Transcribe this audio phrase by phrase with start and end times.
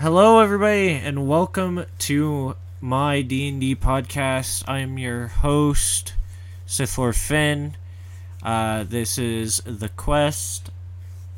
[0.00, 4.64] Hello, everybody, and welcome to my D and D podcast.
[4.66, 6.14] I am your host,
[6.64, 7.76] Sith Lord Finn.
[8.42, 10.70] Uh, this is the quest.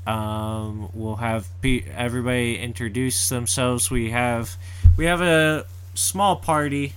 [0.06, 3.90] Um, we'll have pe- everybody introduce themselves.
[3.90, 4.56] We have
[4.96, 6.92] we have a small party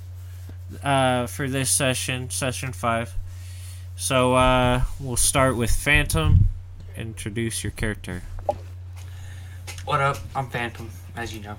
[0.84, 3.16] uh, for this session, session five.
[3.95, 6.47] So uh, we'll start with Phantom.
[6.95, 8.21] Introduce your character.
[9.84, 10.20] What up?
[10.36, 11.55] I'm Phantom, as you know.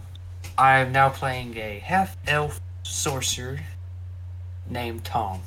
[0.59, 3.59] I'm now playing a half elf sorcerer
[4.69, 5.41] named Tom.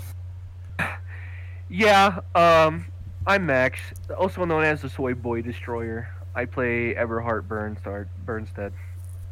[1.70, 2.86] Yeah, um,
[3.28, 3.80] I'm Max,
[4.18, 6.10] also known as the Soy Boy Destroyer.
[6.36, 8.08] I play Everhart Bernstad.
[8.26, 8.74] Bernstead.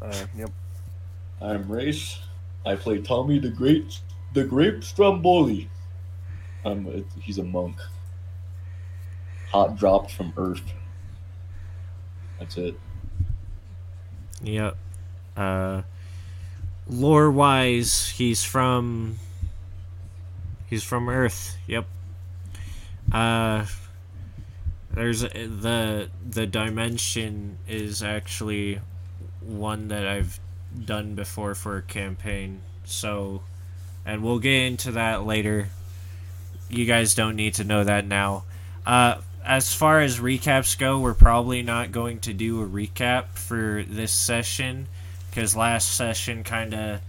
[0.02, 0.52] Uh, yep.
[1.42, 2.20] I'm Race.
[2.66, 4.00] I play Tommy the Great,
[4.34, 5.70] the Grape Stromboli.
[6.66, 7.78] Um, it- he's a monk.
[9.52, 10.74] Hot dropped from Earth.
[12.40, 12.80] That's it.
[14.44, 14.78] Yep.
[15.36, 15.82] Uh,
[16.88, 19.18] lore wise, he's from.
[20.70, 21.58] He's from Earth.
[21.68, 21.86] Yep.
[23.12, 23.66] Uh,
[24.92, 28.82] there's the the dimension is actually
[29.42, 30.40] one that I've
[30.84, 32.62] done before for a campaign.
[32.84, 33.44] So,
[34.06, 35.70] and we'll get into that later.
[36.70, 38.44] You guys don't need to know that now.
[38.86, 43.84] Uh, as far as recaps go, we're probably not going to do a recap for
[43.88, 44.88] this session
[45.30, 47.00] because last session kind of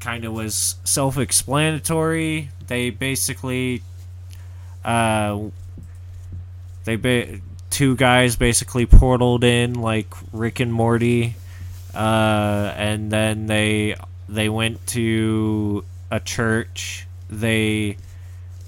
[0.00, 2.50] kind of was self-explanatory.
[2.66, 3.82] They basically
[4.84, 5.38] uh
[6.84, 7.38] they ba-
[7.70, 11.36] two guys basically portaled in like Rick and Morty
[11.94, 13.94] uh and then they
[14.28, 17.06] they went to a church.
[17.30, 17.98] They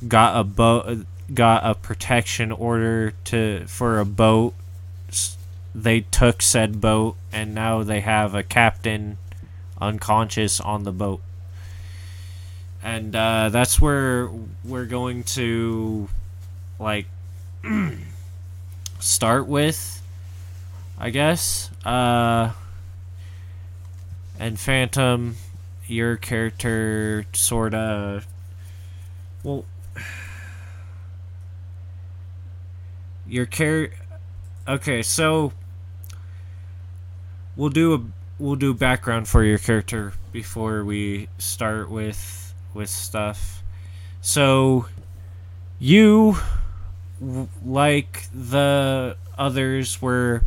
[0.07, 4.55] got a boat got a protection order to for a boat.
[5.75, 9.19] They took said boat and now they have a captain
[9.81, 11.21] unconscious on the boat.
[12.83, 14.31] And uh, that's where
[14.65, 16.09] we're going to
[16.78, 17.06] like
[19.00, 20.03] start with
[20.99, 21.71] i guess.
[21.84, 22.53] Uh
[24.39, 25.37] and phantom
[25.87, 28.27] your character sort of
[29.43, 29.65] well
[33.28, 33.88] your char
[34.69, 35.53] okay so
[37.56, 38.00] we'll do a
[38.38, 43.62] we'll do background for your character before we start with with stuff.
[44.20, 44.87] So
[45.78, 46.37] you
[47.64, 50.44] like the others were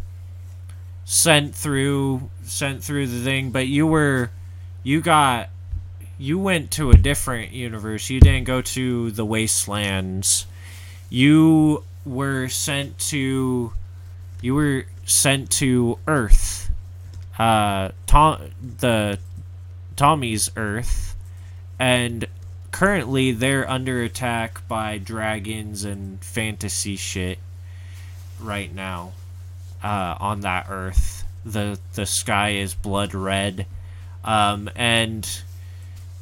[1.06, 4.30] sent through sent through the thing but you were
[4.84, 5.50] you got
[6.20, 8.10] you went to a different universe.
[8.10, 10.46] You didn't go to the wastelands.
[11.10, 13.72] You were sent to
[14.42, 16.70] you were sent to Earth.
[17.38, 18.50] Uh Tom
[18.80, 19.20] the
[19.96, 21.16] Tommy's Earth
[21.78, 22.26] and
[22.72, 27.40] currently they're under attack by dragons and fantasy shit
[28.40, 29.14] right now
[29.84, 31.24] uh on that earth.
[31.46, 33.66] The the sky is blood red.
[34.24, 35.28] Um and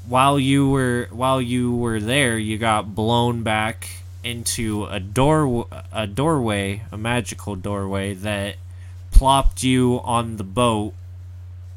[0.06, 6.08] while you were while you were there, you got blown back into a door a
[6.08, 8.56] doorway, a magical doorway that
[9.12, 10.94] plopped you on the boat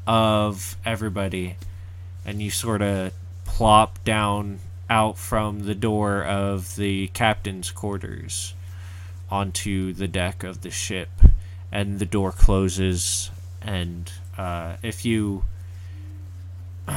[0.05, 1.55] of everybody,
[2.25, 3.13] and you sort of
[3.45, 4.59] plop down
[4.89, 8.53] out from the door of the captain's quarters
[9.29, 11.09] onto the deck of the ship,
[11.71, 13.31] and the door closes.
[13.61, 15.45] And uh, if you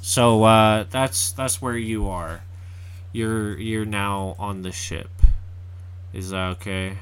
[0.00, 2.42] so uh, that's that's where you are.
[3.16, 5.08] You're you're now on the ship.
[6.12, 6.98] Is that okay?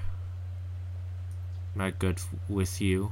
[1.74, 3.10] Am I good with you?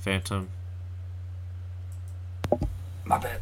[0.00, 0.48] Phantom.
[3.04, 3.38] My bad.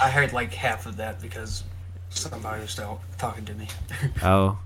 [0.00, 1.64] I heard like half of that because
[2.08, 3.68] somebody was still talking to me.
[4.22, 4.60] Oh.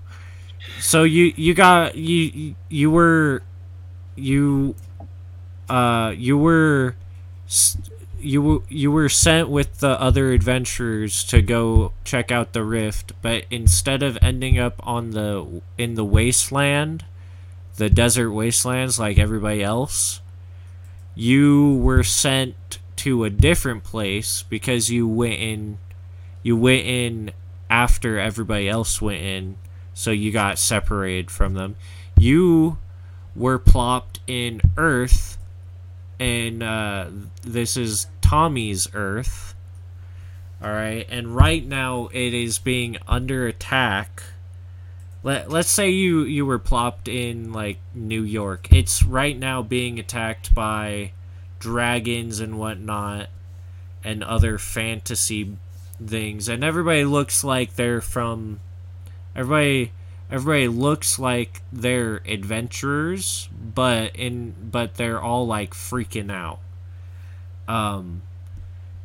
[0.79, 3.43] So you you got you you- were
[4.15, 4.75] you
[5.67, 6.95] uh you were
[8.19, 13.45] you you were sent with the other adventurers to go check out the rift, but
[13.49, 17.05] instead of ending up on the in the wasteland,
[17.75, 20.21] the desert wastelands like everybody else,
[21.15, 25.77] you were sent to a different place because you went in
[26.43, 27.31] you went in
[27.69, 29.57] after everybody else went in,
[29.93, 31.75] so you got separated from them.
[32.17, 32.77] You
[33.35, 35.36] were plopped in Earth,
[36.19, 37.07] and uh,
[37.43, 39.55] this is Tommy's Earth.
[40.61, 44.23] All right, and right now it is being under attack
[45.23, 48.71] let, let's say you you were plopped in like New York.
[48.71, 51.11] It's right now being attacked by
[51.59, 53.27] dragons and whatnot
[54.05, 55.57] and other fantasy
[56.01, 58.59] things and everybody looks like they're from
[59.35, 59.91] everybody
[60.29, 66.59] everybody looks like they're adventurers but in but they're all like freaking out.
[67.67, 68.21] Um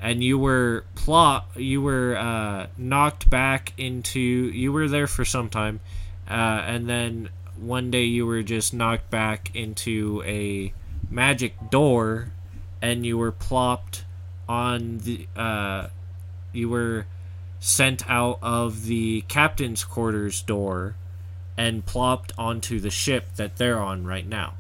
[0.01, 5.49] and you were plot you were uh knocked back into you were there for some
[5.49, 5.81] time
[6.29, 10.73] uh and then one day you were just knocked back into a
[11.09, 12.33] magic door
[12.81, 14.05] and you were plopped
[14.49, 15.87] on the uh
[16.53, 17.07] you were
[17.61, 20.97] sent out of the captain's quarters door
[21.57, 24.55] and plopped onto the ship that they're on right now.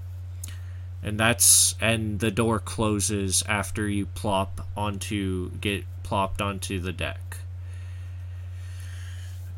[1.03, 7.39] And that's and the door closes after you plop onto get plopped onto the deck.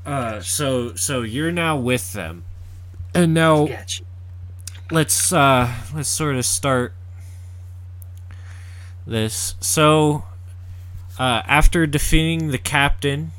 [0.07, 2.45] Uh so so you're now with them.
[3.15, 4.05] And now Gotcha.
[4.91, 6.95] let's uh let's sort of start
[9.07, 9.55] this.
[9.61, 10.25] So
[11.19, 13.33] uh, after defeating the captain,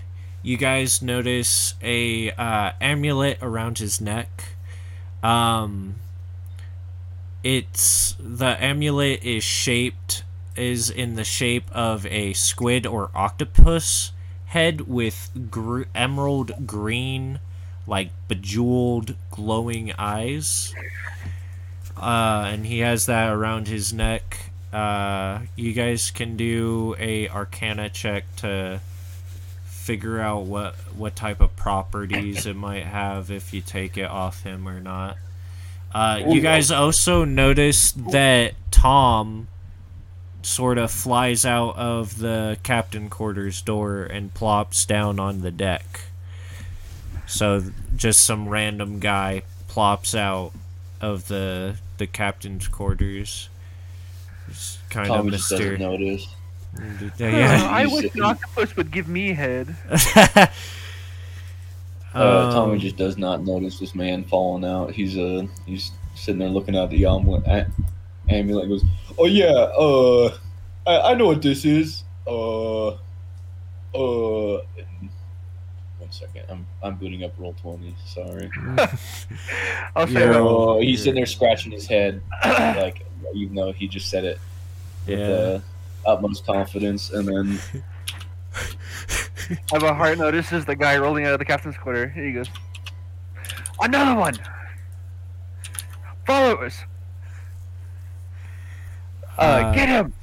[0.46, 4.50] you guys notice a uh, amulet around his neck.
[5.24, 5.96] Um,
[7.44, 10.24] it's the amulet is shaped
[10.56, 14.12] is in the shape of a squid or octopus
[14.46, 17.40] head with gr- emerald green,
[17.88, 20.76] like bejeweled, glowing eyes.
[21.98, 24.52] Uh, and he has that around his neck.
[24.72, 28.80] Uh, you guys can do a Arcana check to
[29.86, 34.42] figure out what what type of properties it might have if you take it off
[34.42, 35.16] him or not.
[35.94, 39.48] Uh, you guys also notice that Tom
[40.42, 46.02] sort of flies out of the captain quarters door and plops down on the deck.
[47.28, 47.64] So
[47.96, 50.52] just some random guy plops out
[51.00, 53.50] of the the captain's quarters.
[54.48, 56.35] It's kind Tommy of mysterious.
[56.80, 57.22] Notice.
[57.22, 57.68] Uh, Yeah.
[57.72, 59.76] I wish sitting- an octopus would give me a head.
[62.14, 64.90] Uh, Tommy Um, just does not notice this man falling out.
[64.94, 67.68] He's uh he's sitting there looking at the amulet, a-
[68.30, 68.86] amulet goes,
[69.20, 70.30] "Oh yeah, uh,
[70.88, 72.04] I, I know what this is.
[72.26, 74.62] Uh, uh."
[76.00, 77.94] One second, I'm I'm booting up Roll20.
[78.06, 78.50] Sorry.
[79.98, 80.36] I'll say Yeah.
[80.38, 84.40] Oh, he's sitting there scratching his head, like even though he just said it
[85.06, 85.26] with yeah.
[85.26, 85.60] uh,
[86.06, 87.82] utmost confidence, and then I
[89.74, 92.08] Everhart notices the guy rolling out of the captain's quarter.
[92.10, 92.48] Here he goes.
[93.82, 94.36] Another one.
[96.26, 96.78] Follow us.
[99.38, 100.14] Uh, Uh, get him.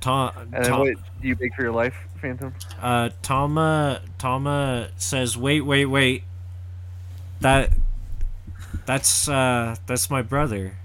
[0.00, 2.54] Tom, And then Tom, what do you beg for your life, Phantom?
[2.80, 6.22] uh, Tama, Tama says, "Wait, wait, wait.
[7.40, 7.72] That,
[8.86, 10.76] that's uh, that's my brother."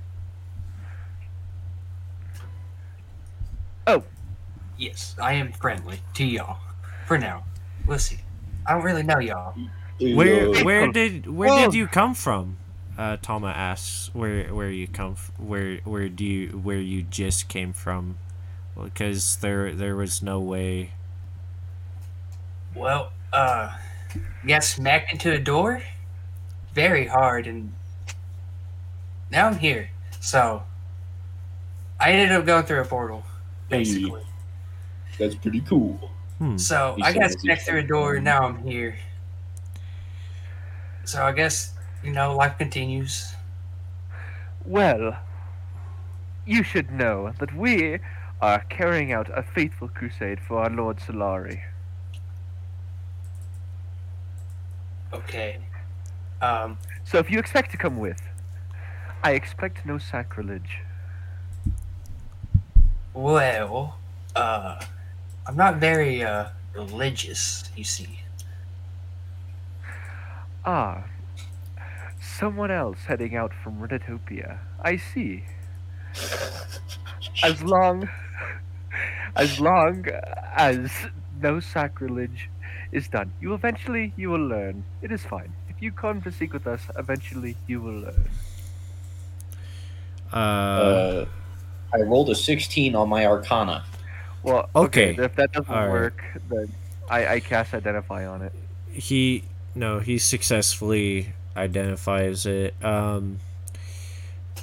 [4.83, 6.57] Yes, I am friendly to y'all.
[7.05, 7.45] For now.
[7.87, 8.17] We'll see.
[8.65, 9.55] I don't really know y'all.
[9.99, 11.65] Where where did where Whoa.
[11.65, 12.57] did you come from?
[12.97, 17.47] Uh, Tama asks where where you come f- where where do you where you just
[17.47, 18.17] came from,
[18.81, 20.91] because there there was no way.
[22.75, 23.77] Well, uh,
[24.45, 25.81] got smacked into a door
[26.73, 27.71] very hard, and
[29.31, 29.91] now I'm here.
[30.19, 30.63] So,
[31.99, 33.23] I ended up going through a portal,
[33.69, 34.23] basically.
[35.19, 36.09] That's pretty cool.
[36.39, 36.57] Hmm.
[36.57, 38.95] So, He I got says smacked he's- through a door, and now I'm here.
[41.05, 43.35] So, I guess, you know, life continues.
[44.65, 45.17] Well,
[46.45, 47.99] you should know that we
[48.41, 51.61] are carrying out a faithful crusade for our Lord Solari.
[55.13, 55.59] Okay.
[56.41, 58.21] Um, So if you expect to come with,
[59.23, 60.79] I expect no sacrilege.
[63.13, 63.97] well,
[64.35, 64.83] uh,
[65.45, 68.19] I'm not very, uh, religious, you see.
[70.65, 71.03] Ah,
[72.19, 74.59] someone else heading out from Reditopia.
[74.81, 75.45] I see.
[77.43, 78.09] As long,
[79.35, 80.05] as long
[80.55, 80.91] as
[81.41, 82.49] no sacrilege
[82.91, 84.85] is done, you eventually you will learn.
[85.01, 85.55] It is fine.
[85.67, 88.29] If you come to seek with us, eventually you will learn.
[90.31, 90.35] Uh,
[90.81, 91.25] Uh,
[91.93, 93.85] I rolled a 16 on my Arcana.
[94.43, 95.15] Well, Okay.
[95.17, 95.89] If that doesn't right.
[95.89, 96.71] work, then
[97.09, 98.53] I, I cast identify on it.
[98.91, 99.43] he
[99.75, 103.39] no he successfully identifies it um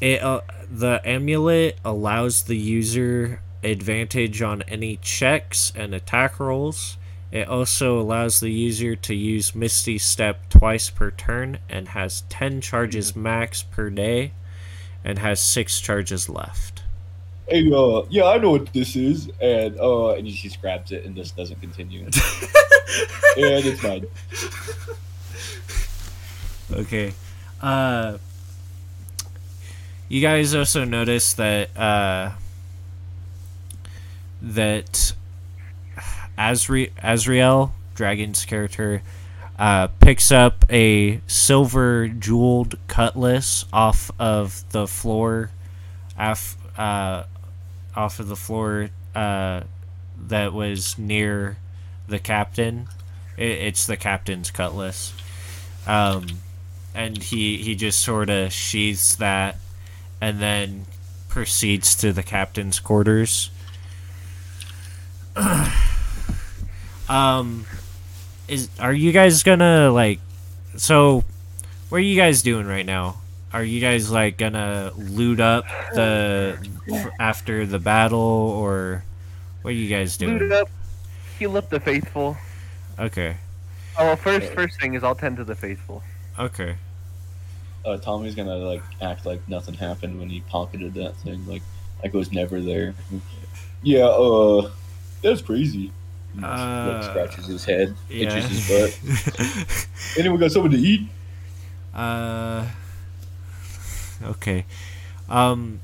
[0.00, 6.96] it uh, the amulet allows the user advantage on any checks and attack rolls
[7.32, 12.60] It also allows the user to use Misty Step twice per turn and has 10
[12.60, 14.32] charges max per day
[15.04, 16.79] and has 6 charges left.
[17.50, 21.04] Hey, uh, yeah, I know what this is, and uh, and he just grabs it
[21.04, 22.04] and just doesn't continue.
[22.04, 22.14] and
[23.36, 24.06] it's mine.
[26.72, 27.12] Okay.
[27.60, 28.18] Uh
[30.08, 32.30] you guys also notice that uh
[34.42, 35.12] that
[36.38, 39.02] Azri- Azriel, Dragon's character,
[39.58, 45.50] uh, picks up a silver jeweled cutlass off of the floor,
[46.18, 47.24] off, uh,
[47.96, 49.62] off of the floor uh,
[50.28, 51.56] that was near
[52.08, 52.88] the captain.
[53.36, 55.12] It, it's the captain's cutlass.
[55.86, 56.26] Um,
[56.94, 59.56] and he, he just sort of sheaths that
[60.20, 60.86] and then
[61.28, 63.50] proceeds to the captain's quarters.
[67.08, 67.64] um
[68.46, 70.20] is are you guys gonna like
[70.76, 71.24] so
[71.88, 73.19] what are you guys doing right now
[73.52, 75.64] are you guys like gonna loot up
[75.94, 76.58] the
[77.18, 79.04] after the battle or
[79.62, 80.68] what are you guys doing Loot up,
[81.38, 82.36] heal up the faithful.
[82.98, 83.36] okay
[83.98, 86.02] Oh, well, first first thing is I'll tend to the faithful.
[86.38, 86.76] okay
[87.84, 91.62] Uh, Tommy's gonna like act like nothing happened when he pocketed that thing, like
[92.02, 92.94] like it was never there.
[93.82, 94.70] Yeah, uh,
[95.22, 95.92] that's crazy.
[96.34, 99.88] He just, Uh, like, scratches his head, yeah itches his butt.
[100.18, 101.08] Anyone got something to eat?
[101.92, 102.64] Uh,
[104.22, 104.64] okay.
[105.28, 105.80] Um,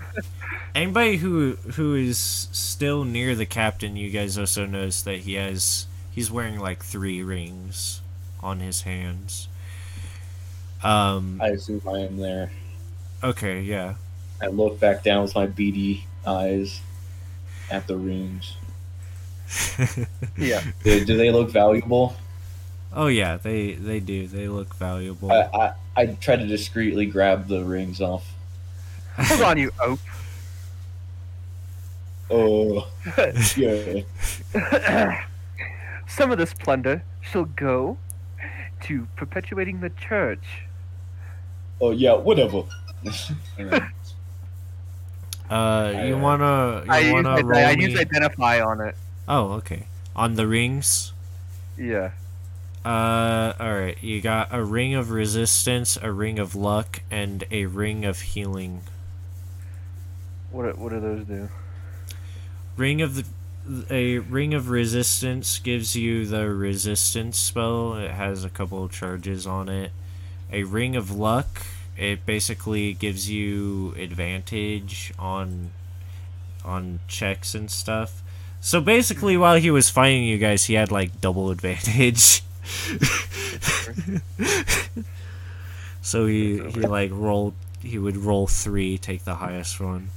[0.74, 5.86] anybody who who is still near the captain, you guys also notice that he has
[6.10, 8.00] he's wearing like three rings
[8.40, 9.48] on his hands.
[10.82, 11.40] Um.
[11.42, 12.50] I assume I am there.
[13.22, 13.62] Okay.
[13.62, 13.94] Yeah.
[14.42, 16.80] I look back down with my beady eyes
[17.70, 18.56] at the rings.
[20.36, 20.62] Yeah.
[20.84, 22.16] Do, do they look valuable?
[22.92, 23.36] oh yeah.
[23.36, 24.26] They they do.
[24.26, 25.32] They look valuable.
[25.32, 28.34] I, I I try to discreetly grab the rings off.
[29.16, 30.00] Hold on, you oaf.
[32.30, 32.88] Oh,
[33.56, 34.02] yeah.
[36.06, 37.96] Some of this plunder shall go
[38.82, 40.64] to perpetuating the church.
[41.80, 42.14] Oh, yeah.
[42.14, 42.64] Whatever.
[45.50, 47.84] uh, you wanna you I wanna I, roll I me?
[47.86, 48.96] use identify on it.
[49.28, 49.86] Oh, okay.
[50.14, 51.12] On the rings.
[51.78, 52.10] Yeah.
[52.86, 54.00] Uh, alright.
[54.00, 58.82] You got a ring of resistance, a ring of luck, and a ring of healing.
[60.52, 61.48] What do- what do those do?
[62.76, 63.24] Ring of the
[63.90, 67.94] a ring of resistance gives you the resistance spell.
[67.94, 69.90] It has a couple of charges on it.
[70.52, 71.66] A ring of luck,
[71.96, 75.72] it basically gives you advantage on
[76.64, 78.22] on checks and stuff.
[78.60, 82.42] So basically while he was fighting you guys, he had like double advantage.
[86.02, 87.54] so he he like rolled
[87.86, 90.10] he would roll 3, take the highest one.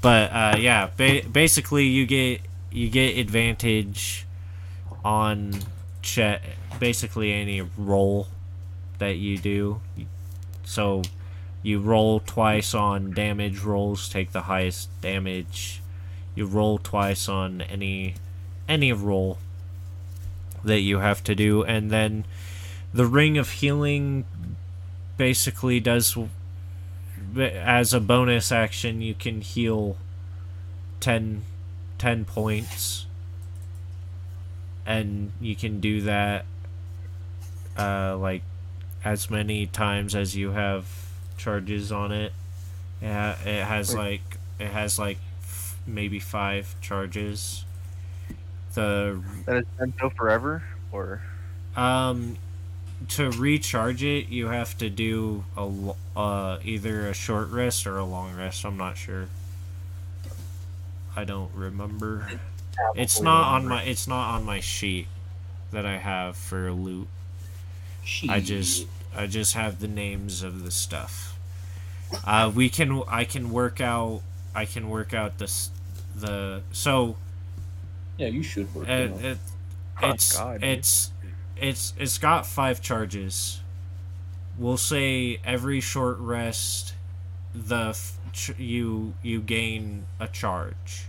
[0.00, 4.26] But uh, yeah, ba- basically you get you get advantage
[5.04, 5.54] on
[6.78, 8.28] basically any roll
[8.98, 9.80] that you do.
[10.64, 11.02] So
[11.62, 15.82] you roll twice on damage rolls, take the highest damage.
[16.34, 18.14] You roll twice on any
[18.68, 19.38] any roll
[20.66, 22.24] that you have to do and then
[22.92, 24.24] the ring of healing
[25.16, 26.16] basically does
[27.36, 29.96] as a bonus action you can heal
[31.00, 31.44] 10,
[31.98, 33.06] 10 points.
[34.84, 36.46] And you can do that
[37.76, 38.42] uh, like
[39.04, 40.86] as many times as you have
[41.36, 42.32] charges on it.
[43.02, 47.65] It, ha- it has like it has like f- maybe five charges
[48.76, 51.22] the That is done so forever, or
[51.76, 52.38] um,
[53.08, 57.98] to recharge it, you have to do a lo- uh either a short rest or
[57.98, 58.64] a long rest.
[58.64, 59.28] I'm not sure.
[61.16, 62.28] I don't remember.
[62.94, 63.82] It's not on my.
[63.82, 65.08] It's not on my sheet
[65.72, 67.08] that I have for loot.
[68.28, 68.86] I just.
[69.16, 71.38] I just have the names of the stuff.
[72.24, 73.02] Uh, we can.
[73.08, 74.22] I can work out.
[74.54, 75.70] I can work out this.
[76.14, 77.16] The so
[78.16, 78.88] Yeah, you should work.
[78.88, 79.38] it, it
[80.02, 80.70] Oh, it's God, dude.
[80.70, 81.10] it's
[81.56, 83.60] it's it's got five charges.
[84.58, 86.94] We'll say every short rest,
[87.54, 91.04] the f- ch- you you gain a charge,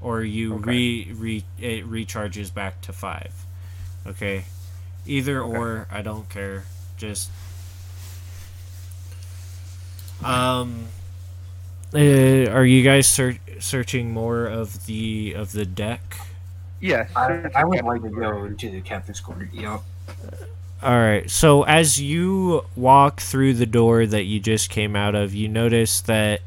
[0.00, 0.70] or you Okay.
[0.70, 3.32] re re it recharges back to five.
[4.06, 4.44] Okay,
[5.06, 5.56] either Okay.
[5.58, 6.64] or I don't care.
[6.96, 7.30] Just
[10.24, 10.86] um.
[11.94, 16.18] Uh, are you guys ser- searching more of the of the deck
[16.80, 17.10] Yes.
[17.16, 19.52] I, I would like to go into the captain's quarters.
[19.52, 19.84] Yup.
[20.82, 21.28] All right.
[21.28, 26.00] So as you walk through the door that you just came out of, you notice
[26.02, 26.40] that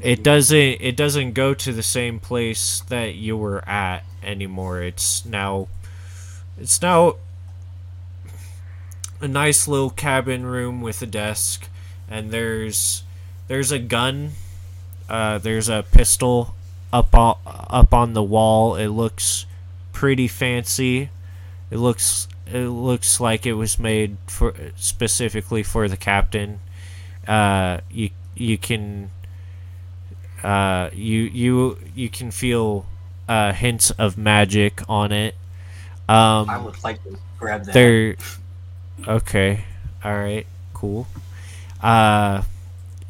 [0.00, 4.82] it doesn't it doesn't go to the same place that you were at anymore.
[4.82, 5.68] It's now
[6.58, 7.16] it's now
[9.20, 11.68] a nice little cabin room with a desk
[12.08, 13.04] and there's
[13.48, 14.32] there's a gun.
[15.08, 16.54] Uh, there's a pistol
[16.92, 18.74] up on, up on the wall.
[18.76, 19.46] It looks
[19.92, 21.10] pretty fancy.
[21.70, 26.60] It looks it looks like it was made for specifically for the captain.
[27.26, 29.10] Uh, you you can
[30.42, 32.86] uh, you you you can feel
[33.28, 35.34] uh, hints of magic on it.
[36.08, 37.74] Um, I would like to grab that.
[37.74, 38.16] there.
[39.06, 39.64] Okay.
[40.02, 40.46] All right.
[40.74, 41.06] Cool.
[41.80, 42.42] Uh,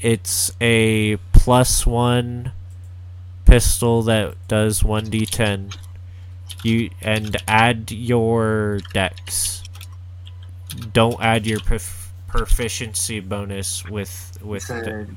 [0.01, 2.53] it's a plus one
[3.51, 5.77] pistol that does one d10.
[6.63, 9.65] You and add your dex.
[10.93, 14.71] Don't add your prof- proficiency bonus with with.
[14.71, 15.09] A,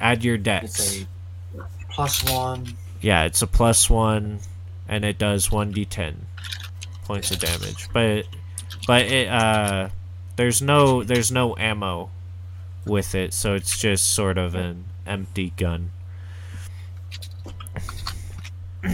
[0.00, 1.02] add your it's dex.
[1.58, 2.76] a plus one.
[3.00, 4.40] Yeah, it's a plus one,
[4.88, 6.14] and it does one d10
[7.04, 7.88] points of damage.
[7.92, 8.26] But
[8.86, 9.88] but it uh,
[10.36, 12.10] there's no there's no ammo
[12.86, 15.90] with it, so it's just sort of an empty gun.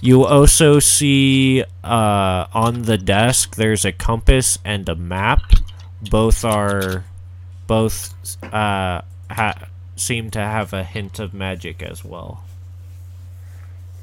[0.00, 5.42] You also see uh, on the desk there's a compass and a map.
[6.10, 7.04] Both are
[7.68, 12.42] both uh, ha- seem to have a hint of magic as well.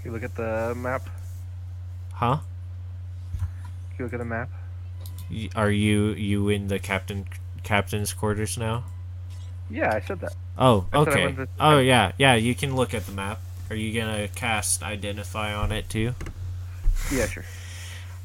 [0.06, 1.10] You look at the map.
[2.14, 2.38] Huh?
[3.98, 4.50] You look at the map.
[5.30, 7.26] Y- Are you you in the captain
[7.64, 8.86] captain's quarters now?
[9.70, 10.34] Yeah, I said that.
[10.58, 11.34] Oh, okay.
[11.34, 12.36] to- Oh yeah, yeah.
[12.36, 13.42] You can look at the map.
[13.70, 16.14] Are you gonna cast identify on it too?
[17.12, 17.46] Yeah, sure.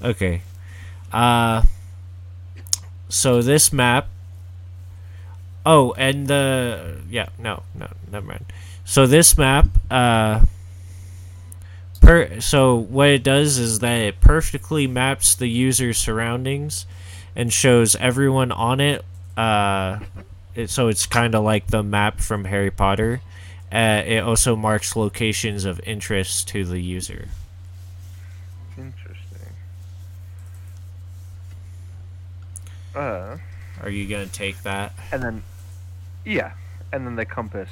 [0.02, 0.42] Okay.
[1.12, 1.62] Uh
[3.08, 4.08] so this map
[5.66, 8.44] Oh, and the yeah, no, no, never mind.
[8.84, 10.44] So this map uh
[12.00, 16.84] per so what it does is that it perfectly maps the user's surroundings
[17.34, 19.02] and shows everyone on it
[19.38, 19.98] uh
[20.54, 23.20] it, so it's kind of like the map from Harry Potter.
[23.72, 27.28] Uh, it also marks locations of interest to the user.
[28.78, 29.48] Interesting.
[32.94, 33.38] Uh,
[33.82, 34.92] Are you gonna take that?
[35.10, 35.42] and then,
[36.24, 36.52] yeah,
[36.92, 37.68] and then the compass.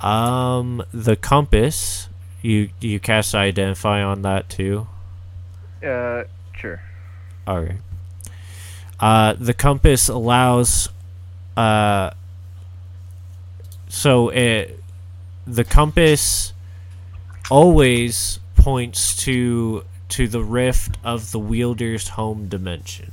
[0.00, 2.08] Um, the compass.
[2.40, 4.86] You you cast identify on that too.
[5.84, 6.24] Uh,
[6.56, 6.80] sure.
[7.46, 7.80] All right.
[9.00, 10.88] Uh, the compass allows.
[11.56, 12.10] Uh.
[13.88, 14.77] So it,
[15.48, 16.52] the compass,
[17.50, 23.12] always points to to the rift of the wielder's home dimension.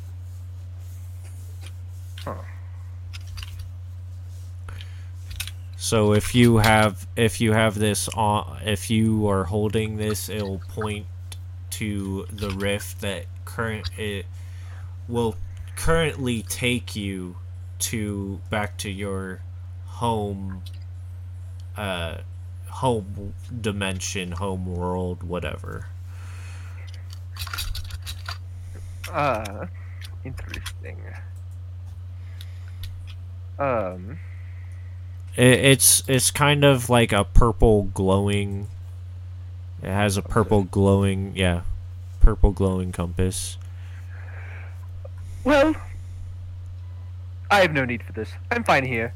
[5.77, 10.63] So if you have if you have this on if you are holding this, it'll
[10.67, 11.05] point
[11.71, 14.25] to the rift that current it
[15.07, 15.35] will
[15.75, 17.35] currently take you
[17.77, 19.41] to back to your
[19.85, 20.63] home
[21.77, 22.17] uh
[22.69, 25.87] home dimension, home world, whatever.
[29.11, 29.67] Uh,
[30.25, 30.97] interesting.
[33.57, 34.19] Um,
[35.37, 38.67] It, it's it's kind of like a purple glowing
[39.81, 41.61] it has a purple glowing yeah,
[42.19, 43.57] purple glowing compass.
[45.43, 45.75] well,
[47.51, 48.31] I have no need for this.
[48.51, 49.13] I'm fine here.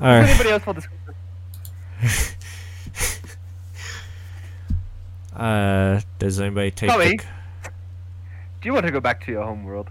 [0.00, 0.88] All Does anybody else want this?
[5.34, 7.16] Uh, does anybody take Tommy?
[7.16, 7.24] the,
[8.60, 9.90] Do you want to go back to your home world?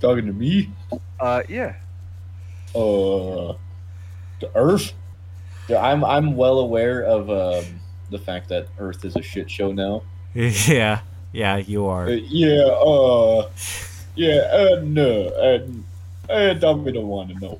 [0.00, 0.70] Talking to me?
[1.18, 1.76] Uh, yeah.
[2.74, 3.54] Uh,
[4.40, 4.92] the Earth.
[5.68, 7.80] Yeah, I'm I'm well aware of um,
[8.10, 10.02] the fact that Earth is a shit show now.
[10.34, 11.00] Yeah,
[11.32, 12.10] yeah, you Uh, are.
[12.10, 12.62] yeah.
[12.64, 13.48] Uh.
[14.16, 14.40] Yeah.
[14.52, 14.80] Uh.
[14.84, 15.32] No.
[15.40, 15.84] And.
[16.28, 17.58] Uh, Tommy don't want to know.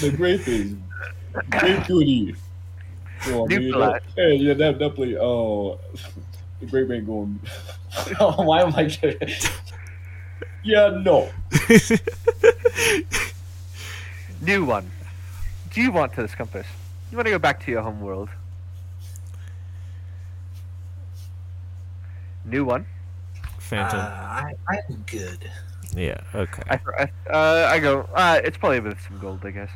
[0.00, 0.74] The great is
[1.50, 2.10] grape goodie.
[2.10, 2.36] You
[3.26, 5.16] want New me to- Hey, yeah, that definitely.
[5.20, 5.78] Oh,
[6.60, 7.38] the grape ain't going.
[8.18, 8.90] Why am I?
[10.64, 11.00] yeah.
[11.02, 11.30] No.
[14.40, 14.90] New one.
[15.72, 16.66] Do you want to this compass?
[17.10, 18.28] You want to go back to your home world?
[22.44, 22.86] New one.
[23.36, 24.00] Uh, Phantom.
[24.00, 25.50] I, I'm good.
[25.94, 26.62] yeah, okay.
[26.70, 28.08] I, I, uh, I go.
[28.14, 29.70] Uh, it's probably with some gold, I guess.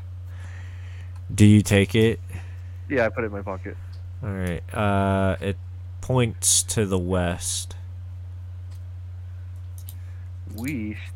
[1.34, 2.18] Do you take it?
[2.92, 3.76] Yeah, I put it in my pocket.
[4.22, 4.62] All right.
[4.74, 5.56] Uh, it
[6.00, 7.74] points to the west.
[10.54, 11.14] West.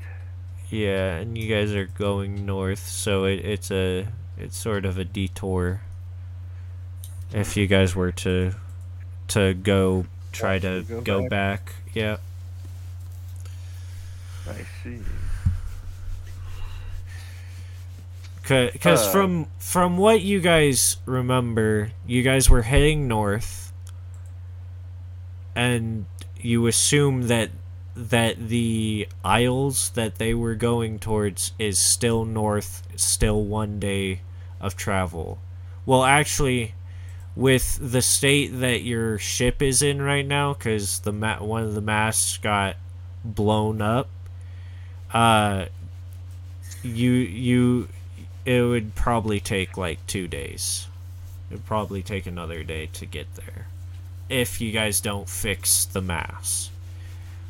[0.71, 5.05] Yeah, and you guys are going north, so it, it's a it's sort of a
[5.05, 5.83] detour.
[7.33, 8.55] If you guys were to
[9.29, 11.31] to go try to Go go back.
[11.31, 12.17] back, yeah.
[14.49, 15.01] I see.
[18.49, 19.11] Because Uh.
[19.11, 23.73] from from what you guys remember, you guys were heading north,
[25.55, 26.07] and
[26.41, 27.51] you assume that
[27.95, 34.21] that the isles that they were going towards is still north, still one day
[34.61, 35.39] of travel.
[35.87, 36.75] Well, actually,
[37.35, 41.75] with the state that your ship is in right now, because the ma- one of
[41.75, 42.77] the masts got
[43.25, 44.09] blown up,
[45.15, 45.67] uh,
[46.83, 47.89] you you
[48.47, 50.87] it would probably take like two days.
[51.51, 53.67] It would probably take another day to get there,
[54.29, 56.71] if you guys don't fix the mass.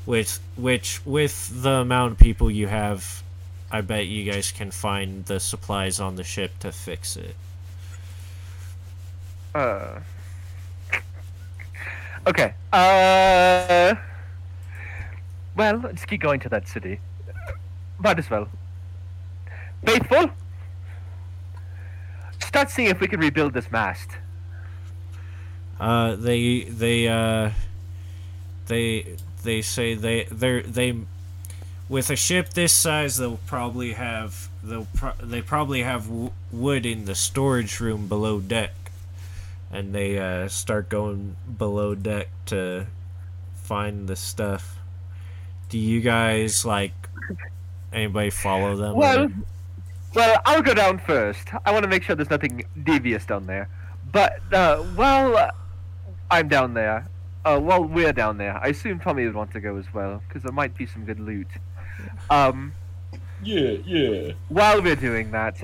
[0.07, 3.23] With which with the amount of people you have,
[3.71, 7.37] I bet you guys can find the supplies on the ship to fix it.
[9.55, 10.01] Uh.
[12.27, 12.55] Okay.
[12.73, 13.95] Uh.
[15.57, 17.01] Well, let's keep going to that city.
[17.99, 18.49] Might as well.
[19.85, 20.31] Faithful.
[22.57, 24.09] Start seeing if we can rebuild this mast.
[25.79, 27.51] Uh, they they uh,
[28.67, 30.97] they they say they they they
[31.91, 36.87] with a ship this size they'll probably have they'll pro- they probably have w- wood
[36.87, 38.73] in the storage room below deck,
[39.71, 42.87] and they uh, start going below deck to
[43.57, 44.79] find the stuff.
[45.69, 46.95] Do you guys like
[47.93, 48.97] anybody follow them?
[49.25, 49.31] or-
[50.17, 51.49] Well, well, I'll go down first.
[51.65, 53.69] I want to make sure there's nothing devious down there.
[54.13, 55.51] But uh, while uh,
[56.31, 57.07] I'm down there,
[57.45, 60.43] uh, while we're down there, I assume Tommy would want to go as well because
[60.43, 61.49] there might be some good loot.
[62.31, 62.73] Um,
[63.43, 64.33] Yeah, yeah.
[64.49, 65.63] while we're doing that,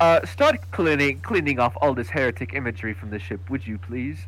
[0.00, 4.26] uh, start cleaning cleaning off all this heretic imagery from the ship, would you please?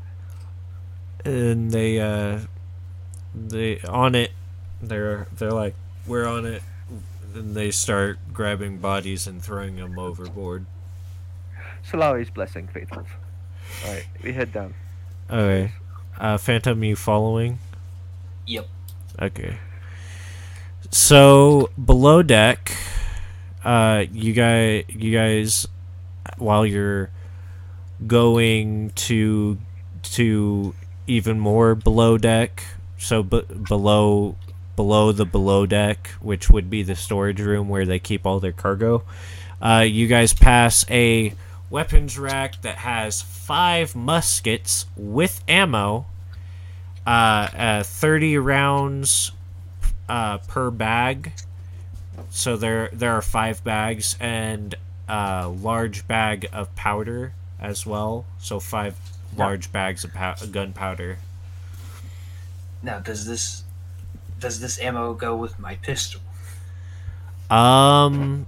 [1.24, 2.38] and they uh
[3.34, 4.30] they on it
[4.80, 5.74] they're they're like
[6.06, 6.62] we're on it
[7.34, 10.66] and they start grabbing bodies and throwing them overboard
[11.84, 13.06] Solari's blessing, faithful.
[13.86, 14.74] All right, we head down.
[15.30, 15.72] okay
[16.18, 17.58] uh phantom you following
[18.46, 18.66] Yep.
[19.22, 19.58] okay
[20.90, 22.72] so below deck
[23.64, 25.66] uh you guys you guys
[26.38, 27.10] while you're
[28.06, 29.58] going to
[30.02, 30.74] to
[31.06, 32.64] even more below deck
[32.96, 34.34] so b- below
[34.78, 38.52] below the below deck which would be the storage room where they keep all their
[38.52, 39.02] cargo.
[39.60, 41.34] Uh, you guys pass a
[41.68, 46.06] weapons rack that has five muskets with ammo
[47.04, 49.32] uh, uh, 30 rounds
[50.08, 51.32] uh, per bag.
[52.30, 54.76] So there there are five bags and
[55.08, 58.26] a large bag of powder as well.
[58.38, 58.94] So five
[59.36, 61.18] large bags of pow- gunpowder.
[62.80, 63.64] Now, does this
[64.38, 66.20] does this ammo go with my pistol?
[67.50, 68.46] Um,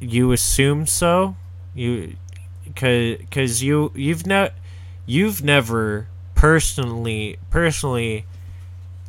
[0.00, 1.36] you assume so?
[1.74, 2.16] You,
[2.74, 4.52] cause, cause you you've not
[5.06, 8.24] you've never personally personally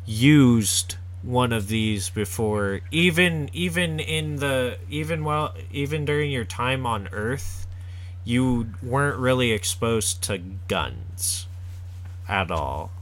[0.06, 2.80] used one of these before.
[2.90, 7.66] Even even in the even while even during your time on Earth,
[8.24, 11.46] you weren't really exposed to guns
[12.28, 12.92] at all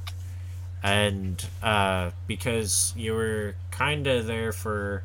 [0.83, 5.03] and uh, because you were kind of there for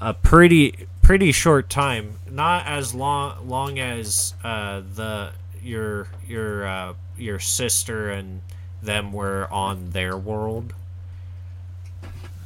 [0.00, 5.30] a pretty pretty short time, not as long long as uh, the
[5.62, 8.42] your your uh, your sister and
[8.82, 10.74] them were on their world,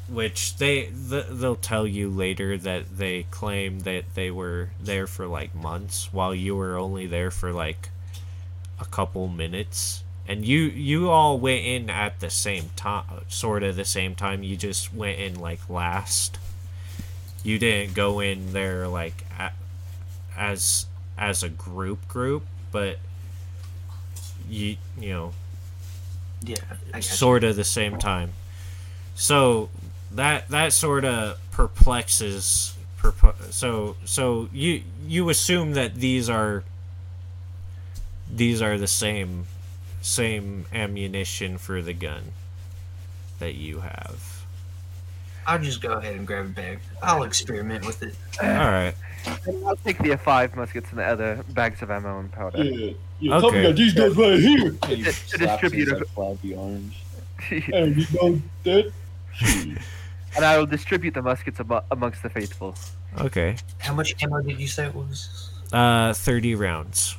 [0.09, 5.27] which they th- they'll tell you later that they claim that they were there for
[5.27, 7.91] like months, while you were only there for like
[8.79, 13.77] a couple minutes and you you all went in at the same time sort of
[13.77, 16.39] the same time you just went in like last.
[17.43, 19.51] You didn't go in there like a,
[20.37, 20.87] as
[21.19, 22.99] as a group group but
[24.49, 25.33] you you know
[26.43, 26.57] Yeah,
[27.01, 28.33] sort of the same time.
[29.15, 29.69] So
[30.13, 36.65] that that sort of perplexes perp- so so you you assume that these are
[38.33, 39.47] these are the same
[40.01, 42.23] same ammunition for the gun
[43.39, 44.37] that you have
[45.47, 46.79] I'll just go ahead and grab a bag.
[47.03, 48.15] I'll experiment with it.
[48.41, 48.95] All right.
[49.67, 52.63] I'll take the five muskets and the other bags of ammo and powder.
[52.63, 53.41] Yeah, yeah.
[53.41, 53.63] Tommy Okay.
[53.65, 54.77] got these guys right here.
[54.83, 56.09] And he To distribute his, it.
[56.11, 56.95] flabby arms.
[57.73, 58.93] And you know that.
[60.37, 62.77] And I will distribute the muskets amo- amongst the faithful.
[63.19, 63.57] Okay.
[63.79, 65.51] How much ammo did you say it was?
[65.73, 67.17] Uh, 30 rounds.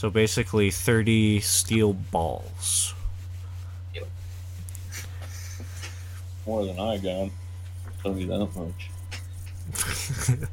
[0.00, 2.94] So basically 30 steel balls.
[3.94, 4.08] Yep.
[6.46, 7.28] More than I got.
[8.02, 10.48] Tell me that much.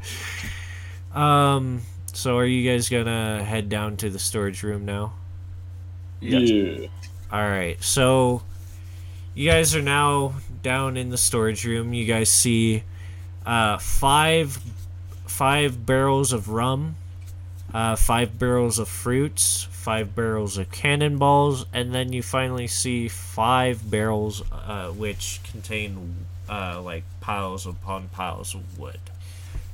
[1.17, 1.81] um,
[2.11, 5.13] so are you guys gonna head down to the storage room now?
[6.19, 6.87] Yeah.
[7.31, 7.81] All right.
[7.81, 8.41] So
[9.33, 11.93] you guys are now down in the storage room.
[11.93, 12.83] You guys see
[13.45, 14.59] uh, five
[15.25, 16.97] five barrels of rum,
[17.77, 23.91] uh, five barrels of fruits, five barrels of cannonballs, and then you finally see five
[23.91, 28.99] barrels uh, which contain uh, like piles upon piles of wood.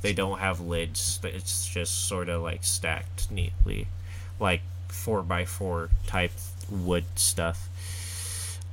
[0.02, 1.18] They don't have lids.
[1.24, 3.88] It's just sort of like stacked neatly,
[4.38, 6.34] like four by four type
[6.70, 7.70] wood stuff.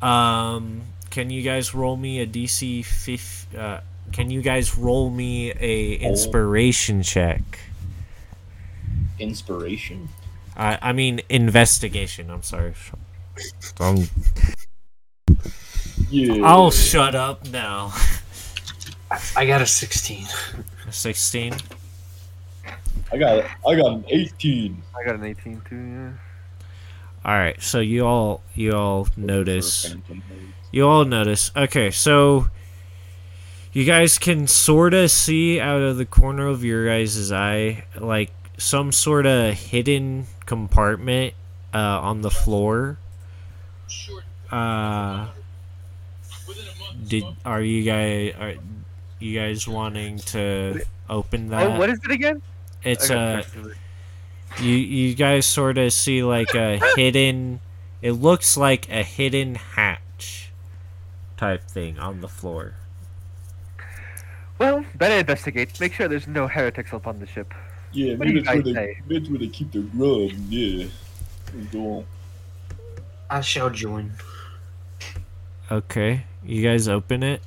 [0.02, 3.78] Um, can you guys roll me a DC fif- uh
[4.10, 7.69] can you guys roll me a inspiration check?
[9.18, 10.08] Inspiration.
[10.56, 12.74] I I mean investigation, I'm sorry.
[13.78, 14.08] Um,
[16.10, 16.44] Yeah.
[16.44, 17.92] I'll shut up now.
[19.36, 20.26] I got a 16.
[20.88, 21.54] A 16.
[23.12, 24.82] I got I got an 18.
[24.98, 25.76] I got an 18 too.
[25.76, 26.10] Yeah.
[27.24, 30.54] All right, so you all you all notice For Phantom Blade.
[30.72, 31.50] You all notice.
[31.54, 32.46] Okay, so
[33.72, 38.30] you guys can sort of see out of the corner of your guys' eye, like
[38.60, 41.34] some sort of hidden compartment
[41.74, 42.98] uh, on the floor.
[44.50, 45.28] Uh,
[47.06, 48.54] did are you guys are
[49.18, 51.66] you guys wanting to open that?
[51.66, 52.42] Oh, what is it again?
[52.82, 53.44] it's a
[54.58, 57.60] you you guys sort of see like a hidden
[58.00, 60.50] it looks like a hidden hatch
[61.36, 62.72] type thing on the floor
[64.58, 65.78] Well, better investigate.
[65.78, 67.52] Make sure there's no heretics upon the ship.
[67.92, 68.98] Yeah, What maybe you that's where they say?
[69.08, 70.30] that's where they keep their grub.
[70.48, 70.86] Yeah.
[71.72, 72.06] Go on.
[73.28, 74.12] I shall join.
[75.70, 77.40] okay you guys open it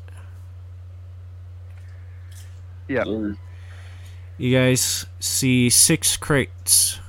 [2.87, 3.03] Yeah.
[3.03, 3.35] Sir.
[4.37, 6.99] you guys see six crates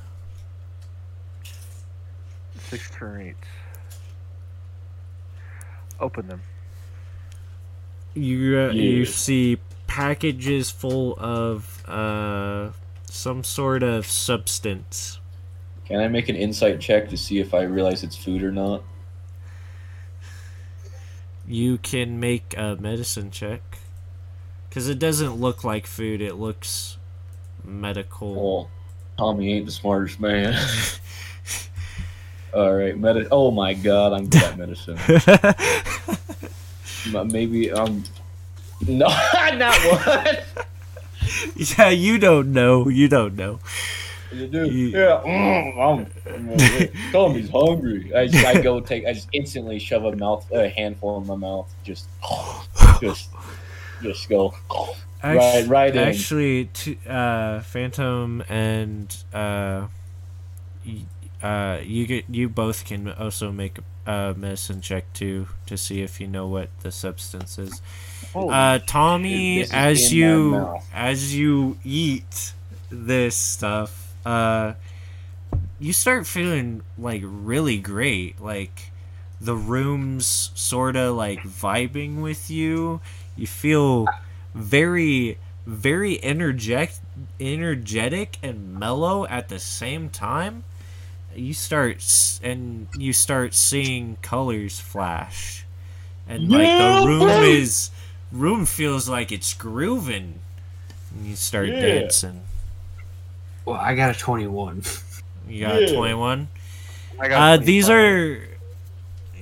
[2.59, 3.39] Six crates.
[6.01, 6.43] Open them.
[8.15, 12.71] you uh, you see packages full of uh
[13.15, 15.21] some sort of substance
[15.87, 18.83] Can I make an insight check to see if I realize it's food or not?
[21.47, 23.79] you can make a medicine check
[24.69, 26.99] because it doesn't look like food it looks
[27.63, 28.69] medical
[29.17, 30.55] Tommy ain't the smartest man.
[32.55, 34.99] All right, medi- Oh my god, I'm good at medicine.
[37.33, 38.03] Maybe um,
[38.87, 39.07] no,
[39.55, 40.67] not what.
[41.57, 42.89] yeah, you don't know.
[42.89, 43.61] You don't know.
[44.33, 44.65] You do?
[44.71, 45.23] You- Yeah.
[45.25, 48.13] Mm, I'm, I'm- Tommy's hungry.
[48.15, 49.07] I, just, I go take.
[49.07, 51.73] I just instantly shove a mouth, a handful in my mouth.
[51.85, 52.07] Just,
[53.01, 53.31] just,
[54.03, 54.55] just go.
[55.23, 56.03] Right, right in.
[56.03, 59.87] Actually, t- uh, Phantom and uh,
[61.45, 66.21] uh, you get you both can also make a medicine check too to see if
[66.21, 67.83] you know what the substance is.
[68.35, 72.55] Oh, Uh, Tommy, is as you as you eat
[72.91, 74.75] this stuff, uh,
[75.79, 78.41] you start feeling like really great.
[78.41, 78.93] Like
[79.41, 83.01] the room's sort of like vibing with you.
[83.37, 84.15] You feel
[84.55, 86.95] very, very energetic,
[87.41, 90.65] energetic and mellow at the same time.
[91.37, 92.03] You start
[92.43, 95.65] and you start seeing colors flash,
[96.29, 97.43] and like Yeah, the room boy.
[97.43, 97.91] is
[98.33, 100.41] room feels like it's grooving.
[101.15, 101.81] And you start Yeah.
[101.81, 102.43] dancing.
[103.65, 104.83] Well, I got a 21.
[105.49, 105.95] You got Yeah.
[105.95, 106.49] 21.
[107.21, 108.41] I got Uh, these are.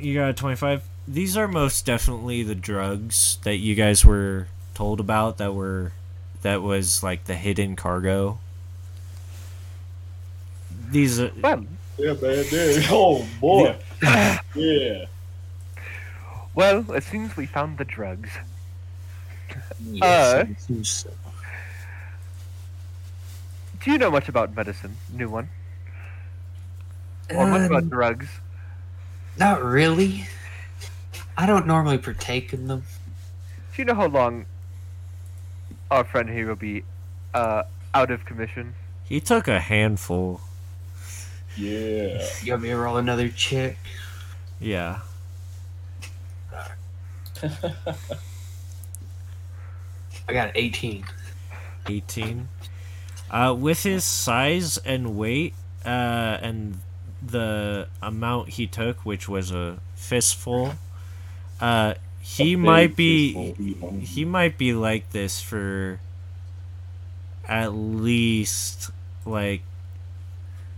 [0.00, 0.82] You got a 25.
[1.06, 5.92] These are most definitely the drugs that you guys were told about that were.
[6.42, 8.40] That was like the hidden cargo.
[10.90, 11.30] These are.
[11.98, 12.44] Well, Yeah, man.
[12.50, 12.86] Yeah.
[12.90, 13.76] Oh boy.
[14.54, 15.04] Yeah.
[16.54, 18.30] well, it seems we found the drugs.
[19.84, 21.10] Yes, Uh, it seems so.
[23.82, 25.48] Do you know much about medicine, new one?
[27.34, 28.28] Or much Uh, about drugs?
[29.38, 30.26] not really.
[31.36, 32.84] I don't normally partake in them.
[33.74, 34.44] Do you know how long
[35.90, 36.84] our friend here will be
[37.34, 37.62] uh,
[37.94, 38.74] out of commission?
[39.04, 40.40] He took a handful.
[41.56, 42.26] Yeah.
[42.42, 43.76] You want me to roll another check?
[44.60, 45.00] Yeah.
[47.42, 47.96] I
[50.32, 51.04] got an 18.
[51.88, 52.48] 18.
[53.30, 56.80] Uh, with his size and weight, uh, and
[57.24, 60.74] the amount he took, which was a fistful,
[61.60, 63.52] uh, he might be
[64.00, 65.98] he might be like this for
[67.48, 68.90] at least
[69.26, 69.62] like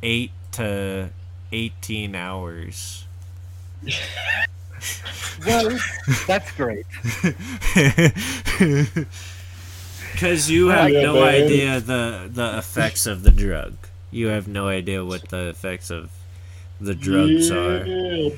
[0.03, 1.11] eight to
[1.53, 3.05] eighteen hours.
[5.47, 5.79] Well,
[6.27, 6.85] that's great.
[10.13, 11.25] Because you have Yeah, no man.
[11.45, 13.75] idea the the effects of the drug.
[14.11, 16.11] You have no idea what the effects of
[16.81, 17.85] the drugs are.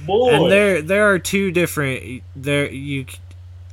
[0.07, 0.31] Boy.
[0.31, 3.05] And there there are two different there you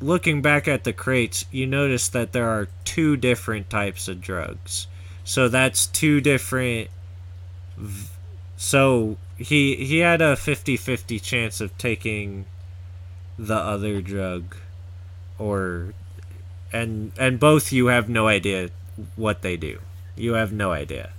[0.02, 4.88] looking back at the crates, you notice that there are two different types of drugs.
[5.24, 6.90] So that's two different
[7.78, 8.10] v-
[8.58, 12.46] so he he had a 50-50 chance of taking
[13.38, 14.56] the other drug
[15.40, 15.94] or
[16.72, 18.70] and and both you have no idea
[19.16, 19.80] what they do.
[20.16, 21.12] You have no idea.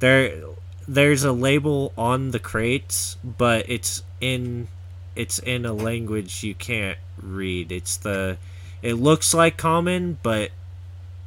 [0.00, 0.42] There
[0.86, 4.68] there's a label on the crates, but it's in
[5.14, 7.72] it's in a language you can't read.
[7.72, 8.38] It's the
[8.82, 10.50] it looks like common, but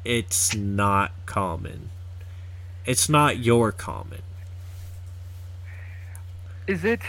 [0.03, 1.89] it's not common.
[2.85, 4.21] It's not your common.
[6.71, 7.01] Is it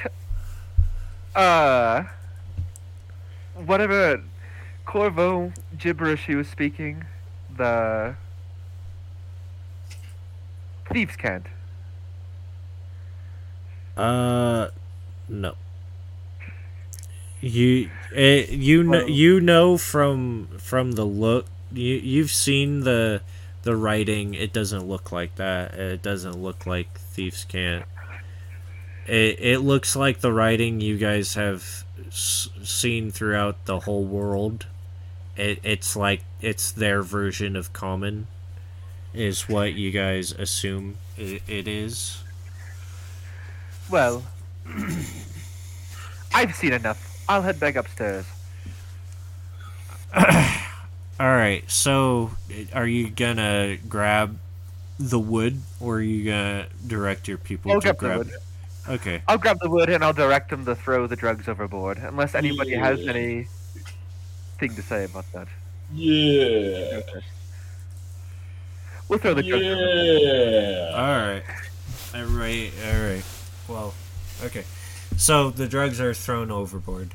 [1.37, 2.03] uh
[3.55, 4.21] whatever
[4.85, 7.05] Corvo gibberish he was speaking?
[7.57, 8.17] The
[10.93, 11.47] Thieves' Cant.
[13.97, 14.71] Uh,
[15.29, 15.55] no.
[17.41, 21.47] You, it, you know, you know from from the look.
[21.71, 23.23] You you've seen the
[23.63, 24.35] the writing.
[24.35, 25.75] It doesn't look like that.
[25.75, 27.85] It doesn't look like Thieves' Cant.
[29.07, 34.67] It it looks like the writing you guys have s- seen throughout the whole world.
[35.37, 38.27] It it's like it's their version of common.
[39.15, 42.23] Is what you guys assume it, it is.
[43.91, 44.23] Well,
[46.35, 47.25] I've seen enough.
[47.29, 48.25] I'll head back upstairs.
[50.15, 50.25] All
[51.21, 51.69] right.
[51.71, 52.33] So,
[52.73, 54.39] are you gonna grab
[54.99, 58.43] the wood, or are you gonna direct your people I'll to grab the wood.
[58.89, 59.23] Okay.
[59.29, 62.73] I'll grab the wood and I'll direct them to throw the drugs overboard, unless anybody
[62.75, 63.11] has Yeah.
[63.13, 63.47] any
[64.59, 65.49] thing to say about that.
[65.95, 67.01] Yeah.
[69.09, 69.65] We'll throw the drugs.
[69.65, 69.89] overboard.
[70.23, 70.93] Yeah.
[70.95, 71.43] All right.
[72.15, 72.73] All right.
[72.87, 73.25] All right.
[73.69, 73.95] Well,
[74.45, 74.65] okay.
[75.17, 77.15] So the drugs are thrown overboard.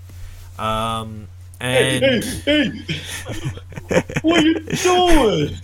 [0.60, 1.27] Um,
[1.60, 4.01] Hey, and hey, hey!
[4.21, 5.56] what are you doing?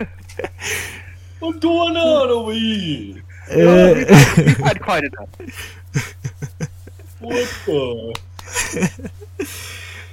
[1.40, 3.22] What's going on over here?
[3.54, 4.08] We've,
[4.46, 5.28] we've had quite enough.
[7.20, 8.14] What the?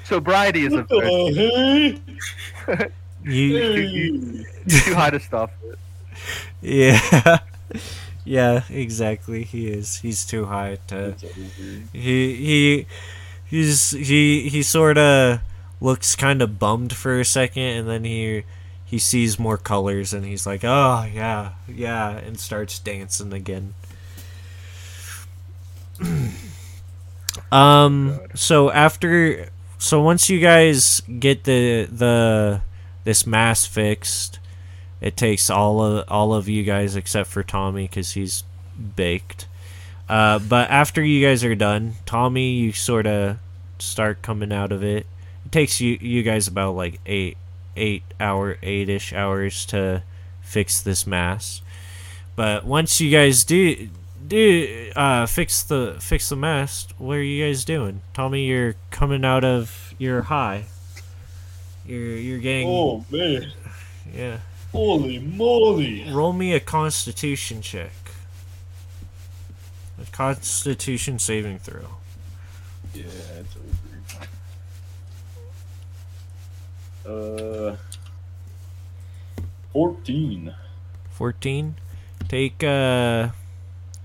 [0.03, 1.99] Sobriety is a What the
[2.67, 2.87] hey?
[3.23, 4.45] you, Hey!
[4.67, 5.51] too high to stop.
[5.63, 5.79] it.
[6.61, 7.39] yeah,
[8.25, 9.43] yeah, exactly.
[9.43, 9.97] He is.
[9.97, 11.15] He's too high to.
[11.93, 12.85] He he
[13.45, 15.39] he's he he sort of
[15.79, 18.43] looks kind of bummed for a second and then he
[18.91, 23.73] he sees more colors and he's like oh yeah yeah and starts dancing again
[27.51, 28.31] um God.
[28.37, 32.61] so after so once you guys get the the
[33.05, 34.39] this mass fixed
[34.99, 38.43] it takes all of all of you guys except for Tommy cuz he's
[38.95, 39.47] baked
[40.09, 43.37] uh, but after you guys are done, Tommy, you sort of
[43.79, 45.05] start coming out of it.
[45.45, 47.37] It takes you you guys about like eight
[47.75, 50.03] eight hour eight ish hours to
[50.41, 51.61] fix this mass.
[52.35, 53.89] But once you guys do
[54.27, 58.01] do uh, fix the fix the mast, what are you guys doing?
[58.13, 60.65] Tommy, you're coming out of your high.
[61.85, 63.51] You're you're getting Oh man!
[64.13, 64.37] yeah.
[64.71, 66.09] Holy moly!
[66.11, 67.91] Roll me a Constitution check.
[70.01, 71.97] A Constitution saving throw.
[72.93, 74.27] Yeah, it's over.
[77.05, 77.75] Uh,
[79.73, 80.53] fourteen.
[81.11, 81.75] 14
[82.27, 83.29] take uh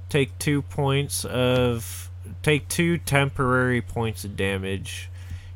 [0.09, 2.11] take 2 points of
[2.43, 5.09] take 2 temporary points of damage.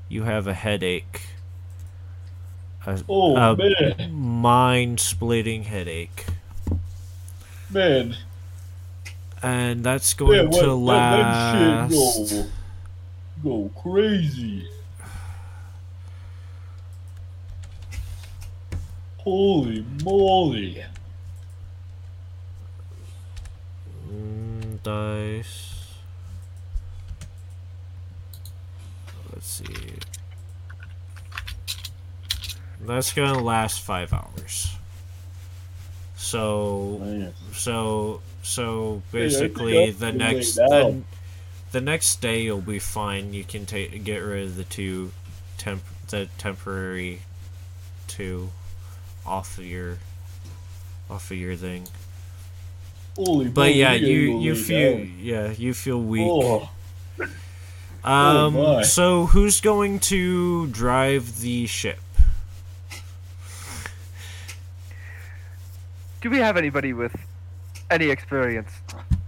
[0.09, 1.23] You have a headache.
[2.87, 6.27] A Oh Uh, man, mind splitting headache.
[7.69, 8.17] Man,
[9.43, 12.49] and that's going man, to that, that last shit
[13.43, 14.69] go, go crazy.
[19.31, 20.85] Holy moly!
[24.11, 25.95] Mm, dice.
[29.33, 29.95] Let's see.
[32.81, 34.75] That's gonna last five hours.
[36.17, 43.33] So so so Hey, basically I'm the next the next day you'll be fine.
[43.33, 45.13] You can take get rid of the two
[45.57, 47.21] temp the temporary
[48.09, 48.51] two
[49.31, 49.99] off of your
[51.09, 51.87] off of your thing.
[53.17, 55.15] Holy But yeah, you you feel down.
[55.21, 56.27] yeah you feel weak.
[56.29, 56.69] Oh,
[58.05, 58.55] um.
[58.55, 58.83] my.
[58.83, 62.01] so who's going to drive the ship?
[66.21, 67.15] Do we have anybody with
[67.91, 68.71] any experience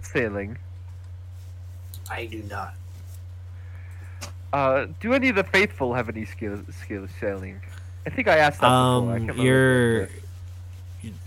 [0.01, 0.57] sailing?
[2.09, 2.75] I do not.
[4.51, 7.59] Uh, do any of the faithful have any skills skills sailing?
[8.05, 10.09] I think I asked that Um, can't you're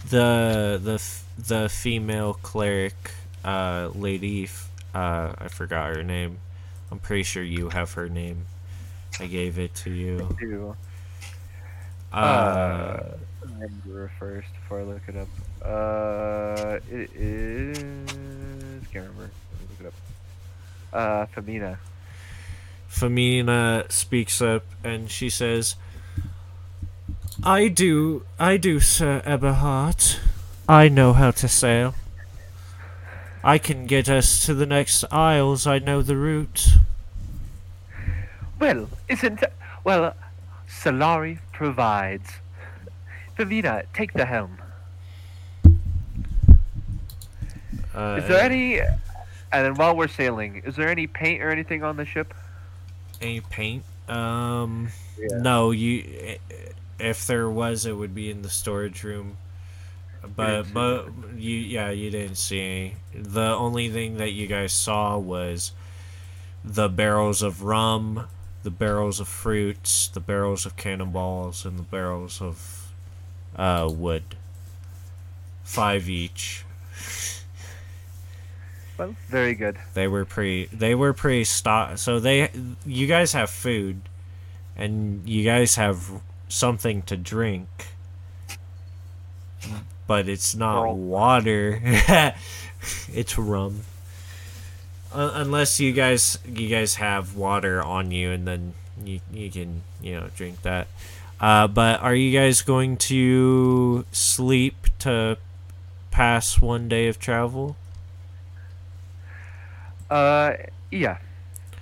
[0.08, 1.02] the the
[1.38, 3.12] the female cleric,
[3.44, 4.48] uh, lady.
[4.94, 6.38] Uh, I forgot her name.
[6.90, 8.46] I'm pretty sure you have her name.
[9.20, 10.28] I gave it to you.
[10.30, 10.76] I do.
[12.12, 13.00] Uh,
[13.42, 15.28] remember first before I look it up.
[15.62, 17.78] Uh, it is.
[18.92, 19.30] Can't remember.
[19.50, 19.94] Let me look it up.
[20.92, 21.78] Uh, Femina.
[22.88, 25.76] Femina speaks up and she says,
[27.47, 30.18] "I do, I do, Sir Everhart.
[30.68, 31.94] I know how to sail.
[33.44, 35.64] I can get us to the next isles.
[35.66, 36.66] I know the route."
[38.59, 39.44] Well, isn't
[39.84, 40.14] well?
[40.68, 42.28] Solari provides.
[43.36, 44.59] Femina, take the helm.
[47.94, 48.80] Uh, Is there any?
[48.80, 52.34] And then while we're sailing, is there any paint or anything on the ship?
[53.22, 53.82] any paint?
[54.09, 54.88] Um,
[55.18, 55.38] Yeah.
[55.38, 55.70] no.
[55.70, 56.36] You,
[56.99, 59.38] if there was, it would be in the storage room.
[60.34, 62.97] But didn't but you yeah you didn't see any.
[63.14, 65.72] The only thing that you guys saw was
[66.64, 68.26] the barrels of rum,
[68.62, 72.92] the barrels of fruits, the barrels of cannonballs, and the barrels of
[73.55, 74.36] uh, wood.
[75.62, 76.64] Five each.
[78.99, 79.76] Well, very good.
[79.94, 80.66] They were pretty.
[80.72, 81.99] They were pretty stock.
[81.99, 82.51] So they,
[82.84, 84.01] you guys have food,
[84.76, 87.68] and you guys have something to drink,
[90.07, 90.97] but it's not Girl.
[90.97, 91.80] water.
[93.12, 93.82] it's rum.
[95.12, 99.82] Uh, unless you guys, you guys have water on you, and then you you can
[100.03, 100.88] you know drink that.
[101.40, 105.36] Uh, but are you guys going to sleep to
[106.11, 107.76] pass one day of travel?
[110.09, 110.53] Uh,
[110.90, 111.18] yeah.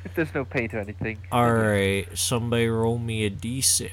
[0.05, 1.19] If there's no paint or anything.
[1.33, 3.91] Alright, somebody roll me a d6.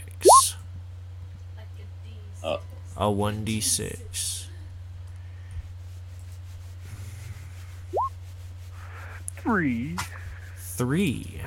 [3.01, 4.45] A 1d6.
[9.37, 9.95] Three.
[10.59, 11.41] 3.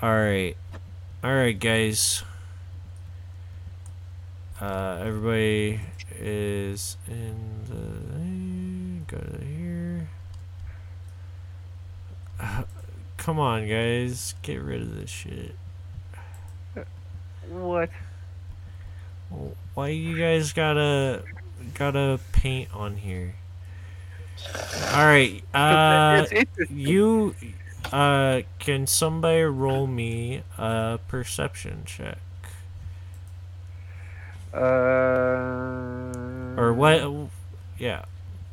[0.00, 0.56] Alright.
[1.24, 2.22] Alright, guys.
[4.60, 5.80] Uh, everybody
[6.20, 9.12] is in the.
[9.12, 10.08] Go to here.
[12.38, 12.62] Uh,
[13.16, 14.36] come on, guys.
[14.42, 15.56] Get rid of this shit.
[17.48, 17.90] What?
[19.74, 21.22] Why you guys gotta
[21.74, 23.34] gotta paint on here?
[24.94, 26.24] All right, uh,
[26.70, 27.34] you
[27.92, 32.18] uh, can somebody roll me a perception check
[34.54, 34.58] Uh.
[36.56, 37.28] or what?
[37.78, 38.04] Yeah,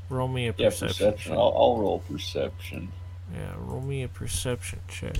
[0.09, 0.87] roll me a yeah, perception.
[0.89, 1.31] perception.
[1.31, 1.37] check.
[1.39, 2.91] I'll, I'll roll perception.
[3.33, 5.15] Yeah, roll me a perception check.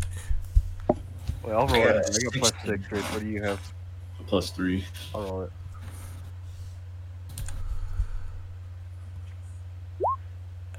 [1.44, 2.10] Well, I'll roll Yeah, it.
[2.20, 2.78] I got plus 16.
[2.78, 2.92] six.
[2.92, 3.04] Rich.
[3.06, 3.60] What do you have?
[4.28, 4.84] Plus three.
[5.14, 5.52] I'll roll it.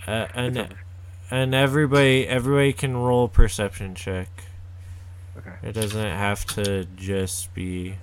[0.06, 0.74] Uh, and
[1.30, 4.28] and everybody everybody can roll a perception check.
[5.36, 5.50] Okay.
[5.62, 7.96] It doesn't have to just be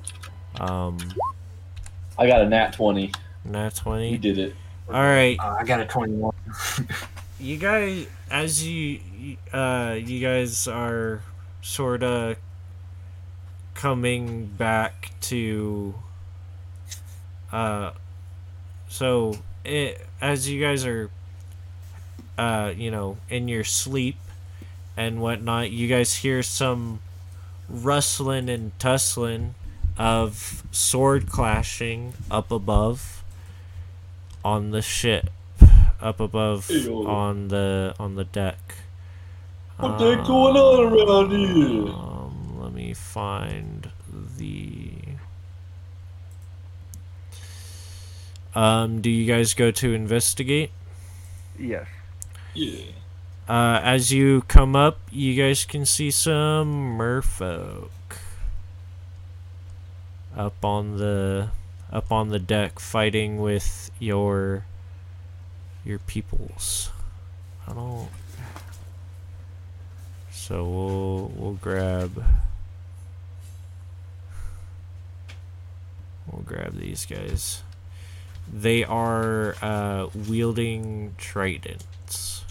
[0.60, 0.98] um
[2.18, 3.12] I got a nat 20.
[3.46, 4.12] nat twenty.
[4.12, 4.56] You did it.
[4.90, 6.34] All right, Uh, I got a 21.
[7.40, 9.00] you guys as you
[9.54, 11.22] uh you guys are
[11.62, 12.36] sort of
[13.74, 15.94] coming back to
[17.52, 17.92] uh
[18.88, 21.10] so it as you guys are
[22.38, 24.16] uh you know in your sleep
[24.96, 27.00] and whatnot you guys hear some
[27.70, 29.56] rustling and tussling
[29.98, 33.24] of sword clashing up above
[34.44, 35.30] on the ship
[36.02, 36.70] up above
[37.08, 38.58] on the on the deck
[39.78, 41.94] What the heck going on around here?
[42.64, 43.90] Let me find
[44.38, 44.94] the.
[48.56, 50.72] Um, do you guys go to investigate?
[51.60, 51.88] Yes.
[52.54, 52.86] Yeah.
[53.50, 57.90] Uh, as you come up, you guys can see some merfolk
[60.38, 61.50] up on the
[61.92, 64.66] up on the deck fighting with your
[65.84, 66.92] your peoples.
[67.68, 68.08] I don't.
[70.32, 72.24] So we'll we'll grab
[76.28, 77.62] we'll grab these guys.
[78.52, 82.44] They are uh, wielding tridents.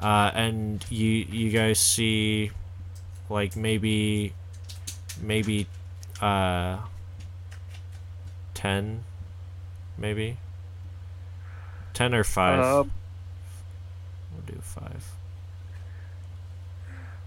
[0.00, 2.52] Uh, and you you guys see
[3.28, 4.32] like maybe
[5.20, 5.66] maybe
[6.20, 6.78] uh
[8.54, 9.04] 10
[9.96, 10.36] maybe
[11.94, 12.84] 10 or 5 Uh,
[14.32, 15.12] we'll do 5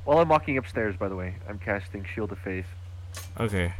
[0.04, 2.66] while I'm walking upstairs, by the way, I'm casting Shield of Faith
[3.40, 3.74] okay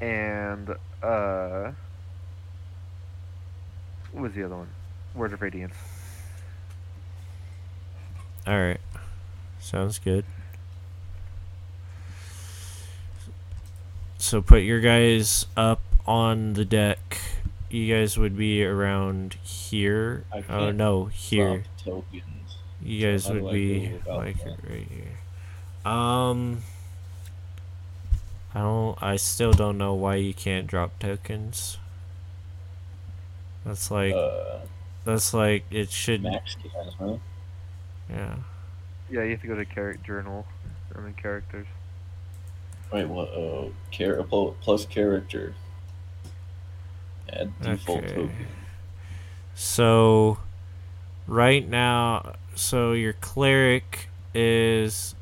[0.00, 0.70] and
[1.02, 1.70] uh,
[4.12, 4.68] what was the other one?
[5.14, 5.74] Word of Radiance.
[8.46, 8.80] all right
[9.58, 10.24] sounds good
[14.18, 17.18] so put your guys up on the deck
[17.70, 22.22] you guys would be around here I oh can't no here tokens.
[22.82, 24.58] You guys how do would be like that?
[24.68, 25.90] right here.
[25.92, 26.62] Um,
[28.56, 29.02] I don't.
[29.02, 31.76] I still don't know why you can't drop tokens.
[33.66, 34.60] That's like Uh,
[35.04, 36.22] that's like it should.
[36.22, 37.16] max can, huh?
[38.08, 38.36] Yeah.
[39.10, 40.46] Yeah, you have to go to character journal
[40.94, 41.66] and then characters.
[42.90, 43.28] Wait, what?
[43.28, 45.54] Uh, char- plus character.
[47.28, 48.14] Add default Okay.
[48.14, 48.46] token.
[49.54, 50.38] So,
[51.26, 55.14] right now, so your cleric is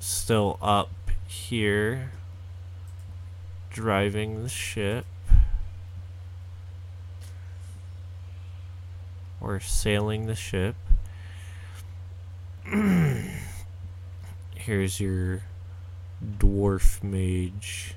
[0.00, 0.90] still up
[1.34, 2.12] here,
[3.70, 5.04] driving the ship.
[9.40, 10.76] Or sailing the ship.
[14.54, 15.42] Here's your
[16.24, 17.94] dwarf mage.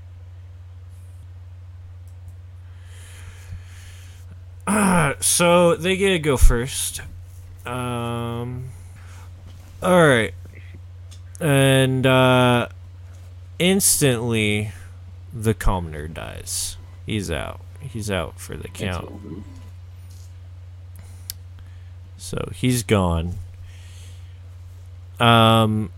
[5.22, 7.02] so they get to go first.
[7.66, 8.72] Um.
[9.82, 10.34] All right.
[11.40, 12.68] And uh,
[13.60, 14.72] instantly,
[15.34, 16.78] the commoner dies.
[17.06, 17.62] He's out.
[17.80, 19.12] He's out for the count.
[22.18, 23.36] So he's gone.
[25.20, 25.92] Um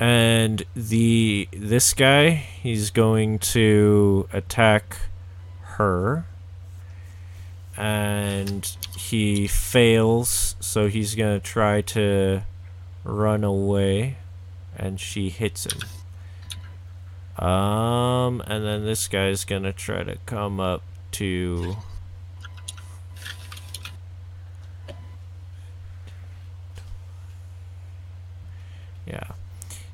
[0.00, 4.96] and the this guy, he's going to attack
[5.76, 6.26] her.
[7.76, 8.64] And
[8.96, 12.42] he fails, so he's going to try to
[13.04, 14.16] run away
[14.76, 15.80] and she hits him.
[17.38, 21.76] Um and then this guy's to try to come up to
[29.06, 29.32] Yeah.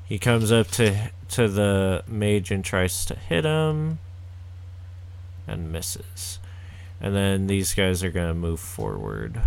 [0.04, 3.98] He comes up to to the mage and tries to hit him
[5.46, 6.38] and misses.
[7.00, 9.40] And then these guys are going to move forward.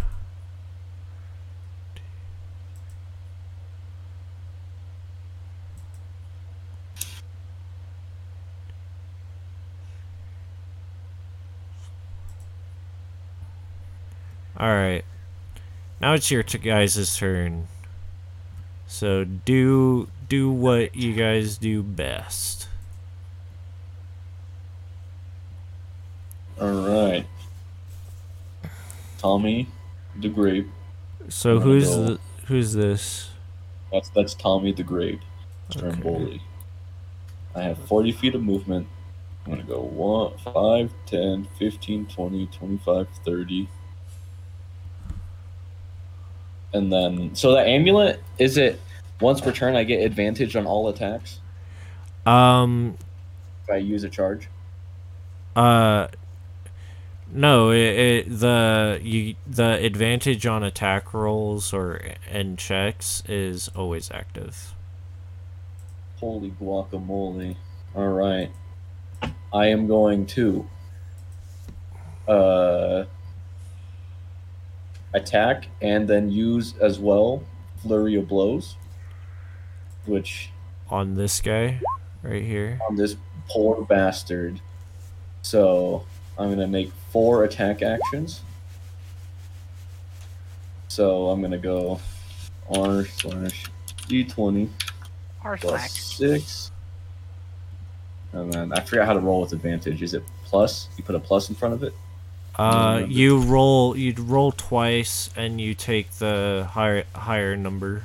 [14.61, 15.03] All right.
[15.99, 17.67] Now it's your t- guys' turn.
[18.85, 22.67] So do do what you guys do best.
[26.59, 27.25] All right.
[29.17, 29.67] Tommy,
[30.15, 30.67] the grape.
[31.27, 33.31] So Wanna who's the, who's this?
[33.91, 35.21] That's that's Tommy the grape.
[35.71, 36.39] Stromboli.
[37.55, 38.87] I have 40 feet of movement.
[39.45, 43.69] I'm gonna go 1, 5, 10, 15, 20, 25, 30.
[46.73, 48.79] And then, so the amulet, is it
[49.19, 51.39] once per turn I get advantage on all attacks
[52.25, 52.97] Um
[53.63, 54.47] if I use a charge?
[55.55, 56.07] uh
[57.33, 64.11] no, it, it the you the advantage on attack rolls or and checks is always
[64.11, 64.73] active.
[66.19, 67.55] Holy guacamole.
[67.95, 68.51] Alright.
[69.53, 70.67] I am going to
[72.27, 73.05] uh
[75.13, 77.43] attack and then use as well
[77.81, 78.75] flurry of blows.
[80.05, 80.49] Which
[80.89, 81.79] On this guy
[82.23, 82.79] right here.
[82.89, 83.15] on this
[83.49, 84.59] poor bastard.
[85.41, 86.05] So
[86.37, 88.41] I'm gonna make four attack actions.
[90.87, 91.99] So I'm gonna go
[92.75, 93.65] R slash
[94.07, 94.69] D twenty
[95.43, 96.71] R plus six
[98.33, 100.01] And then I forgot how to roll with advantage.
[100.01, 100.89] Is it plus?
[100.97, 101.93] You put a plus in front of it?
[102.61, 103.97] Uh, you roll.
[103.97, 108.03] You'd roll twice, and you take the higher higher number.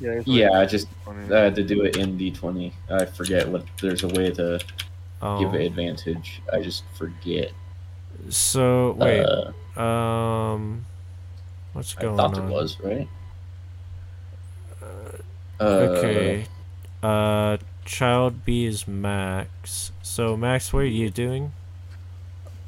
[0.00, 2.72] Yeah, Yeah, I just I had to do it in D20.
[2.90, 3.64] I forget what.
[3.80, 4.60] There's a way to
[5.22, 6.42] Oh, give it advantage.
[6.52, 7.52] I just forget.
[8.28, 9.24] so wait.
[9.24, 10.84] Uh, um,
[11.72, 12.46] what's going I going thought on?
[12.46, 13.08] there was right.
[14.82, 16.46] Uh, Okay.
[17.02, 19.92] Uh, child B is Max.
[20.02, 21.52] So Max, what are you doing?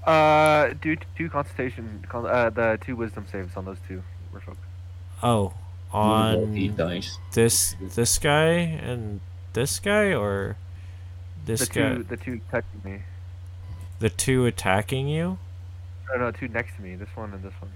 [0.09, 4.03] Uh, do t- two consultation, uh, the two wisdom saves on those two.
[4.33, 4.63] We're focused.
[5.23, 5.53] Oh,
[5.93, 7.19] you roll eight on dice.
[7.33, 9.21] this this guy and
[9.53, 10.57] this guy, or
[11.45, 12.99] this the guy, two, the two attacking me.
[13.99, 15.39] the two attacking you?
[16.11, 16.95] No, no, two next to me.
[16.95, 17.71] This one and this one.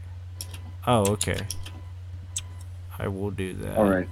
[0.86, 1.36] Oh, okay.
[2.98, 3.76] I will do that.
[3.76, 4.08] All right.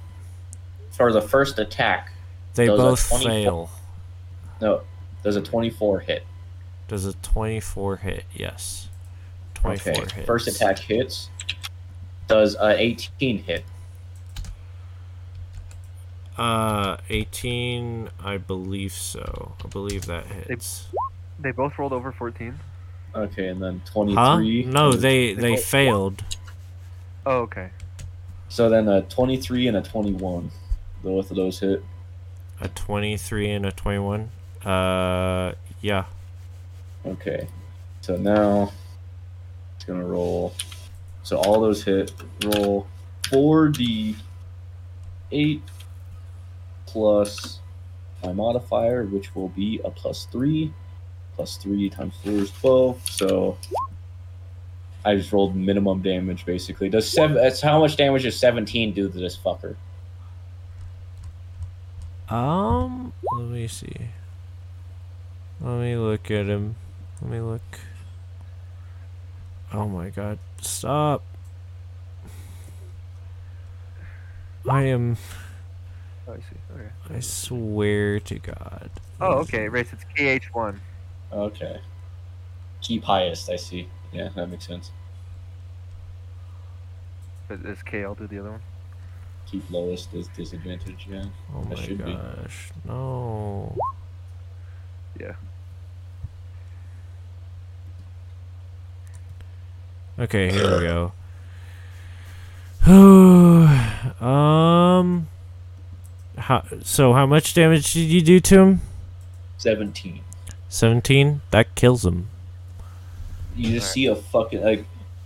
[0.90, 2.12] For the first attack,
[2.54, 3.30] They both 24.
[3.30, 3.70] fail.
[4.60, 4.82] no,
[5.22, 6.26] there's a 24 hit.
[6.90, 8.24] Does a 24 hit?
[8.34, 8.88] Yes.
[9.54, 10.00] 24 Okay.
[10.16, 10.26] hits.
[10.26, 11.30] First attack hits.
[12.26, 13.64] Does a 18 hit?
[16.36, 19.52] Uh, 18, I believe so.
[19.64, 20.88] I believe that hits.
[21.38, 22.58] They both rolled over 14.
[23.14, 24.64] Okay, and then 23.
[24.64, 24.70] Huh?
[24.72, 26.24] No, they They they failed.
[27.24, 27.70] Oh, okay.
[28.48, 30.50] So then a 23 and a 21.
[31.04, 31.84] Both of those hit.
[32.60, 34.32] A 23 and a 21.
[34.64, 36.06] Uh, yeah.
[37.06, 37.46] Okay.
[38.00, 38.72] So now
[39.76, 40.54] it's gonna roll.
[41.22, 42.12] So all those hit.
[42.44, 42.86] Roll
[43.24, 45.60] 4d8
[46.86, 47.60] plus
[48.24, 50.72] my modifier, which will be a plus three.
[51.36, 53.08] Plus three times four is 12.
[53.08, 53.56] So
[55.04, 56.88] I just rolled minimum damage basically.
[56.88, 57.36] Does seven?
[57.36, 59.76] That's how much damage does 17 do to this fucker?
[62.28, 63.92] Um, let me see.
[65.60, 66.76] Let me look at him.
[67.22, 67.62] Let me look.
[69.72, 71.22] Oh my god, stop.
[74.68, 75.16] I am.
[76.26, 76.42] Oh, I see.
[76.74, 77.16] Okay.
[77.16, 78.90] I swear to God.
[79.20, 79.68] Oh, okay.
[79.68, 80.78] Race, it's KH1.
[81.32, 81.80] Okay.
[82.80, 83.48] Keep highest.
[83.50, 83.88] I see.
[84.12, 84.90] Yeah, that makes sense.
[87.48, 88.62] But Is K, I'll do the other one.
[89.46, 91.06] Keep lowest is disadvantage.
[91.10, 91.24] Yeah.
[91.54, 92.12] Oh That my should be.
[92.12, 92.70] gosh.
[92.84, 93.76] No.
[95.18, 95.34] Yeah.
[100.20, 101.12] Okay, here we go.
[104.24, 105.28] um.
[106.36, 108.80] How, so, how much damage did you do to him?
[109.58, 110.20] 17.
[110.68, 111.42] 17?
[111.50, 112.28] That kills him.
[113.56, 114.84] You just see a fucking like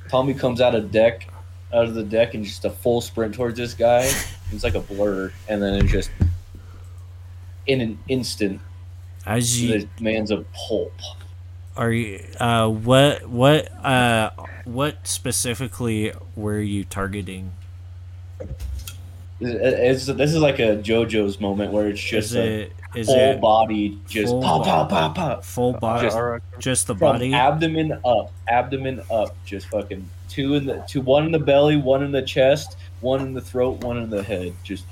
[0.08, 1.28] Tommy comes out of deck
[1.72, 4.10] out of the deck and just a full sprint towards this guy.
[4.52, 6.10] It's like a blur, and then it just
[7.66, 8.60] in an instant
[9.26, 9.80] As you.
[9.80, 10.92] the man's a pulp.
[11.76, 12.20] Are you.
[12.38, 13.28] Uh, what.
[13.28, 13.72] What.
[13.84, 14.30] Uh.
[14.64, 17.52] What specifically were you targeting?
[19.40, 22.72] It's, this is like a JoJo's moment where it's just Is a it.
[22.94, 24.88] Is whole it body just full pop, body?
[24.88, 25.44] pop, pop, pop.
[25.44, 26.06] full body?
[26.08, 27.34] Just- Just the From body?
[27.34, 32.02] abdomen up, abdomen up, just fucking two in the two, one in the belly, one
[32.04, 34.54] in the chest, one in the throat, one in the head.
[34.62, 34.84] Just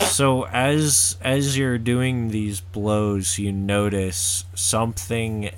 [0.00, 5.50] So as as you're doing these blows, you notice something.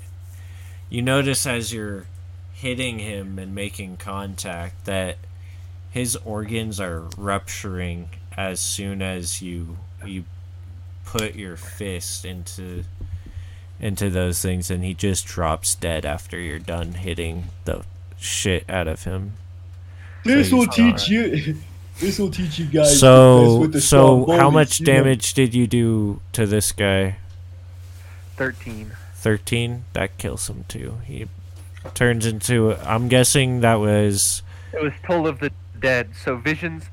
[0.95, 2.05] You notice as you're
[2.53, 5.17] hitting him and making contact that
[5.91, 9.75] his organs are rupturing as soon as you
[10.05, 10.23] you
[11.03, 12.85] put your fist into
[13.77, 17.83] into those things, and he just drops dead after you're done hitting the
[18.17, 19.33] shit out of him.
[20.23, 21.57] this will will teach teach you.
[21.99, 22.97] This will teach you guys.
[23.01, 27.17] So so how much damage did you do to this guy?
[28.37, 28.93] 13.
[29.25, 30.99] 13 that kills him too.
[31.03, 31.25] He
[31.95, 36.83] turns into i'm guessing that was It was Toll of the Dead, so visions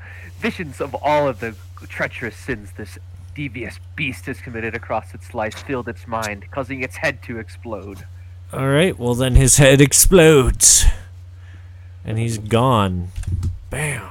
[0.40, 1.54] visions of all of the
[1.88, 2.96] treacherous sins this
[3.34, 8.06] devious beast has committed across its life filled its mind, causing its head to explode.
[8.50, 10.86] all right well then his head explodes.
[12.02, 13.08] And he's gone.
[13.68, 14.08] Bam.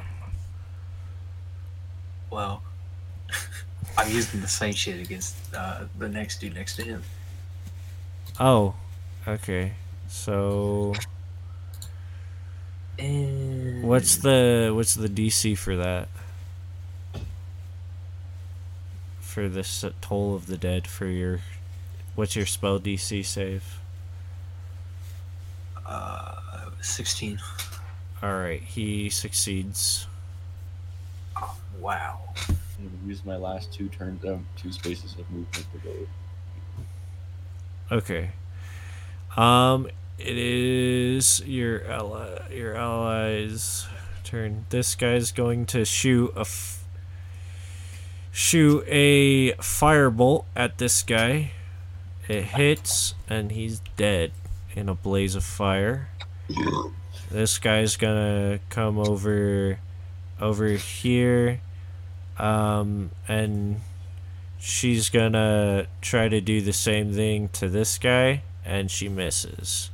[2.30, 2.61] Well,
[3.97, 7.01] I'm using the same shit against uh, the next dude next to him.
[8.39, 8.73] Oh
[9.27, 9.73] okay
[10.07, 10.93] so
[12.99, 16.07] And what's the what's the dc for that
[19.19, 21.39] for this toll of the dead for your
[22.15, 23.79] what's your spell dc save
[25.86, 27.39] uh, 16?
[28.21, 30.07] all right he succeeds
[31.38, 32.19] Oh, wow.
[32.49, 36.07] I'm gonna use my last two turns, um, two spaces of movement to go.
[37.91, 38.31] Okay.
[39.35, 39.87] Um,
[40.17, 43.87] it is your ally, your allies'
[44.23, 44.65] turn.
[44.69, 46.85] This guy's going to shoot a f-
[48.31, 51.51] shoot a firebolt at this guy.
[52.27, 54.31] It hits, and he's dead
[54.73, 56.09] in a blaze of fire.
[57.29, 59.79] This guy's gonna come over,
[60.39, 61.61] over here,
[62.37, 63.81] um, and
[64.62, 69.89] she's gonna try to do the same thing to this guy, and she misses,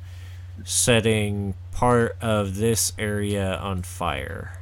[0.64, 4.60] setting part of this area on fire.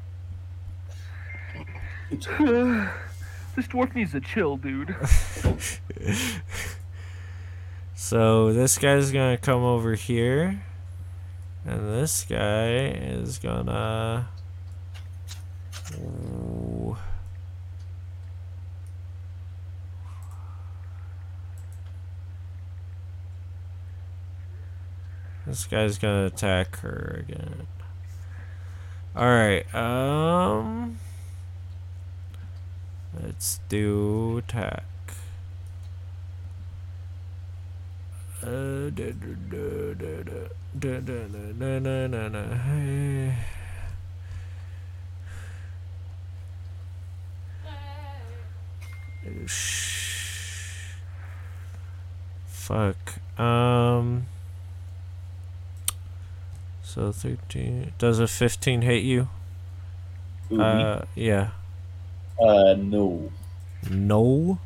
[2.10, 4.96] this dwarf needs a chill, dude.
[8.08, 10.62] So this guy's gonna come over here,
[11.66, 14.28] and this guy is gonna.
[15.98, 16.98] Ooh.
[25.46, 27.68] This guy's gonna attack her again.
[29.16, 30.98] Alright, um.
[33.22, 34.84] Let's do attack.
[38.44, 38.90] Uh.
[52.48, 53.40] Fuck.
[53.40, 54.26] Um.
[56.96, 57.92] So thirteen.
[58.00, 59.28] Does a fifteen hit you?
[60.52, 60.64] Ooh, me?
[60.64, 61.50] Uh, yeah.
[62.40, 63.32] uh, no,
[63.90, 64.58] No.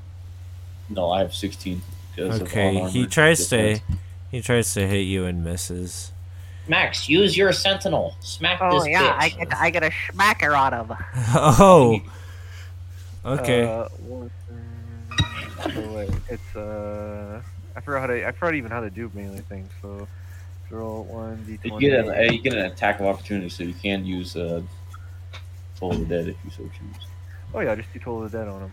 [0.90, 1.82] no, I have sixteen.
[2.16, 2.88] 'cause of Okay.
[2.90, 3.80] He tries to.
[4.32, 6.12] He tries to hit you and misses.
[6.68, 8.14] Max, use your sentinel.
[8.20, 9.38] Smack Oh this yeah, I bitch.
[9.40, 10.98] get I get a smacker on him.
[11.34, 12.00] Oh.
[13.26, 13.64] Okay.
[13.64, 14.30] Uh, one,
[15.64, 17.42] so wait, it's uh,
[17.76, 18.28] I forgot how to.
[18.28, 19.70] I forgot even how to do melee things.
[19.82, 20.08] So,
[20.70, 24.05] roll one d You get an you get an attack of opportunity, so you can
[24.05, 24.61] use uh,
[25.80, 27.07] Toll of the Dead if you so choose.
[27.53, 28.72] Oh yeah, just do total of the dead on him.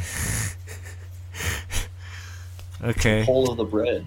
[2.82, 3.24] Okay.
[3.24, 4.06] Toll of the Bread.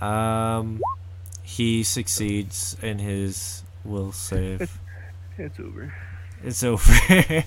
[0.00, 0.80] Um,
[1.42, 4.78] he succeeds in his will save.
[5.38, 5.94] It's over.
[6.42, 6.92] It's over.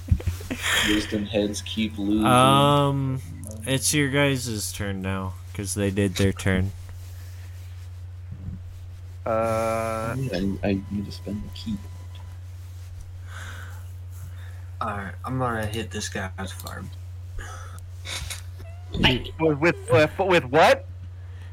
[0.87, 2.25] Wisdom heads keep losing.
[2.25, 3.21] um,
[3.65, 6.71] it's your guys' turn now because they did their turn.
[9.27, 11.75] Uh, I, I need to spend the key.
[14.81, 16.83] Alright, I'm gonna hit this guy's fire
[18.99, 20.85] with with uh, with what?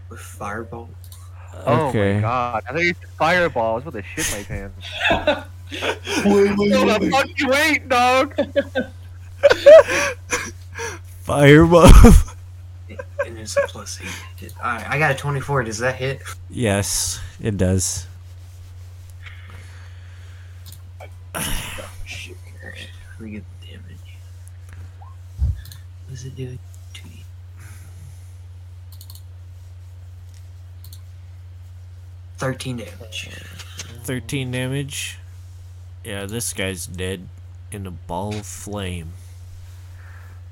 [0.09, 0.89] with firebolt.
[1.67, 2.15] Oh Okay.
[2.17, 2.63] my god!
[2.69, 4.87] I think it's fireballs with a shit my pants.
[6.25, 7.11] Wait, wait, No, wait, the wait.
[7.11, 8.35] fuck you ain't, dog.
[11.23, 11.89] Fireball.
[13.27, 14.09] And it's a plus eight.
[14.37, 14.53] Hit.
[14.63, 15.65] I got a 24.
[15.65, 16.23] Does that hit?
[16.51, 18.07] yes, it does.
[22.05, 22.37] Shit.
[22.63, 23.99] Alright, let me get the damage.
[25.41, 26.59] What does it do?
[26.95, 27.25] 2d.
[32.37, 33.31] Thirteen damage.
[34.05, 35.19] Thirteen damage.
[36.05, 37.29] Yeah, this guy's dead
[37.73, 39.13] in a ball of flame.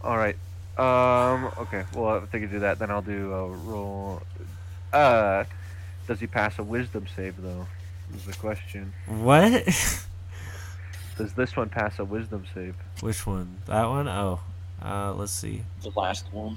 [0.02, 0.36] All right.
[0.82, 1.52] Um.
[1.58, 1.84] Okay.
[1.94, 4.22] Well, if they can do that, then I'll do a roll.
[4.92, 5.44] Uh,
[6.06, 7.66] does he pass a wisdom save though?
[8.14, 8.92] Is the question.
[9.06, 9.64] What?
[11.18, 12.74] Does this one pass a wisdom save?
[13.00, 13.58] Which one?
[13.66, 14.08] That one?
[14.08, 14.40] Oh.
[14.82, 15.62] Uh, let's see.
[15.82, 16.56] The last one.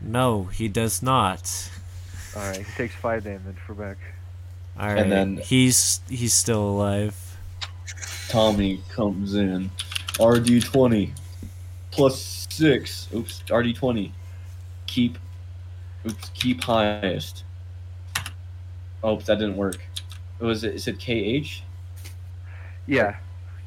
[0.00, 1.70] No, he does not.
[2.36, 2.58] All right.
[2.58, 3.96] He takes five damage for back.
[4.78, 4.98] All right.
[4.98, 7.36] And then- he's he's still alive.
[8.28, 9.70] Tommy comes in.
[10.14, 11.10] RD20
[11.90, 13.08] plus six.
[13.14, 13.42] Oops.
[13.46, 14.10] RD20.
[14.86, 15.18] Keep.
[16.06, 16.30] Oops.
[16.34, 17.44] Keep highest.
[19.06, 19.78] Oops, that didn't work.
[20.40, 21.62] It was it said KH?
[22.86, 23.16] Yeah.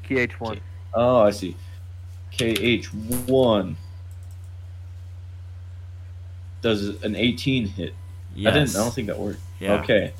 [0.03, 0.59] KH one.
[0.93, 1.55] Oh, I see.
[2.33, 3.75] KH1
[6.61, 7.93] does an 18 hit.
[8.35, 8.53] Yes.
[8.53, 8.75] I didn't.
[8.75, 9.39] I don't think that worked.
[9.59, 9.73] Yeah.
[9.81, 10.13] Okay.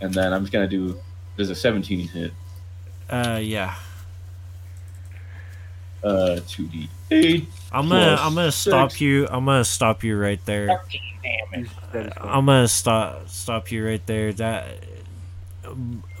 [0.00, 0.98] And then I'm just gonna do.
[1.36, 2.32] Does a 17 hit?
[3.10, 3.74] Uh, yeah.
[6.04, 7.46] Uh, 2d8.
[7.72, 9.00] I'm gonna Plus I'm gonna stop six.
[9.00, 9.26] you.
[9.28, 10.68] I'm gonna stop you right there.
[10.68, 11.68] 13 damage.
[11.70, 12.26] He's dead as fuck.
[12.26, 14.32] I'm gonna stop stop you right there.
[14.32, 14.66] That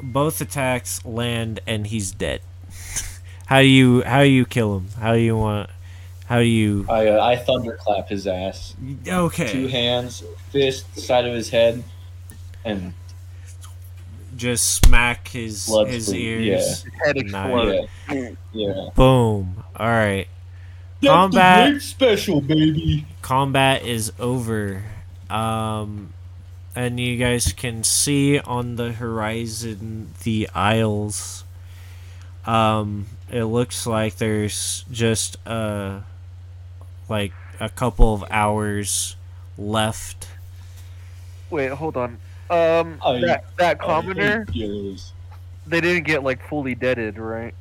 [0.02, 2.40] both attacks land and he's dead.
[3.46, 4.88] how do you how do you kill him?
[4.98, 5.70] How do you want?
[6.26, 6.86] How do you?
[6.88, 8.74] I uh, I thunderclap his ass.
[9.06, 9.52] Okay.
[9.52, 11.84] Two hands, fist, side of his head,
[12.64, 12.94] and
[14.36, 16.82] just smack his Blood his spurt, ears.
[16.82, 17.88] His head explodes.
[18.10, 18.88] yeah, yeah.
[18.94, 19.64] Boom.
[19.76, 20.26] All right.
[21.00, 21.66] That's Combat.
[21.66, 23.06] the great special, baby.
[23.22, 24.82] Combat is over.
[25.28, 26.12] Um,
[26.76, 31.44] and you guys can see on the horizon the Isles.
[32.46, 36.00] Um, it looks like there's just uh,
[37.08, 39.16] like a couple of hours
[39.56, 40.28] left.
[41.50, 42.18] Wait, hold on.
[42.50, 44.44] Um, I- that that commoner,
[45.66, 47.54] they didn't get like fully deaded, right?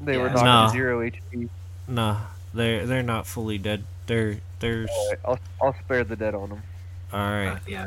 [0.00, 0.34] They were Yeah.
[0.34, 0.66] knocked No.
[0.66, 1.48] to zero HP.
[1.88, 2.20] Nah,
[2.52, 3.84] they're they're not fully dead.
[4.06, 6.62] They're there's Alright, I'll I'll spare the dead on them.
[7.12, 7.48] all right.
[7.48, 7.86] Uh, yeah.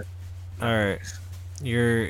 [0.62, 1.00] All right.
[1.62, 2.10] You're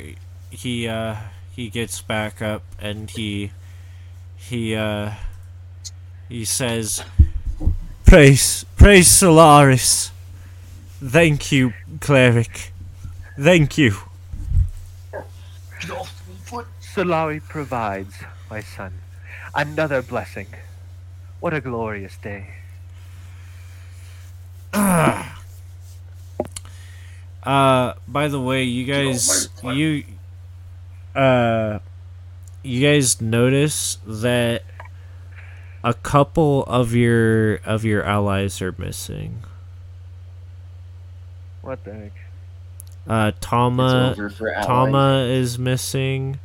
[0.52, 1.16] he uh
[1.56, 3.52] he gets back up and he
[4.38, 5.14] he uh
[6.30, 7.04] he says
[8.06, 10.12] praise praise Solaris.
[11.04, 12.72] Thank you, cleric.
[13.40, 13.92] Thank you.
[16.50, 18.16] What Solari provides,
[18.52, 19.00] my son.
[19.56, 20.48] Another blessing.
[21.40, 22.56] What a glorious day.
[27.42, 30.04] Uh by the way, you guys you
[31.16, 31.80] uh
[32.64, 34.64] you guys notice that
[35.82, 39.44] a couple of your of your allies are missing.
[41.62, 42.19] What the heck?
[43.10, 44.66] Uh Tama over for allies.
[44.68, 46.40] Tama is missing,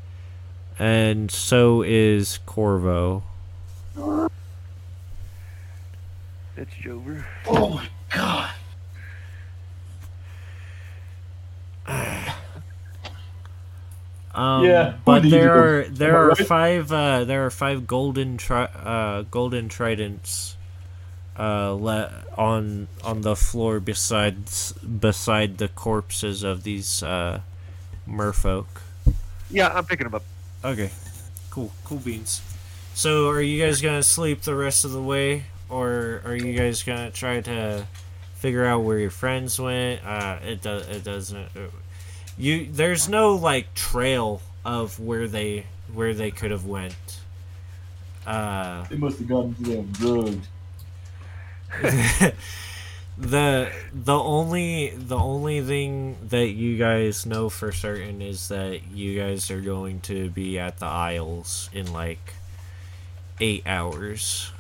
[0.78, 3.22] and so is Corvo.
[6.56, 7.24] It's Jover.
[7.46, 8.50] Oh my god.
[14.36, 19.22] Um, Yeah, but there are there are five uh, there are five golden tri- uh,
[19.30, 20.53] golden tridents
[21.38, 27.40] uh, le- on on the floor besides beside the corpses of these uh,
[28.08, 28.66] merfolk.
[29.50, 30.24] Yeah, I'm picking them up.
[30.64, 30.90] Okay,
[31.50, 32.40] cool, cool beans.
[32.94, 36.82] So, are you guys gonna sleep the rest of the way, or are you guys
[36.82, 37.86] gonna try to
[38.36, 40.04] figure out where your friends went?
[40.04, 40.86] Uh, it does.
[40.88, 41.48] It doesn't.
[41.56, 41.68] uh,
[42.38, 46.96] You there's no like trail of where they where they could have went.
[48.26, 50.48] Uh, They must have gone to them drugs.
[53.18, 59.18] the the only the only thing that you guys know for certain is that you
[59.18, 62.34] guys are going to be at the Isles in like
[63.40, 64.50] eight hours.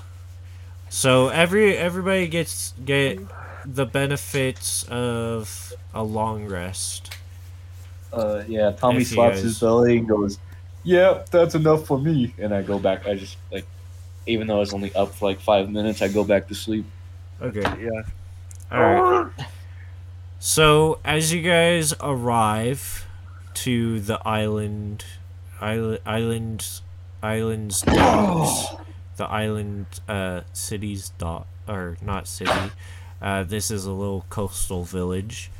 [0.88, 3.18] So every everybody gets get
[3.64, 7.12] the benefits of a long rest.
[8.12, 10.38] Uh, yeah, Tommy If slaps guys- his belly and goes,
[10.84, 13.08] "Yeah, that's enough for me." And I go back.
[13.08, 13.66] I just like,
[14.26, 16.84] even though I was only up for like five minutes, I go back to sleep.
[17.44, 17.84] Okay.
[17.84, 18.02] Yeah.
[18.72, 19.30] All right.
[20.38, 23.06] So as you guys arrive
[23.54, 25.02] to the island,
[25.58, 26.80] island, island,
[27.22, 28.74] island's docks,
[29.16, 32.50] the island uh, city's dock, or not city.
[33.22, 35.50] Uh, this is a little coastal village.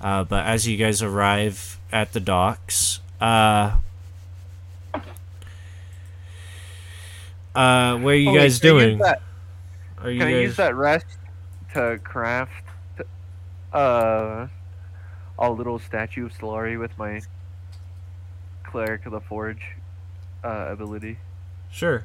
[0.00, 3.76] Uh, but as you guys arrive at the docks, uh,
[7.54, 8.98] uh, what are you Oh, wait, guys can I use doing?
[8.98, 9.22] that-
[10.02, 11.06] Are you Can I use that rest
[11.74, 12.64] to craft
[13.72, 14.46] uh
[15.38, 17.20] a little statue of Solari with my
[18.62, 19.62] cleric of the forge
[20.44, 21.18] uh, ability?
[21.70, 22.04] Sure.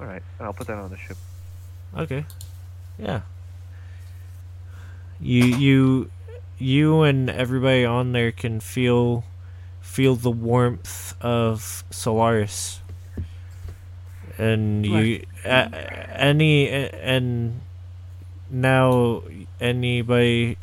[0.00, 1.16] All right, I'll put that on the ship.
[1.96, 2.24] Okay.
[2.98, 3.22] Yeah.
[5.20, 6.10] You you
[6.58, 9.24] you and everybody on there can feel
[9.80, 12.80] feel the warmth of Solaris.
[14.36, 15.48] And you a,
[16.20, 17.60] any and
[18.50, 19.22] now
[19.60, 20.56] anybody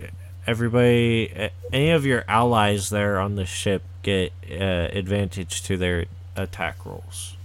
[0.47, 4.53] everybody any of your allies there on the ship get uh,
[4.93, 6.05] advantage to their
[6.35, 7.35] attack rolls.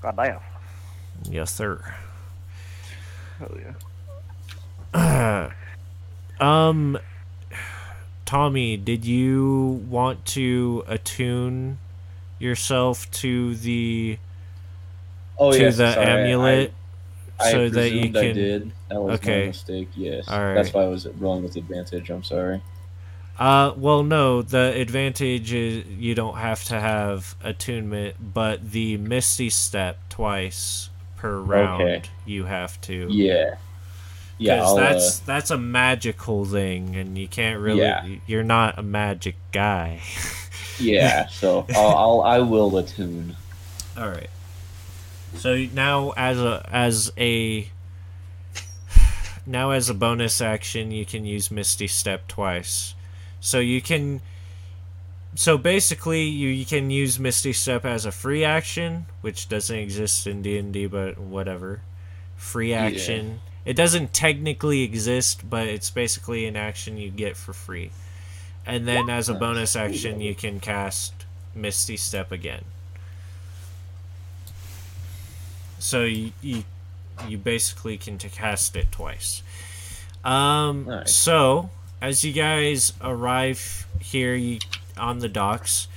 [0.00, 0.40] God damn.
[1.24, 1.94] Yes, sir.
[3.38, 3.56] Hell
[4.94, 5.50] yeah.
[6.40, 6.98] um,
[8.24, 11.78] Tommy, did you want to attune
[12.38, 14.18] yourself to the
[15.38, 16.72] Oh yeah to yes, the sorry, amulet
[17.38, 18.72] I, so that you presumed I can?
[18.90, 19.42] That was Okay.
[19.42, 19.88] my mistake.
[19.96, 22.10] Yes, All that's why I was rolling with advantage.
[22.10, 22.60] I'm sorry.
[23.38, 24.42] Uh, well, no.
[24.42, 31.38] The advantage is you don't have to have attunement, but the Misty Step twice per
[31.38, 32.02] round Okay.
[32.26, 33.06] you have to.
[33.10, 33.54] Yeah,
[34.36, 34.56] yeah.
[34.56, 37.80] Because that's uh, that's a magical thing, and you can't really.
[37.80, 38.06] Yeah.
[38.26, 40.02] You're not a magic guy.
[40.78, 41.28] yeah.
[41.28, 43.36] So I'll, I'll I will attune.
[43.96, 44.30] All right.
[45.36, 47.68] So now, as a as a
[49.50, 52.94] now as a bonus action, you can use Misty Step twice.
[53.40, 54.20] So you can.
[55.34, 60.26] So basically, you, you can use Misty Step as a free action, which doesn't exist
[60.26, 61.80] in D and D, but whatever.
[62.36, 63.70] Free action, Yeah.
[63.70, 67.90] It doesn't technically exist, but it's basically an action you get for free.
[68.64, 71.12] And then as a bonus action, you can cast
[71.54, 72.64] Misty Step again.
[75.78, 76.64] So you you,
[77.28, 79.42] you basically can t- cast it twice.
[80.24, 81.14] Um, Nice.
[81.14, 84.58] so as you guys arrive here you,
[84.96, 85.88] on the docks,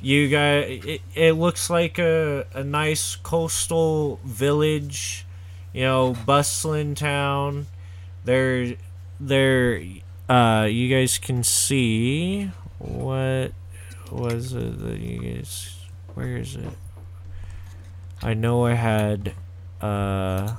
[0.00, 5.24] you guys it, it looks like a, a nice coastal village,
[5.72, 7.66] you know, bustling town.
[8.24, 8.74] There
[9.20, 9.82] there
[10.28, 13.52] uh you guys can see what
[14.10, 15.76] was it that you guys
[16.14, 16.68] where is it?
[18.22, 19.34] I know I had
[19.82, 20.56] uh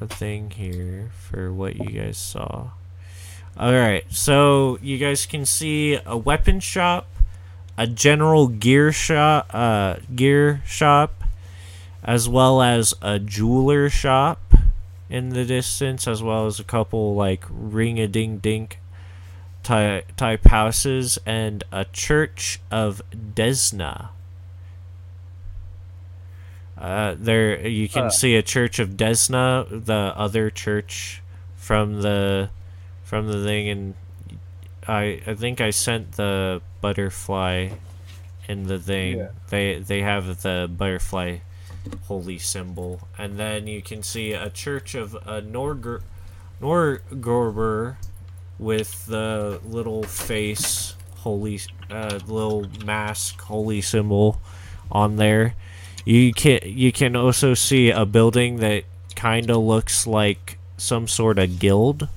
[0.00, 2.68] a thing here for what you guys saw.
[3.58, 7.08] Alright, so you guys can see a weapon shop,
[7.78, 11.24] a general gear shop uh gear shop,
[12.02, 14.54] as well as a jeweler shop
[15.08, 18.78] in the distance, as well as a couple like ring a ding dink
[19.62, 24.10] type type houses and a church of Desna.
[26.78, 28.10] Uh, there you can Uh.
[28.10, 31.22] see a church of Desna, the other church
[31.56, 32.50] from the
[33.02, 33.94] from the thing, and
[34.86, 37.70] I I think I sent the butterfly
[38.48, 39.18] in the thing.
[39.18, 39.28] Yeah.
[39.48, 41.38] They they have the butterfly
[42.08, 46.02] holy symbol, and then you can see a church of a Norger
[46.60, 47.96] Norgorber
[48.58, 51.60] with the little face holy
[51.90, 54.40] uh, little mask holy symbol
[54.90, 55.54] on there.
[56.06, 58.84] You can you can also see a building that
[59.16, 62.08] kind of looks like some sort of guild.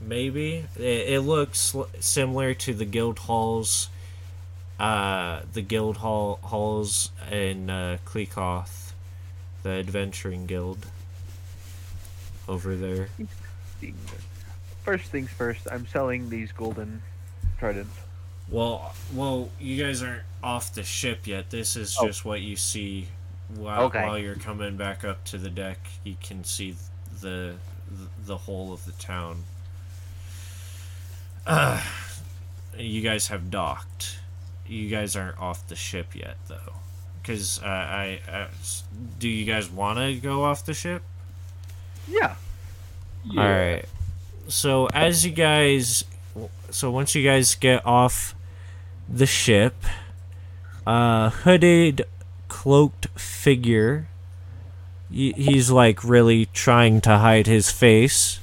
[0.00, 3.90] Maybe it, it looks similar to the guild halls,
[4.78, 8.54] uh, the guild hall halls in uh, the
[9.64, 10.86] adventuring guild.
[12.48, 13.10] Over there.
[14.84, 17.02] First things first, I'm selling these golden
[17.58, 17.94] tridents.
[18.48, 21.50] Well, well, you guys aren't off the ship yet.
[21.50, 22.06] This is Oh.
[22.06, 23.08] just what you see
[23.54, 24.02] while, Okay.
[24.06, 25.78] while you're coming back up to the deck.
[26.04, 26.76] You can see
[27.20, 27.56] the
[28.24, 29.44] the whole of the town.
[31.46, 31.82] Uh,
[32.78, 34.18] you guys have docked.
[34.66, 36.74] You guys aren't off the ship yet, though.
[37.20, 38.46] Because uh, I, I,
[39.18, 41.02] do you guys want to go off the ship?
[42.08, 42.36] Yeah.
[43.24, 43.42] Yeah.
[43.42, 43.84] All right.
[44.48, 46.04] So as you guys,
[46.70, 48.34] so once you guys get off
[49.08, 49.74] the ship,
[50.90, 52.04] a hooded,
[52.48, 54.08] cloaked figure.
[55.10, 58.40] he- He's like really trying to hide his face.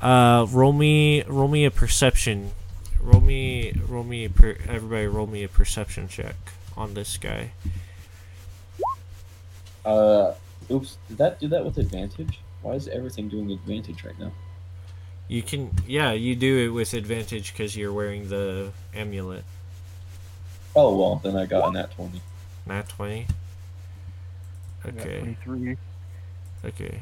[0.00, 2.50] Uh, roll me, roll me a perception.
[3.00, 4.24] Roll me, roll me.
[4.24, 6.34] A per, everybody, roll me a perception check
[6.76, 7.52] on this guy.
[9.84, 10.34] Uh,
[10.70, 10.98] oops.
[11.08, 12.40] Did that do that with advantage?
[12.62, 14.32] Why is everything doing advantage right now?
[15.28, 19.44] You can, yeah, you do it with advantage because you're wearing the amulet.
[20.76, 22.20] Oh well, then I got a nat twenty.
[22.66, 23.26] Nat 20.
[24.86, 25.76] Okay, 23.
[26.64, 27.00] okay.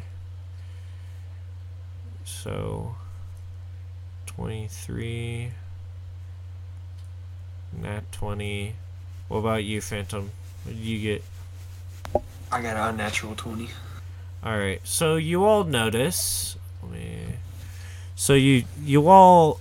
[2.25, 2.95] So,
[4.27, 5.51] 23.
[7.83, 8.75] Nat 20.
[9.29, 10.31] What about you, Phantom?
[10.65, 11.25] What did you get?
[12.51, 13.69] I got an unnatural 20.
[14.45, 16.57] Alright, so you all notice.
[16.83, 17.19] Let me.
[18.15, 19.61] So you you all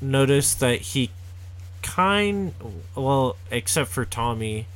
[0.00, 1.10] notice that he
[1.84, 2.54] kind
[2.96, 4.66] well, except for Tommy,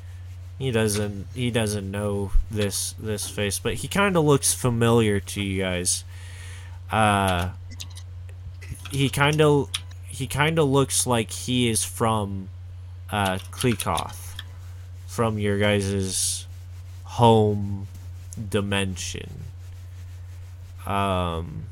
[0.59, 5.43] he doesn't he doesn't know this this face, but he kind of looks familiar to
[5.43, 6.05] you guys.
[6.93, 7.51] Uh,
[8.91, 9.71] he kind of
[10.07, 12.49] he kind of looks like he is from
[13.11, 14.35] uh Klekoth,
[15.07, 16.47] from your guys's
[17.05, 17.89] home
[18.51, 19.45] dimension.
[20.87, 21.65] Um,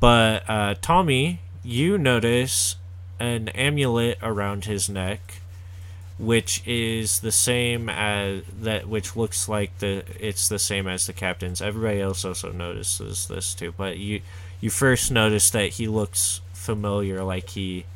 [0.00, 2.76] but uh, Tommy, you notice
[3.18, 5.40] an amulet around his neck,
[6.18, 11.12] which is the same as that, which looks like the it's the same as the
[11.12, 11.62] captain's.
[11.62, 14.20] Everybody else also notices this too, but you
[14.60, 17.86] you first notice that he looks familiar, like he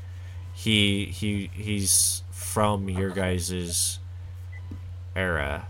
[0.55, 3.99] he he he's from your guys's
[5.14, 5.69] era.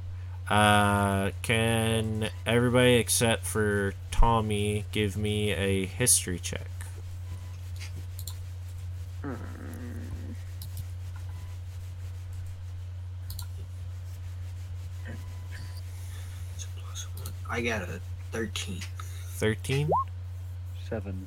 [0.49, 6.78] Uh, can everybody except for Tommy give me a history check?
[17.51, 18.01] I got a
[18.31, 18.81] 13.
[19.31, 19.91] 13?
[20.89, 21.27] Seven.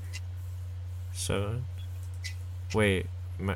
[1.14, 1.66] 7?
[2.74, 3.56] Wait, my,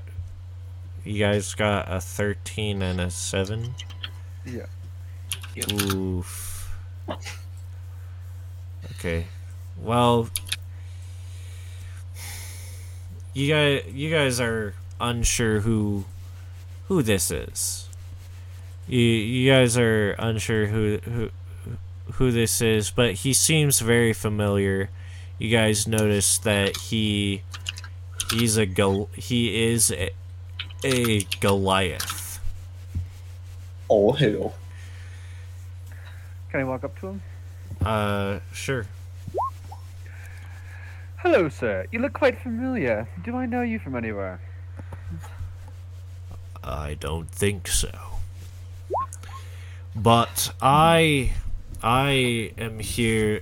[1.04, 3.76] you guys got a 13 and a 7?
[4.46, 4.66] Yeah.
[5.72, 6.76] Oof.
[8.92, 9.28] Okay.
[9.78, 10.30] Well,
[13.36, 16.06] you guys, you guys are unsure who
[16.88, 17.88] who this is.
[18.88, 21.30] You you guys are unsure who who
[22.14, 24.90] who this is, but he seems very familiar.
[25.38, 27.44] You guys notice that he
[28.32, 30.12] he's a Gol- he is a,
[30.84, 32.40] a Goliath.
[33.90, 34.56] Oh hell.
[36.52, 37.22] Can I walk up to him?
[37.84, 38.88] Uh, sure.
[41.26, 41.88] Hello, sir.
[41.92, 43.08] You look quite familiar.
[43.24, 44.40] Do I know you from anywhere?
[46.64, 47.90] I don't think so.
[49.96, 51.34] But I
[51.82, 53.42] I am here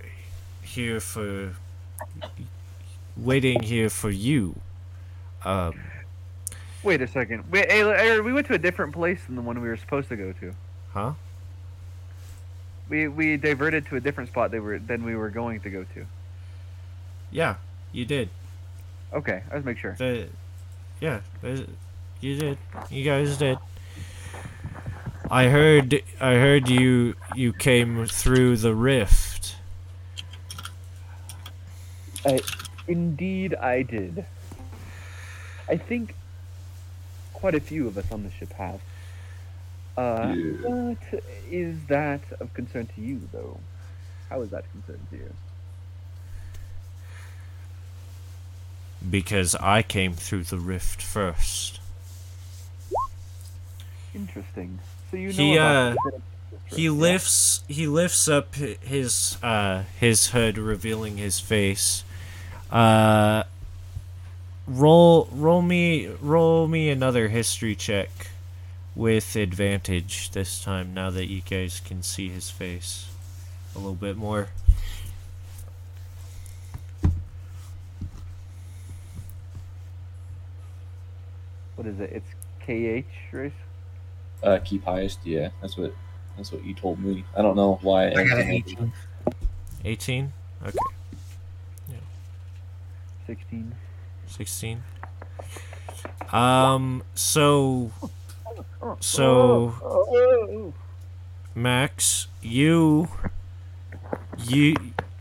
[0.62, 1.56] here for
[3.18, 4.56] waiting here for you.
[5.44, 5.74] Um
[6.84, 7.44] Wait a second.
[7.52, 7.68] Wait,
[8.24, 10.56] we went to a different place than the one we were supposed to go to.
[10.94, 11.14] huh?
[12.88, 15.84] We we diverted to a different spot they were than we were going to go
[15.96, 16.06] to.
[17.30, 17.56] Yeah,
[17.94, 18.30] you did.
[19.14, 19.96] Okay, I was make sure.
[19.98, 20.28] The
[21.00, 21.66] yeah, the,
[22.20, 22.58] you did.
[22.90, 23.58] You guys did.
[25.32, 29.56] I heard I heard you you came through the rift.
[32.88, 34.26] Indeed, I did.
[35.70, 36.16] I think
[37.34, 38.82] quite a few of us on the ship have.
[39.98, 40.68] Uh, Yeah.
[40.68, 43.60] What is that of concern to you, though?
[44.30, 45.34] How is that concern to you?
[49.10, 51.80] Because I came through the rift first.
[54.16, 54.80] Interesting.
[55.12, 56.20] So you know He, about uh,
[56.68, 62.04] He lifts he lifts up his uh his hood revealing his face.
[62.72, 63.44] Uh
[64.68, 68.10] roll roll me roll me another history check
[68.96, 73.08] with advantage this time now that you guys can see his face
[73.76, 74.50] a little bit more.
[81.76, 82.12] What is it?
[82.12, 82.30] It's
[82.62, 83.52] KH race.
[84.42, 85.20] Uh, keep highest.
[85.24, 85.94] Yeah, that's what
[86.38, 87.24] that's what you told me.
[87.36, 88.10] I don't know why.
[88.10, 88.94] I got an 18.
[89.86, 90.34] 18?
[90.66, 90.78] Okay.
[91.90, 91.96] Yeah.
[93.28, 93.76] Sixteen.
[94.28, 94.84] 16.
[96.32, 97.92] Um so
[99.00, 100.74] so
[101.56, 103.10] Max, you
[104.38, 104.76] you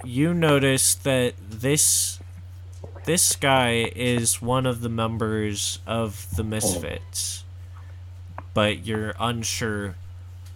[0.04, 2.18] you notice that this
[3.04, 7.44] this guy is one of the members of the Misfits,
[8.54, 9.96] but you're unsure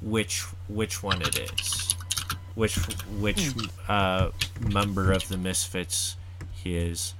[0.00, 1.94] which which one it is,
[2.54, 2.76] which
[3.18, 3.52] which
[3.88, 4.30] uh,
[4.60, 6.16] member of the Misfits
[6.54, 7.14] he is.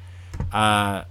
[0.52, 1.04] Uh,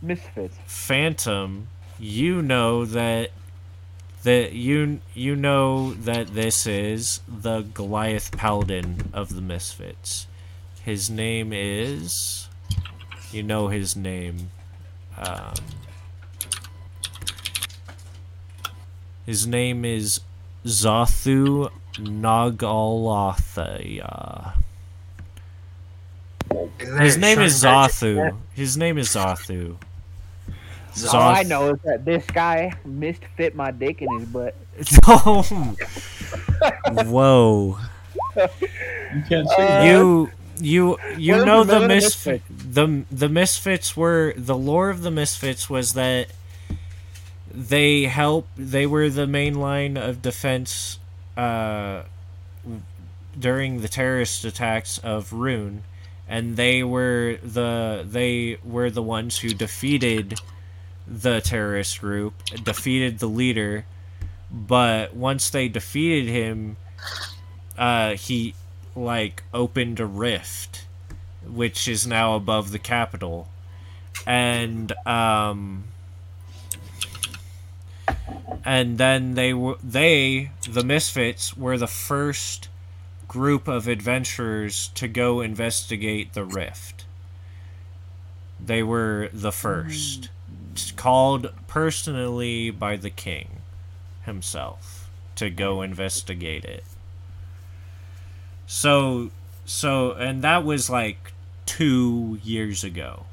[0.00, 0.56] Misfits.
[0.66, 1.68] Phantom,
[1.98, 3.30] you know that
[4.22, 10.26] that you you know that this is the Goliath Paladin of the Misfits.
[10.82, 12.39] His name is
[13.32, 14.50] you know his name.
[15.16, 15.54] Um,
[19.26, 20.20] his name is
[20.64, 22.62] Zathu Nagalathaya.
[26.98, 28.36] His name is Zathu.
[28.54, 29.76] His name is Zathu.
[31.12, 34.56] All I know is that this guy misfit my dick in his butt.
[37.06, 37.78] Whoa.
[38.36, 39.86] You can't say that.
[39.86, 40.30] you
[40.60, 45.02] you you Where's know the the villain misfit the the misfits were the lore of
[45.02, 46.28] the misfits was that
[47.52, 50.98] they help they were the main line of defense
[51.36, 52.02] uh
[53.38, 55.82] during the terrorist attacks of Rune
[56.28, 60.40] and they were the they were the ones who defeated
[61.06, 63.84] the terrorist group defeated the leader
[64.50, 66.76] but once they defeated him
[67.78, 68.54] uh he
[68.94, 70.86] like opened a rift
[71.46, 73.48] which is now above the capital
[74.26, 75.84] and um
[78.64, 82.68] and then they were they the misfits were the first
[83.30, 87.04] group of adventurers to go investigate the rift.
[88.58, 90.30] They were the first.
[90.72, 93.60] It's called personally by the king
[94.22, 96.82] himself to go investigate it
[98.70, 99.32] so,
[99.66, 101.32] so, and that was like
[101.66, 103.26] two years ago.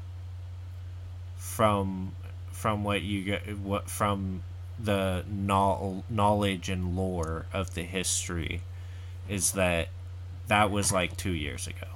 [1.36, 2.10] From,
[2.50, 4.42] from what you get, what from
[4.82, 8.62] the knowledge and lore of the history,
[9.28, 9.90] is that
[10.48, 11.86] that was like two years ago.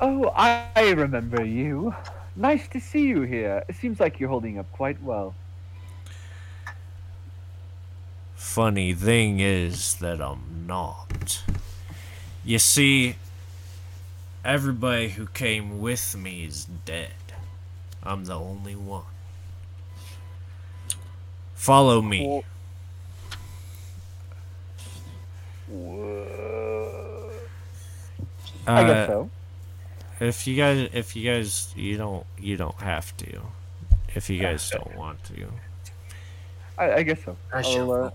[0.00, 1.94] Oh, I remember you.
[2.34, 3.62] Nice to see you here.
[3.68, 5.36] It seems like you're holding up quite well.
[8.44, 11.42] Funny thing is that I'm not.
[12.44, 13.16] You see,
[14.44, 17.14] everybody who came with me is dead.
[18.02, 19.04] I'm the only one.
[21.54, 22.44] Follow me.
[28.66, 29.30] I guess Uh, so.
[30.20, 33.40] If you guys, if you guys, you don't, you don't have to.
[34.14, 35.48] If you guys don't want to.
[36.78, 37.36] I, I guess so.
[37.52, 38.12] I I'll shall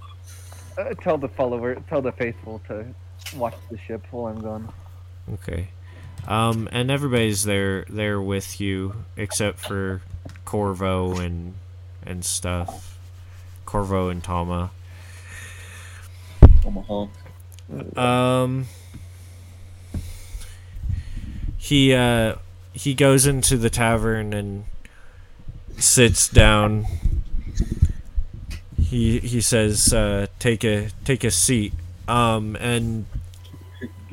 [0.78, 2.86] uh, tell the follower, tell the faithful to
[3.36, 4.74] watch the ship while I'm gone.
[5.34, 5.70] Okay.
[6.28, 10.02] Um, and everybody's there there with you except for
[10.46, 11.56] Corvo and
[12.06, 12.98] and stuff.
[13.66, 14.72] Corvo and Tama.
[16.66, 17.08] Omaha.
[17.96, 18.66] Um
[21.58, 22.36] he uh
[22.74, 24.66] he goes into the tavern and
[25.78, 26.86] sits down.
[28.90, 31.74] He he says uh take a take a seat.
[32.08, 33.06] Um and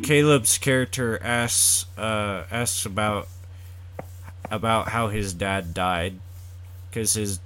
[0.02, 3.28] Caleb's character asks uh asks about
[4.50, 6.20] about how his dad died
[6.92, 7.40] cuz his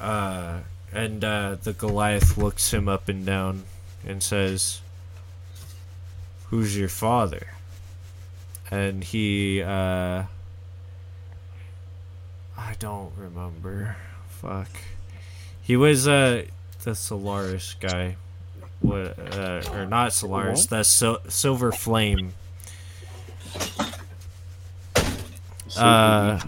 [0.00, 0.60] uh
[0.96, 3.64] and uh, the Goliath looks him up and down
[4.06, 4.80] and says,
[6.48, 7.48] Who's your father?
[8.70, 10.24] And he, uh.
[12.56, 13.96] I don't remember.
[14.40, 14.68] Fuck.
[15.62, 16.44] He was, uh,
[16.84, 18.16] the Solaris guy.
[18.80, 22.34] What, uh, or not Solaris, the Sil- Silver Flame.
[25.76, 26.40] Uh.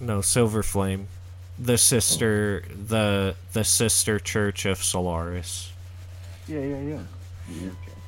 [0.00, 1.08] No, Silver Flame
[1.58, 5.72] the sister the the sister church of Solaris.
[6.46, 7.02] Yeah, yeah, yeah.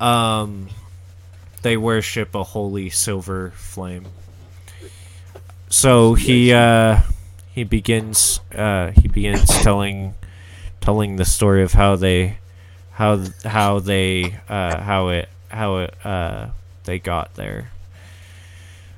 [0.00, 0.40] Yeah.
[0.40, 0.68] Um
[1.62, 4.06] they worship a holy silver flame.
[5.68, 7.00] So he uh
[7.52, 10.14] he begins uh he begins telling
[10.80, 12.38] telling the story of how they
[12.92, 16.46] how how they uh how it how it uh
[16.84, 17.70] they got there.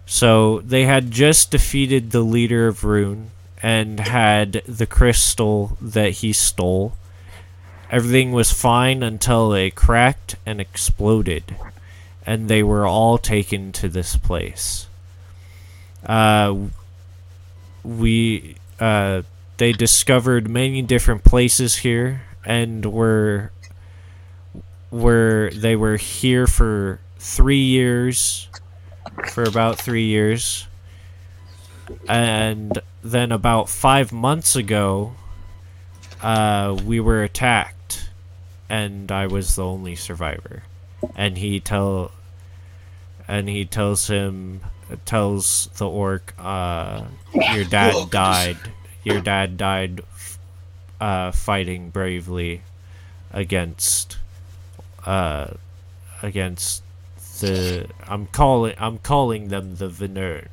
[0.06, 3.30] So they had just defeated the leader of Rune
[3.62, 6.94] and had the crystal that he stole.
[7.90, 11.54] Everything was fine until it cracked and exploded,
[12.26, 14.86] and they were all taken to this place.
[16.04, 16.56] Uh,
[17.84, 19.22] we uh,
[19.56, 23.52] they discovered many different places here, and were
[24.90, 28.48] were they were here for three years,
[29.30, 30.66] for about three years,
[32.08, 35.14] and then about five months ago,
[36.22, 38.10] uh, we were attacked,
[38.68, 40.62] and I was the only survivor.
[41.16, 42.12] And he tell,
[43.26, 44.60] and he tells him,
[45.04, 47.04] tells the orc, uh,
[47.54, 48.56] your dad died.
[49.04, 50.00] Your dad died,
[51.00, 52.62] uh, fighting bravely
[53.32, 54.18] against,
[55.06, 55.48] uh,
[56.22, 56.82] against
[57.40, 57.86] the.
[58.06, 58.74] I'm calling.
[58.78, 60.48] I'm calling them the Venern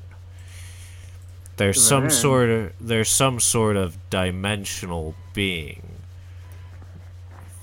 [1.57, 5.81] there's some sort of there's some sort of dimensional being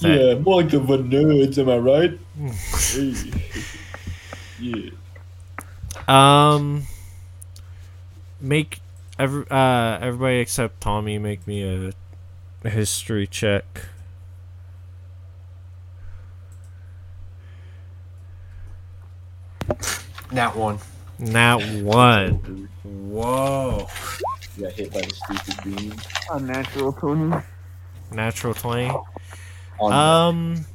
[0.01, 2.19] that- Yeah, more like the nerds, am I right?
[2.93, 3.15] hey.
[4.61, 4.91] Yeah.
[6.09, 6.83] Um
[8.41, 8.81] make
[9.19, 11.93] every uh everybody except tommy make me
[12.65, 13.65] a history check
[20.33, 20.79] That one.
[21.19, 23.89] Nat one whoa
[24.61, 25.95] Got hit by the stupid beam.
[26.31, 27.43] Unnatural tuning.
[28.13, 28.91] natural 20
[29.81, 30.67] um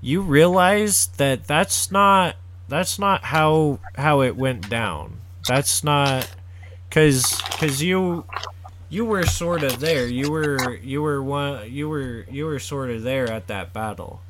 [0.00, 2.36] you realize that that's not
[2.68, 5.18] that's not how how it went down.
[5.46, 6.30] That's not
[6.90, 8.24] cuz cuz you
[8.88, 10.06] you were sort of there.
[10.06, 14.20] You were you were one you were you were sort of there at that battle.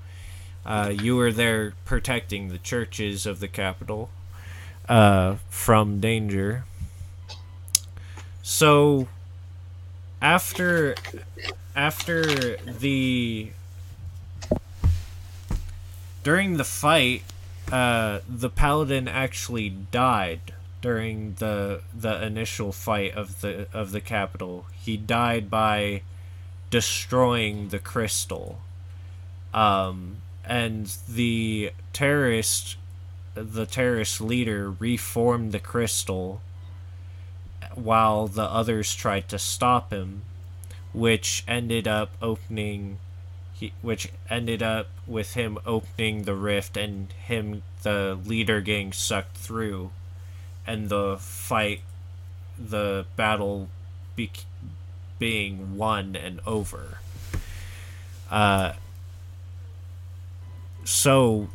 [0.66, 4.10] Uh you were there protecting the churches of the capital
[4.88, 6.64] uh from danger.
[8.42, 9.08] So
[10.20, 10.94] after
[11.76, 13.50] after the
[16.22, 17.22] during the fight,
[17.72, 24.66] uh, the paladin actually died during the the initial fight of the of the capital.
[24.80, 26.02] He died by
[26.70, 28.60] destroying the crystal.
[29.52, 32.76] Um, and the terrorist
[33.34, 36.40] the terrorist leader reformed the crystal
[37.74, 40.22] while the others tried to stop him,
[40.92, 42.98] which ended up opening
[43.54, 49.36] he, which ended up with him opening the rift and him the leader getting sucked
[49.36, 49.90] through
[50.66, 51.80] and the fight
[52.58, 53.68] the battle
[54.16, 54.44] bec-
[55.18, 56.98] being won and over.
[58.30, 58.72] Uh,
[60.84, 61.48] so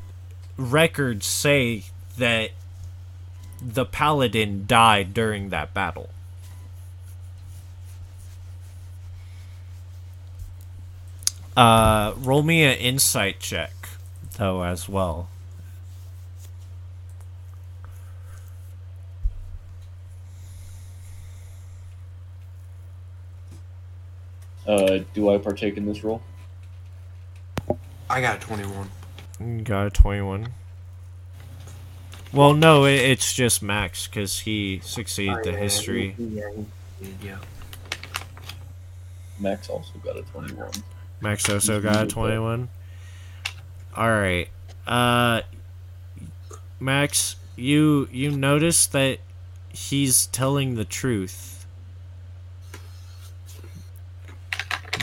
[0.57, 1.83] records say
[2.17, 2.51] that
[3.61, 6.09] the paladin died during that battle.
[11.59, 13.73] Uh, roll me an insight check,
[14.37, 15.27] though, as well.
[24.65, 26.21] Uh, do I partake in this role?
[28.09, 28.89] I got a 21.
[29.41, 30.47] You Got a 21.
[32.31, 36.15] Well, no, it, it's just Max, because he succeeded Oh, the history.
[36.17, 36.51] Yeah,
[37.21, 37.37] yeah.
[39.41, 40.71] Max also got a 21.
[41.21, 42.69] Max also got a 21.
[43.97, 44.49] Alright.
[44.87, 45.41] Uh,
[46.79, 49.19] Max, you you notice that
[49.69, 51.65] he's telling the truth.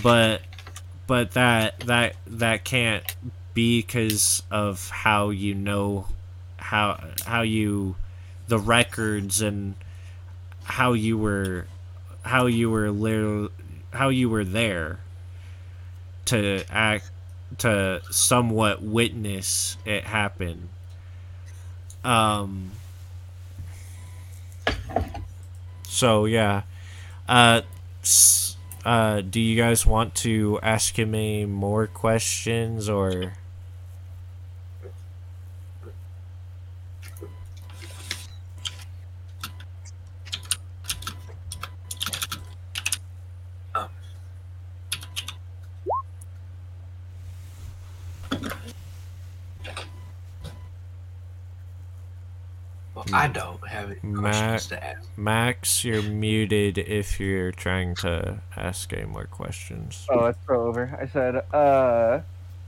[0.03, 0.43] But
[1.07, 3.17] but that that that can't
[3.55, 6.07] be because of how you know
[6.57, 7.97] how how you
[8.49, 9.75] the records and
[10.65, 11.67] how you were
[12.23, 13.51] how you were
[13.93, 14.99] how you were there
[16.27, 17.11] to act
[17.59, 20.69] to somewhat witness it happen.
[22.05, 22.73] Um
[25.85, 26.63] so yeah.
[27.29, 27.63] Uh
[28.85, 33.35] uh do you guys want to ask him any more questions or
[53.13, 55.09] I don't have any Ma- questions to ask.
[55.17, 60.97] max you're muted if you're trying to ask any more questions Oh, let's throw over.
[61.01, 62.21] I said, uh,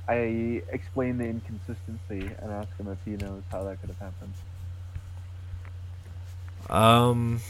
[0.08, 4.32] I explained the inconsistency and asked him if he knows how that could have happened.
[6.70, 7.40] Um,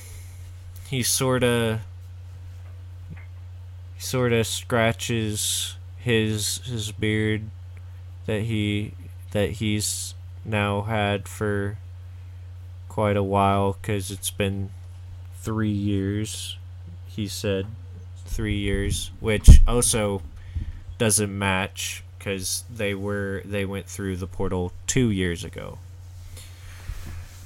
[0.89, 1.81] he sort of,
[3.99, 7.43] sort of scratches his his beard
[8.27, 8.95] that he
[9.33, 11.77] that he's now had for
[12.99, 14.71] quite a while because it's been
[15.37, 16.57] three years.
[17.07, 17.65] He said
[18.27, 20.21] three years, which also
[20.99, 25.79] doesn't match because they were they went through the portal two years ago.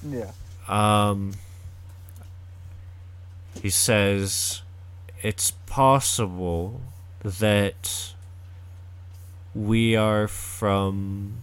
[0.02, 0.30] Yeah.
[0.68, 1.34] Um,
[3.60, 4.62] he says
[5.22, 6.80] it's possible
[7.22, 8.14] that
[9.54, 11.42] we are from.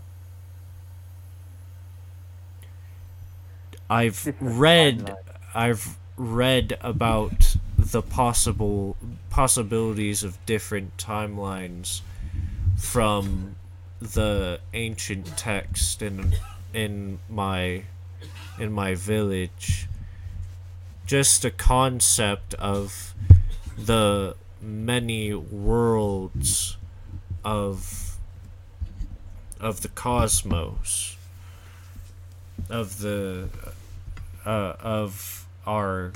[3.90, 5.16] I've read.
[5.53, 8.98] I've read about the possible
[9.30, 12.02] possibilities of different timelines
[12.78, 13.56] from
[13.99, 16.36] the ancient text in
[16.74, 17.84] in my
[18.60, 19.88] in my village
[21.06, 23.14] just a concept of
[23.78, 26.78] the many worlds
[27.44, 28.18] of
[29.60, 31.18] of the cosmos
[32.70, 33.49] of the
[34.45, 36.11] uh, of our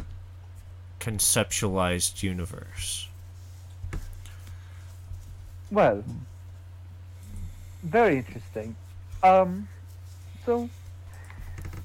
[1.00, 3.10] conceptualized universe
[5.74, 6.04] Well,
[7.82, 8.76] very interesting.
[9.24, 9.68] Um,
[10.46, 10.70] so,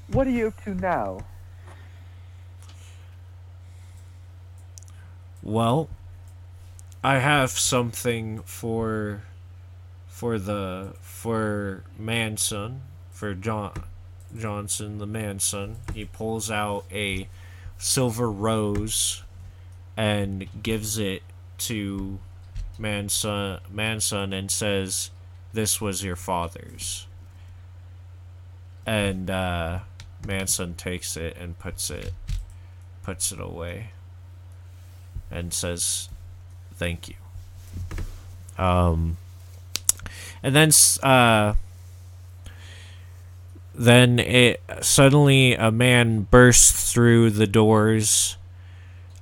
[0.09, 1.21] what are you up to now?
[5.43, 5.89] Well,
[7.03, 9.23] I have something for
[10.07, 13.73] for the for Manson for John
[14.37, 15.77] Johnson the Manson.
[15.95, 17.29] He pulls out a
[17.79, 19.23] silver rose
[19.97, 21.23] and gives it
[21.59, 22.19] to
[22.79, 25.11] Manson Manson and says,
[25.53, 27.07] "This was your father's."
[28.87, 29.81] And uh,
[30.27, 32.13] Manson takes it and puts it
[33.03, 33.91] puts it away
[35.31, 36.09] and says
[36.75, 37.15] thank you.
[38.57, 39.17] Um,
[40.43, 40.71] and then
[41.03, 41.55] uh,
[43.79, 48.37] then it suddenly a man bursts through the doors.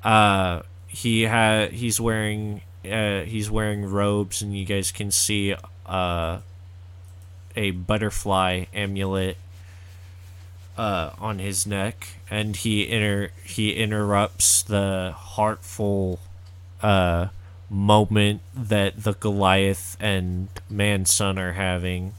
[0.03, 5.55] Uh, he had he's wearing uh, he's wearing robes, and you guys can see
[5.85, 6.39] uh,
[7.55, 9.37] a butterfly amulet
[10.79, 16.19] uh, on his neck, and he inter he interrupts the heartful
[16.83, 17.29] uh,
[17.69, 22.15] moment that the Goliath and Manson are having,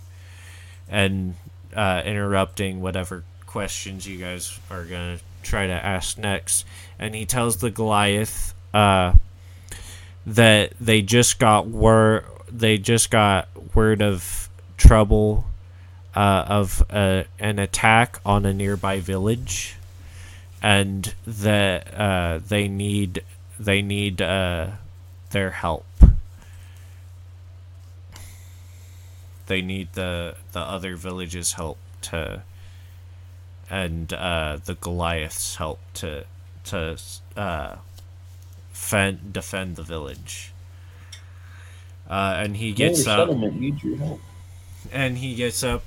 [0.88, 1.34] and
[1.78, 6.66] uh, interrupting whatever questions you guys are gonna try to ask next.
[7.00, 9.14] And he tells the Goliath, uh,
[10.28, 15.46] that they just got word they just got word of trouble
[16.16, 19.76] uh, of uh, an attack on a nearby village
[20.62, 23.24] and that uh, they need
[23.60, 24.68] they need uh,
[25.32, 25.86] their help
[29.48, 32.44] they need the the other villages help to
[33.70, 36.26] and uh, the Goliaths help to
[36.66, 36.98] to
[37.36, 37.76] uh,
[38.72, 40.54] fend, defend the village.
[42.10, 44.22] Uh, and he gets up, settlement needs your help.
[44.92, 45.84] and he gets up.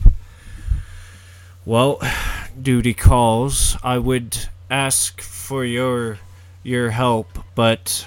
[1.65, 2.01] Well,
[2.61, 3.77] duty calls.
[3.83, 6.19] I would ask for your
[6.63, 8.07] your help, but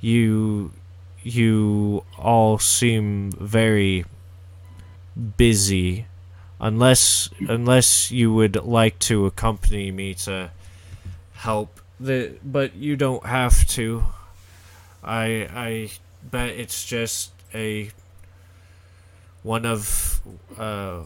[0.00, 0.72] you
[1.22, 4.04] you all seem very
[5.36, 6.06] busy
[6.58, 10.50] unless unless you would like to accompany me to
[11.32, 11.80] help.
[11.98, 14.04] The but you don't have to.
[15.02, 15.90] I i
[16.22, 17.90] bet it's just a
[19.42, 20.20] one of
[20.58, 21.02] uh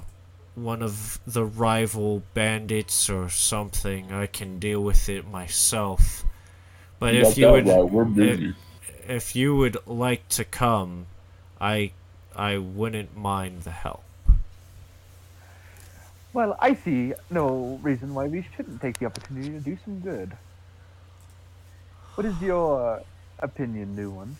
[0.55, 4.13] one of the rival bandits or something.
[4.13, 6.25] I can deal with it myself.
[7.01, 8.55] But if you would right,
[9.09, 11.07] if you would like to come
[11.61, 11.93] i
[12.37, 14.05] i wouldn't mind the help
[16.35, 20.37] Well, I see no reason why we shouldn't take the opportunity to do some good.
[22.17, 23.01] What is your
[23.39, 24.37] opinion, new one?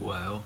[0.00, 0.42] Well,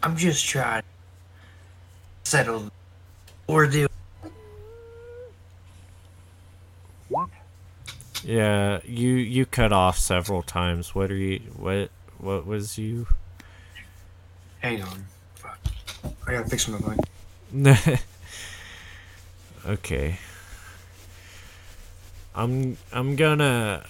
[0.00, 2.70] I'm just trying to settle the
[3.48, 3.88] ordeal.
[7.08, 7.30] What?
[8.28, 10.94] Yeah, you you cut off several times.
[10.94, 11.38] What are you?
[11.56, 11.88] What
[12.18, 13.06] what was you?
[14.58, 15.06] Hang on.
[15.36, 15.58] Fuck.
[16.26, 16.78] I gotta fix my
[17.54, 18.00] mic.
[19.66, 20.18] okay.
[22.34, 23.86] I'm I'm gonna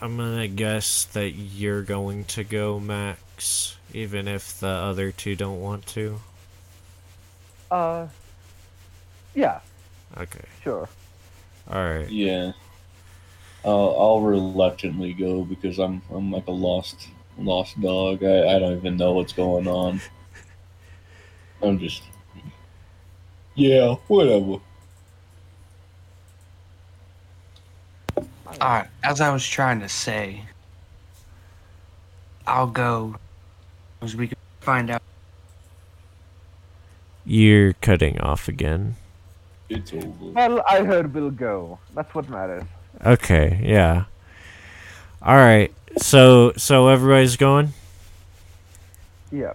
[0.00, 5.60] I'm gonna guess that you're going to go, Max, even if the other two don't
[5.60, 6.18] want to.
[7.70, 8.08] Uh,
[9.32, 9.60] yeah,
[10.18, 10.44] Okay.
[10.64, 10.88] sure.
[11.70, 12.10] All right.
[12.10, 12.50] Yeah.
[13.64, 17.08] I'll, I'll reluctantly go because I'm I'm like a lost
[17.38, 18.24] lost dog.
[18.24, 20.00] I, I don't even know what's going on.
[21.62, 22.02] I'm just
[23.54, 24.56] Yeah, whatever.
[28.60, 30.42] Alright, as I was trying to say,
[32.46, 33.16] I'll go
[34.02, 35.02] as we can find out.
[37.24, 38.96] You're cutting off again.
[39.68, 40.32] It's over.
[40.34, 41.78] Well, I heard we'll go.
[41.94, 42.64] That's what matters.
[43.04, 43.60] Okay.
[43.62, 44.04] Yeah.
[45.20, 45.72] All right.
[45.98, 47.72] So so everybody's going.
[49.30, 49.54] Yeah.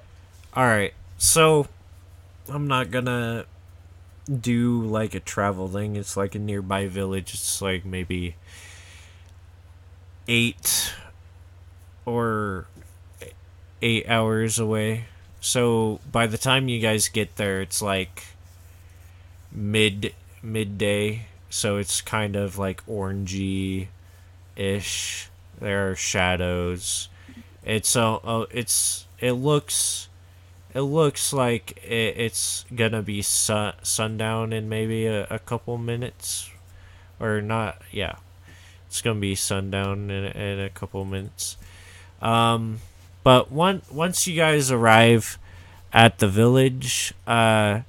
[0.53, 0.93] All right.
[1.17, 1.67] So
[2.49, 3.45] I'm not gonna
[4.27, 5.95] do like a travel thing.
[5.95, 7.33] It's like a nearby village.
[7.33, 8.35] It's like maybe
[10.27, 10.93] eight
[12.05, 12.67] or
[13.81, 15.05] eight hours away.
[15.39, 18.23] So by the time you guys get there, it's like
[19.51, 21.25] mid midday.
[21.57, 23.87] So it's kind of like orangey
[24.55, 25.29] ish.
[25.59, 27.09] There are shadows.
[27.65, 30.07] It's uh it's it looks
[30.75, 36.51] it looks like it, it's gonna be sun, sundown in maybe a, a couple minutes
[37.19, 38.17] or not yeah
[38.85, 41.57] it's gonna be sundown in, in a couple minutes
[42.21, 42.77] um
[43.23, 45.39] but one, once you guys arrive
[45.91, 47.81] at the village uh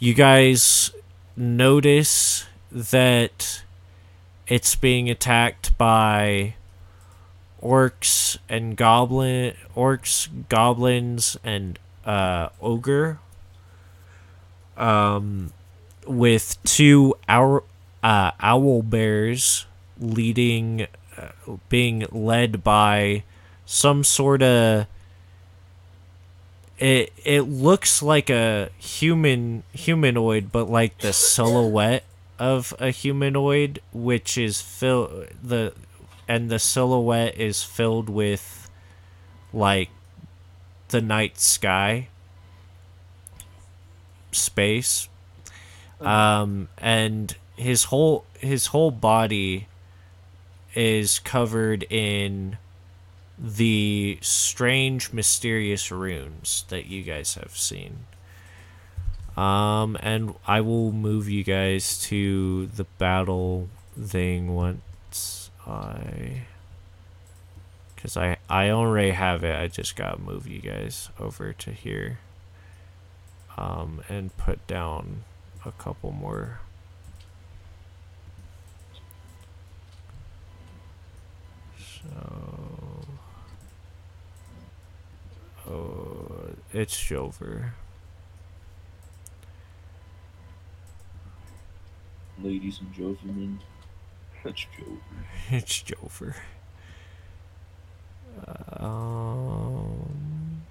[0.00, 0.90] you guys
[1.36, 3.62] notice that
[4.46, 6.54] it's being attacked by
[7.62, 13.18] orcs and goblin orcs goblins and uh ogre.
[14.76, 15.52] Um
[16.06, 17.64] with two owl
[18.02, 19.66] uh owl bears
[19.98, 20.86] leading
[21.16, 23.24] uh, being led by
[23.66, 24.86] some sort of
[26.78, 32.04] it it looks like a human humanoid but like the silhouette
[32.38, 35.72] of a humanoid which is fill the
[36.26, 38.70] and the silhouette is filled with
[39.52, 39.90] like
[40.88, 42.08] the night sky
[44.32, 45.08] space.
[46.00, 49.66] Um and his whole his whole body
[50.74, 52.58] is covered in
[53.38, 58.04] the strange mysterious runes that you guys have seen
[59.38, 66.42] um, and I will move you guys to the battle thing once I...
[67.94, 72.18] Because I, I already have it, I just gotta move you guys over to here.
[73.56, 75.22] Um, and put down
[75.64, 76.58] a couple more
[81.76, 83.06] So,
[85.68, 87.74] oh, it's over.
[92.42, 93.60] Ladies and gentlemen,
[94.44, 94.98] it's Joe.
[95.50, 96.34] It's Jover.
[98.76, 100.62] Um.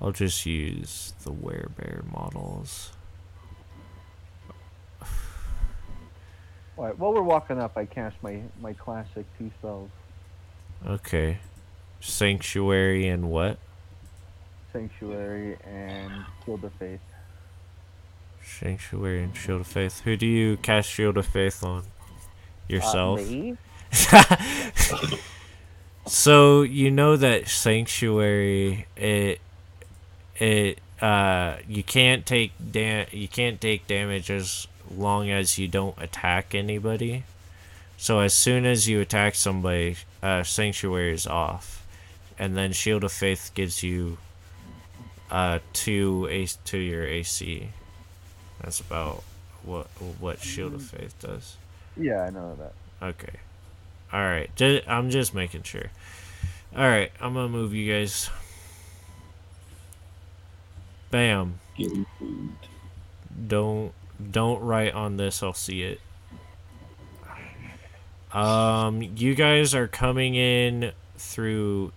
[0.00, 2.92] I'll just use the werebear models.
[6.78, 9.90] Alright, while we're walking up, I cast my, my classic two spells.
[10.86, 11.38] Okay.
[12.00, 13.58] Sanctuary and what?
[14.72, 16.12] Sanctuary and
[16.44, 17.00] Shield of Faith.
[18.42, 20.00] Sanctuary and Shield of Faith.
[20.00, 21.84] Who do you cast Shield of Faith on?
[22.68, 23.20] Yourself?
[23.20, 23.56] Uh, me?
[26.06, 29.40] so you know that Sanctuary it
[30.36, 35.96] it uh you can't take da- you can't take damage as long as you don't
[36.00, 37.24] attack anybody.
[37.96, 41.86] So as soon as you attack somebody, uh, Sanctuary is off,
[42.38, 44.18] and then Shield of Faith gives you
[45.30, 47.68] uh two a to your AC.
[48.62, 49.22] That's about
[49.62, 49.86] what
[50.20, 51.56] what Shield of Faith does.
[51.96, 52.72] Yeah, I know that.
[53.02, 53.38] Okay.
[54.12, 54.54] All right.
[54.56, 55.90] Ju- I'm just making sure.
[56.76, 57.10] All right.
[57.20, 58.30] I'm gonna move you guys.
[61.10, 61.60] Bam.
[61.76, 62.52] Getting food.
[63.48, 63.92] Don't
[64.30, 65.42] don't write on this.
[65.42, 66.00] I'll see it.
[68.32, 71.92] Um, you guys are coming in through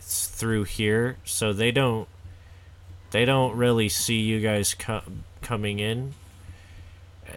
[0.00, 2.08] through here, so they don't
[3.10, 5.02] they don't really see you guys co-
[5.42, 6.14] coming in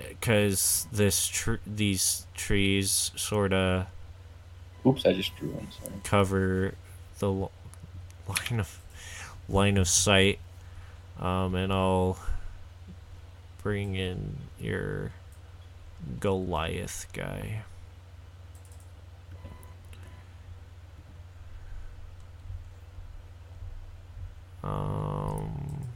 [0.09, 3.87] because this tr- these trees sort of
[4.85, 5.67] Oops, I just drew one.
[5.71, 5.93] Sorry.
[6.03, 6.73] cover
[7.19, 7.51] the l-
[8.27, 8.79] line of
[9.49, 10.39] line of sight
[11.19, 12.17] um, and I'll
[13.63, 15.11] bring in your
[16.19, 17.63] Goliath guy.
[24.63, 25.87] Um,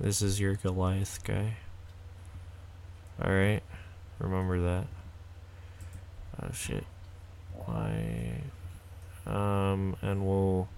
[0.00, 1.56] this is your Goliath guy.
[3.22, 3.62] Alright.
[4.18, 4.86] Remember that.
[6.42, 6.84] Oh shit.
[7.68, 8.40] Why
[9.26, 10.68] um and we'll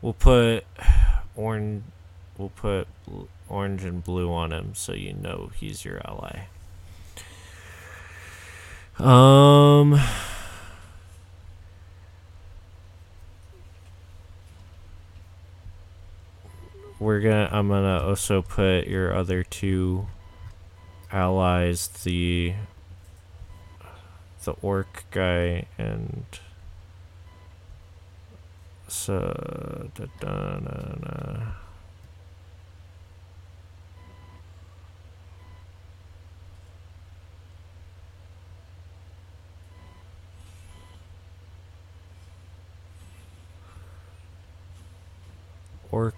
[0.00, 0.64] we'll put
[1.34, 1.82] orange
[2.38, 2.86] we'll put
[3.48, 6.46] orange and blue on him so you know he's your ally.
[8.98, 10.00] Um
[17.00, 20.06] we're gonna I'm gonna also put your other two
[21.10, 22.54] allies the
[24.46, 26.24] the orc guy and
[28.86, 31.42] so da, da, da, da.
[45.90, 46.14] orc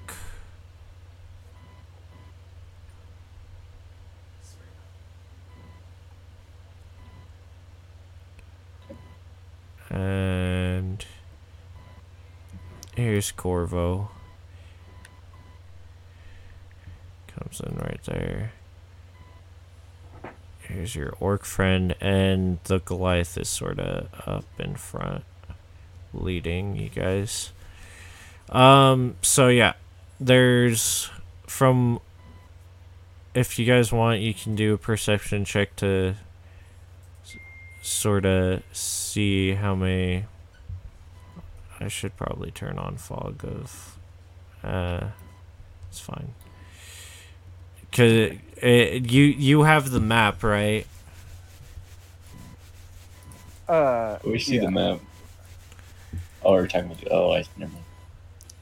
[9.90, 11.04] And
[12.94, 14.10] here's Corvo.
[17.28, 18.52] Comes in right there.
[20.60, 25.24] Here's your orc friend, and the Goliath is sort of up in front,
[26.12, 27.52] leading you guys.
[28.50, 29.74] Um, so yeah,
[30.20, 31.10] there's
[31.46, 32.00] from.
[33.34, 36.16] If you guys want, you can do a perception check to
[37.88, 40.26] sort of see how many
[41.80, 43.98] I should probably turn on fog of
[44.62, 45.08] uh
[45.88, 46.34] it's fine
[47.92, 50.86] cuz it, it, you you have the map right
[53.68, 54.60] Uh, We see yeah.
[54.60, 55.00] the map.
[56.42, 57.08] Oh, we're talking about the.
[57.10, 57.84] Oh, I never mind.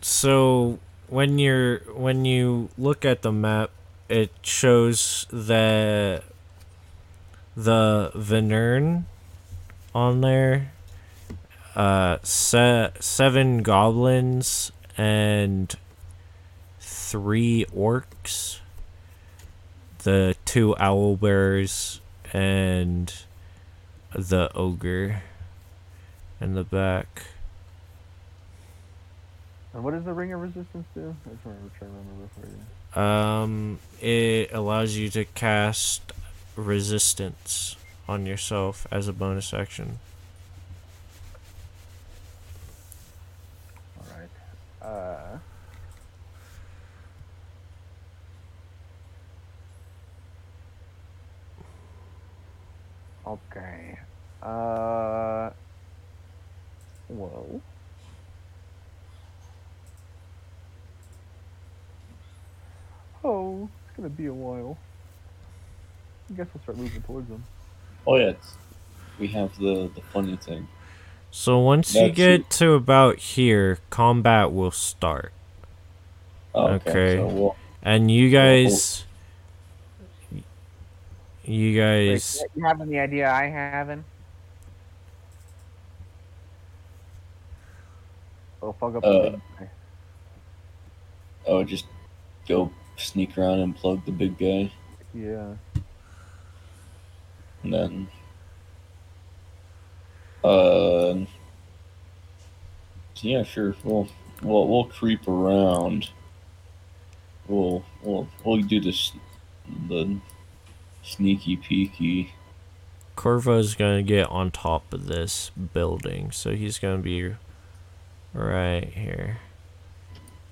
[0.00, 0.78] so
[1.08, 3.70] when you're when you look at the map
[4.08, 6.22] it shows that
[7.56, 9.04] the Venern
[9.96, 10.70] on there
[11.74, 15.74] uh se- seven goblins and
[16.78, 18.58] three orcs
[20.02, 22.02] the two owl bears
[22.34, 23.14] and
[24.14, 25.22] the ogre
[26.42, 27.22] in the back
[29.72, 31.14] And what does the Ring of Resistance do?
[31.26, 31.50] I just to
[31.80, 33.02] to remember for you.
[33.02, 36.12] Um, it allows you to cast
[36.56, 37.76] resistance
[38.08, 39.98] on yourself as a bonus action.
[43.98, 44.86] All right.
[44.86, 45.38] Uh.
[53.26, 53.98] Okay.
[54.42, 55.50] Uh.
[57.08, 57.60] Whoa.
[63.24, 64.78] Oh, it's gonna be a while.
[66.30, 67.42] I guess we'll start moving towards them.
[68.06, 68.32] Oh yeah,
[69.18, 70.68] we have the the funny thing.
[71.30, 72.50] So once you get it.
[72.50, 75.32] to about here, combat will start.
[76.54, 77.16] Oh, Okay.
[77.16, 79.04] So we'll, And you guys
[81.44, 84.04] you Wait, guys you have any idea I haven't?
[88.62, 89.70] Oh, fuck up the Uh, big guy.
[91.46, 91.86] oh just
[92.48, 94.72] go sneak around and plug the big guy,
[95.14, 95.54] Yeah.
[97.66, 98.08] And then
[100.44, 101.26] uh,
[103.16, 103.74] yeah, sure.
[103.82, 104.08] We'll
[104.42, 106.10] we'll we'll creep around.
[107.48, 109.12] We'll we'll we'll do this
[109.88, 110.18] the
[111.02, 112.30] sneaky peeky.
[113.16, 117.34] Corvo's gonna get on top of this building, so he's gonna be
[118.32, 119.38] right here.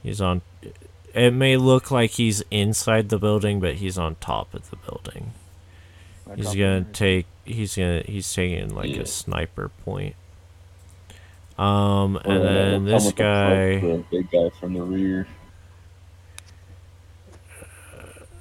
[0.02, 0.42] He's on.
[1.14, 5.32] It may look like he's inside the building, but he's on top of the building.
[6.30, 7.26] I He's gonna take.
[7.44, 8.02] He's gonna.
[8.06, 9.02] He's taking like Yeah.
[9.02, 10.14] a sniper point.
[11.58, 15.26] Um, and We'll- then this come with the guy, the big guy from the rear.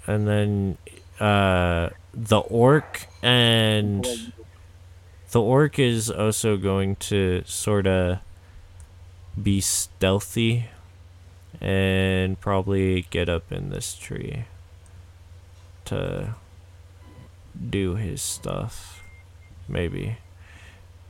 [0.08, 0.78] and then
[1.20, 4.06] uh, the orc and
[5.32, 8.20] the orc is also going to sort of
[9.42, 10.66] be stealthy
[11.62, 14.44] and probably get up in this tree
[15.86, 16.36] to
[17.70, 19.02] do his stuff
[19.68, 20.18] maybe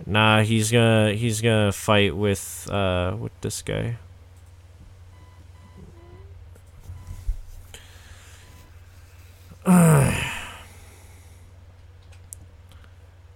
[0.05, 3.97] nah he's gonna he's gonna fight with uh with this guy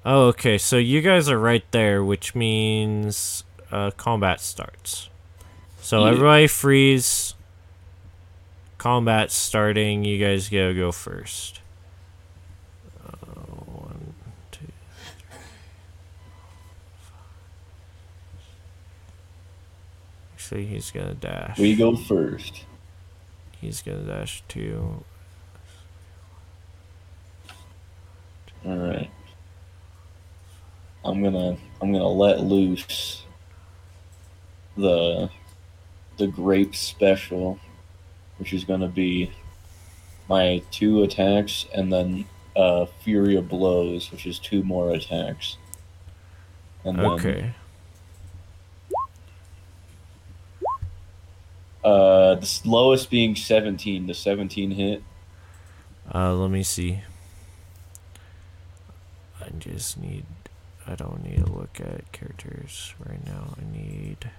[0.05, 0.57] Oh, okay.
[0.57, 5.09] So you guys are right there, which means uh, combat starts.
[5.81, 6.11] So Yeah.
[6.11, 7.33] everybody freeze.
[8.77, 10.05] Combat starting.
[10.05, 11.59] You guys gotta go first.
[13.05, 13.17] Uh,
[13.65, 14.13] one,
[14.51, 14.71] two, three,
[15.31, 17.17] four,
[20.35, 20.36] five.
[20.47, 21.59] Actually, he's gonna dash.
[21.59, 22.63] We go first.
[23.59, 25.03] He's gonna dash too.
[28.65, 29.09] All right.
[31.03, 33.23] I'm gonna I'm gonna let loose
[34.77, 35.29] the
[36.15, 37.59] the grape special,
[38.37, 39.29] which is gonna be
[40.29, 42.23] my two attacks and then
[42.55, 45.57] uh, fury of blows, which is two more attacks.
[46.85, 47.53] And then, Okay.
[51.83, 54.07] Uh, the lowest being 17.
[54.07, 55.03] The 17 hit.
[56.13, 57.01] Uh, let me see.
[59.41, 60.25] I just need.
[60.85, 63.55] I don't need to look at characters right now.
[63.57, 64.29] I need.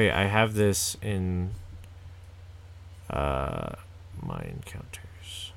[0.00, 1.50] Wait, I have this in
[3.10, 3.72] uh
[4.22, 5.52] my encounters.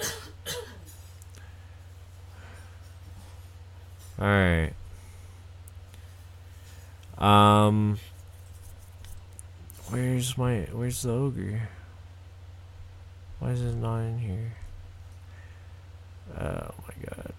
[4.18, 4.72] All right.
[7.18, 7.98] Um
[9.90, 11.68] Where's my where's the ogre?
[13.38, 14.52] Why is it not in here?
[16.38, 17.32] Oh my god.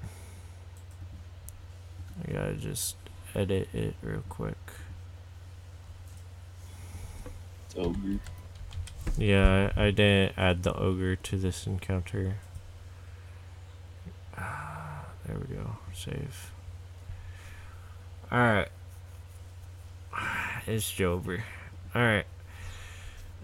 [2.27, 2.95] I gotta just
[3.33, 4.57] edit it real quick.
[7.65, 8.19] It's ogre.
[9.17, 12.35] Yeah, I, I didn't add the ogre to this encounter.
[14.37, 15.77] Ah, there we go.
[15.93, 16.51] Save.
[18.31, 18.69] Alright.
[20.67, 21.43] It's Jober.
[21.95, 22.25] Alright.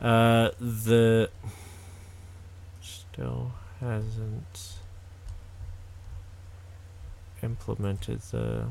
[0.01, 1.29] Uh, the.
[2.81, 4.76] Still hasn't
[7.43, 8.67] implemented the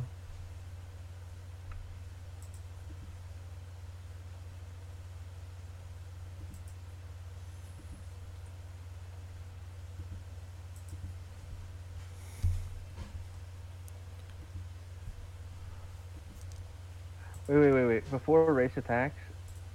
[17.48, 18.10] Wait, wait, wait, wait.
[18.10, 19.20] Before race attacks,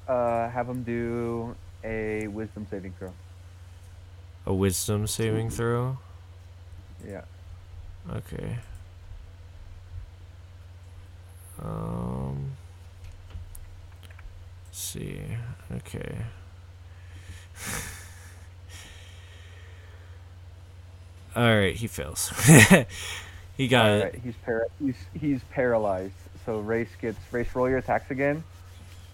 [0.08, 1.56] uh, have them do
[1.86, 3.14] a wisdom saving throw.
[4.46, 5.98] A wisdom saving throw?
[7.08, 7.22] Yeah.
[8.12, 8.58] Okay.
[11.62, 12.52] Um.
[14.68, 15.22] let's see.
[15.78, 16.18] Okay.
[21.36, 22.30] All right, he fails.
[23.58, 24.20] he got it.
[24.24, 26.14] He's para- he's he's paralyzed.
[26.46, 28.44] So race gets race roll your attacks again,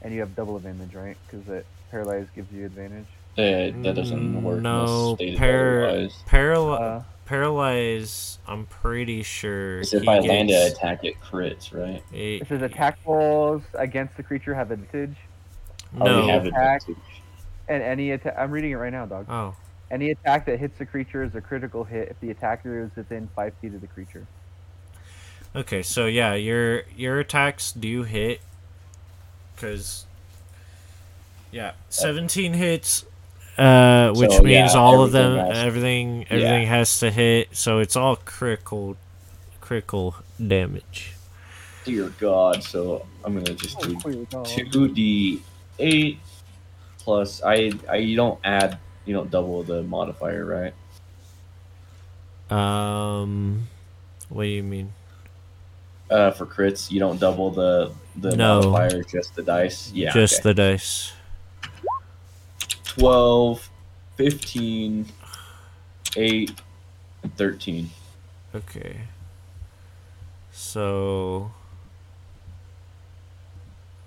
[0.01, 1.17] and you have double advantage, right?
[1.29, 3.05] Because it paralyzed gives you advantage.
[3.35, 4.61] That, that doesn't work.
[4.61, 6.15] No, unless stated par- otherwise.
[6.27, 8.39] paraly- Uh, paralyze.
[8.47, 9.75] I'm pretty sure.
[9.79, 12.01] Because if he I land an attack, it crits, right?
[12.13, 15.17] a- it says attack rolls against the creature have advantage,
[15.99, 16.27] Oh, No.
[16.27, 16.81] have Attack.
[16.81, 17.03] advantage.
[17.69, 18.35] and any attack.
[18.37, 19.25] I'm reading it right now, dog.
[19.29, 19.55] Oh,
[19.91, 23.29] Any attack that hits the creature is a critical hit if the attacker is within
[23.35, 24.25] five feet of the creature.
[25.55, 25.81] okay.
[25.83, 28.41] So yeah, your your attacks do hit.
[29.57, 30.05] Cause.
[31.51, 33.05] Yeah, seventeen hits.
[33.57, 37.55] Uh, which So, means yeah, all of them, everything has- everything, everything has to hit.
[37.55, 38.97] So it's all critical,
[39.61, 40.15] critical
[40.45, 41.13] damage.
[41.83, 44.45] Dear God, so I'm gonna just do Oh, dear God.
[44.45, 45.41] two D
[45.79, 46.19] eight
[46.99, 50.73] plus I I you don't add you don't double the modifier, right?
[52.55, 53.67] Um,
[54.29, 54.93] what do you mean?
[56.09, 58.69] Uh, for crits, you don't double the the No.
[58.71, 59.91] modifier, just the dice.
[59.93, 60.43] Yeah, Just okay.
[60.49, 61.11] the dice.
[62.97, 63.69] 12,
[64.15, 65.05] 15,
[66.15, 66.61] 8,
[67.23, 67.89] and 13.
[68.55, 68.97] Okay.
[70.51, 71.51] So.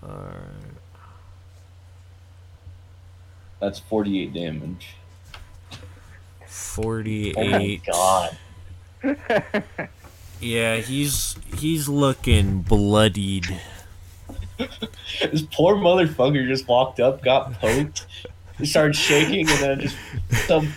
[0.02, 0.34] Alright.
[3.60, 4.94] That's 48 damage.
[6.46, 7.34] 48.
[7.36, 7.82] Oh my 48.
[9.04, 9.88] god.
[10.40, 13.60] Yeah, he's he's looking bloodied.
[15.20, 18.06] This poor motherfucker just walked up, got poked,
[18.66, 19.96] started shaking, and then just
[20.46, 20.72] some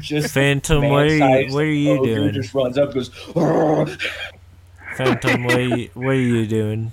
[0.00, 2.32] just Phantom, what are you, what are you doing?
[2.32, 3.10] Just runs up, goes.
[3.10, 4.00] "Argh."
[4.96, 6.92] Phantom, what are you, what are you doing?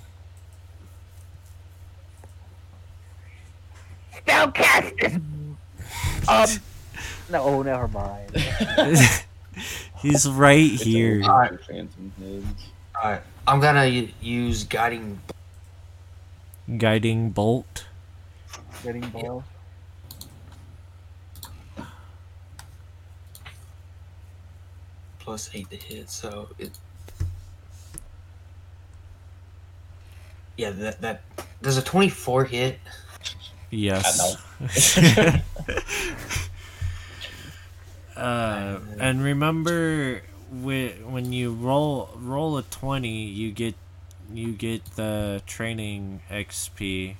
[4.26, 5.20] Spellcasters.
[6.28, 6.48] Um.
[7.28, 8.30] No, never mind.
[9.98, 11.22] he's right It's here.
[11.24, 11.52] All right.
[11.70, 13.22] All right.
[13.46, 15.20] I'm gonna use guiding.
[16.78, 17.86] Guiding bolt.
[18.82, 19.44] Getting balls.
[25.26, 26.70] Plus eight to hit, so it.
[30.56, 31.22] Yeah, that that
[31.60, 32.78] does a twenty-four hit.
[33.70, 34.38] Yes.
[38.16, 43.74] uh, and remember, whe- when you roll roll a twenty, you get
[44.32, 47.16] you get the training XP.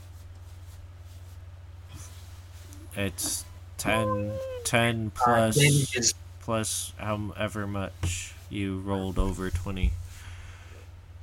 [2.99, 3.45] It's
[3.77, 4.33] 10,
[4.65, 6.15] 10 Uh, plus damage is
[6.47, 9.91] plus however much you rolled over twenty.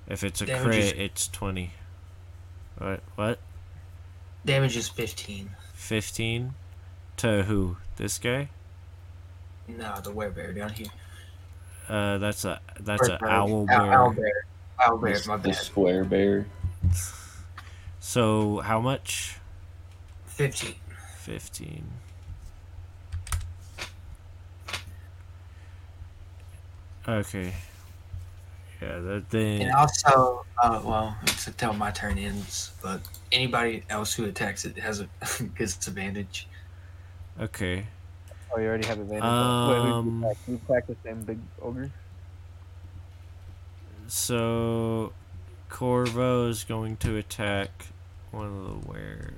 [0.06, 1.72] If it's a Damage crit, is- it's twenty.
[2.78, 3.02] What?
[3.16, 3.40] What?
[4.46, 5.52] damage is fifteen.
[5.76, 6.54] 15
[7.18, 8.50] to who this guy
[9.68, 10.88] No, the werebear down here.
[11.90, 14.46] uh that's a that's a Or- or- owl bear Owl bear.
[14.82, 15.18] Owl bear.
[15.20, 15.56] The, My the bad.
[15.58, 16.46] square bear.
[18.02, 19.38] so how much
[20.26, 20.76] Fifteen.
[21.20, 21.86] 15
[27.08, 27.54] okay
[28.82, 33.02] yeah that thing And also, uh, well, it's until my turn ends, but
[33.32, 35.10] anybody else who attacks it has a
[35.58, 36.48] gets advantage.
[37.40, 37.88] okay
[38.56, 39.24] Oh, you already have advantage.
[39.24, 40.38] Um, Wait, who you attack?
[40.48, 41.92] You attack the same big ogre?
[44.08, 45.14] so
[45.70, 47.88] corvo is going to attack
[48.32, 49.34] one of the where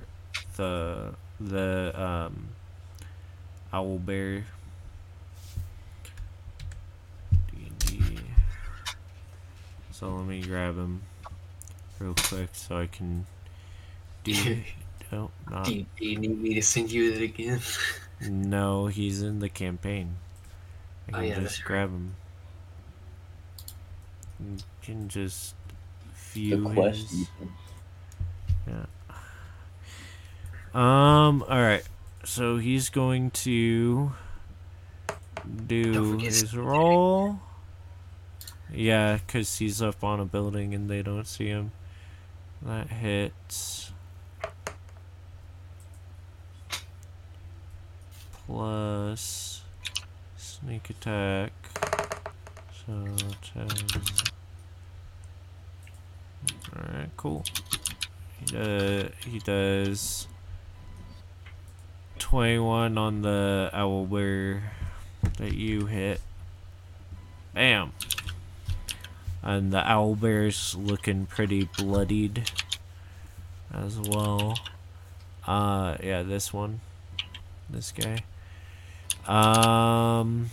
[0.57, 2.49] the the um
[3.71, 4.45] owl bear
[10.05, 11.01] so let me grab him
[11.99, 13.25] real quick so i can
[14.23, 14.57] do
[15.11, 17.59] no not Do you, do you need me to send you that again?
[18.29, 20.15] no he's in the campaign
[21.11, 21.65] i Oh, can yeah, just that's right.
[21.67, 22.15] grab him
[24.39, 25.55] you can just
[26.35, 26.99] The view quest.
[27.09, 27.13] his-
[28.67, 28.87] even.
[30.73, 31.43] Um.
[31.43, 31.83] All right.
[32.25, 34.11] So he's going to
[35.45, 37.39] Don't do forget his sneak roll.
[38.75, 41.71] Yeah, cause he's up on a building and they don't see him.
[42.61, 43.91] That hits.
[48.45, 49.61] Plus
[50.37, 51.51] sneak attack.
[52.85, 53.05] So
[53.53, 53.69] ten.
[56.75, 57.09] All right.
[57.17, 57.43] Cool.
[58.49, 60.27] He, Uh, he does
[62.19, 64.61] 21 on the owlbear
[65.37, 66.21] that you hit.
[67.53, 67.93] Bam.
[69.45, 72.49] And the owl owlbear's looking pretty bloodied
[73.71, 74.57] as well.
[75.45, 76.81] Uh, yeah, this one.
[77.69, 78.23] This guy.
[79.27, 80.49] Um,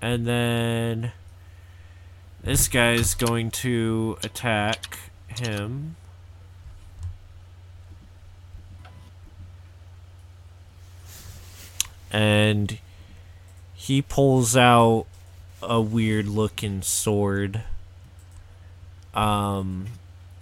[0.00, 1.12] and then
[2.42, 4.98] this guy's going to attack
[5.28, 5.96] him.
[12.10, 12.78] And
[13.74, 15.06] he pulls out
[15.62, 17.62] a weird looking sword.
[19.14, 19.86] Um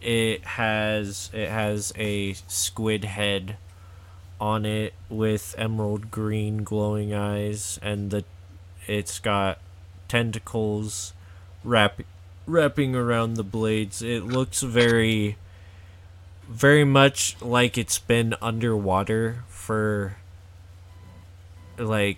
[0.01, 3.57] it has it has a squid head
[4.41, 8.25] on it with emerald green glowing eyes and the
[8.87, 9.59] it's got
[10.09, 11.13] tentacles
[11.63, 12.01] wrap,
[12.47, 14.03] wrapping around the blades.
[14.03, 15.37] It looks very
[16.49, 20.17] very much like it's been underwater for
[21.77, 22.17] like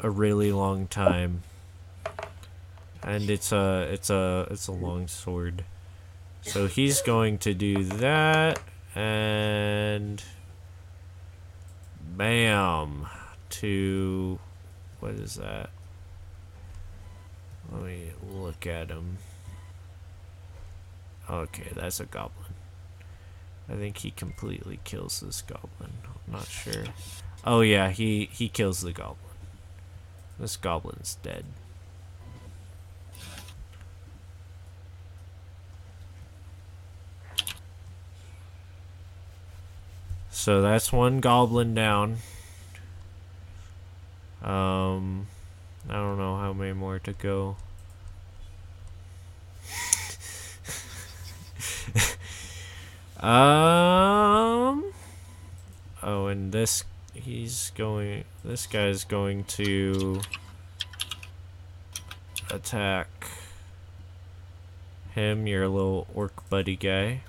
[0.00, 1.42] a really long time.
[3.02, 5.64] And it's a it's a it's a long sword.
[6.44, 8.60] So he's going to do that
[8.94, 10.22] and
[12.16, 13.06] bam
[13.48, 14.38] to
[15.00, 15.70] what is that?
[17.72, 19.18] Let me look at him.
[21.28, 22.54] Okay, that's a goblin.
[23.68, 25.92] I think he completely kills this goblin.
[26.04, 26.84] I'm not sure.
[27.44, 29.16] Oh yeah, he he kills the goblin.
[30.38, 31.46] This goblin's dead.
[40.44, 42.18] So that's one goblin down.
[44.42, 45.26] Um,
[45.88, 47.56] I don't know how many more to go.
[53.26, 54.84] um.
[56.02, 56.84] Oh, and this
[57.14, 58.24] he's going.
[58.44, 60.20] This guy's going to
[62.50, 63.30] attack
[65.14, 67.22] him, your little orc buddy guy,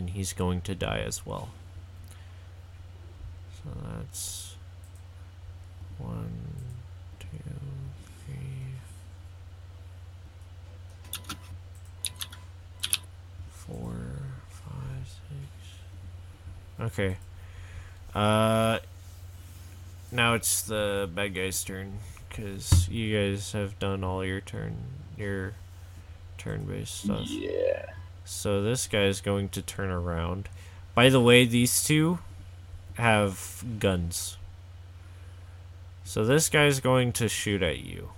[0.00, 1.50] and he's going to die as well.
[3.52, 4.54] So that's
[5.98, 6.32] one,
[7.18, 7.26] two,
[8.24, 8.78] three,
[13.50, 13.92] four,
[14.48, 16.92] five, six.
[16.92, 17.16] Okay.
[18.14, 18.78] Uh,
[20.10, 21.98] now it's the bad guy's turn
[22.30, 24.78] because you guys have done all your turn,
[25.18, 25.52] your
[26.38, 27.26] turn-based stuff.
[27.28, 27.90] Yeah.
[28.30, 30.48] So this guy is going to turn around.
[30.94, 32.20] By the way, these two
[32.94, 34.38] have guns.
[36.04, 38.10] So this guy's going to shoot at you.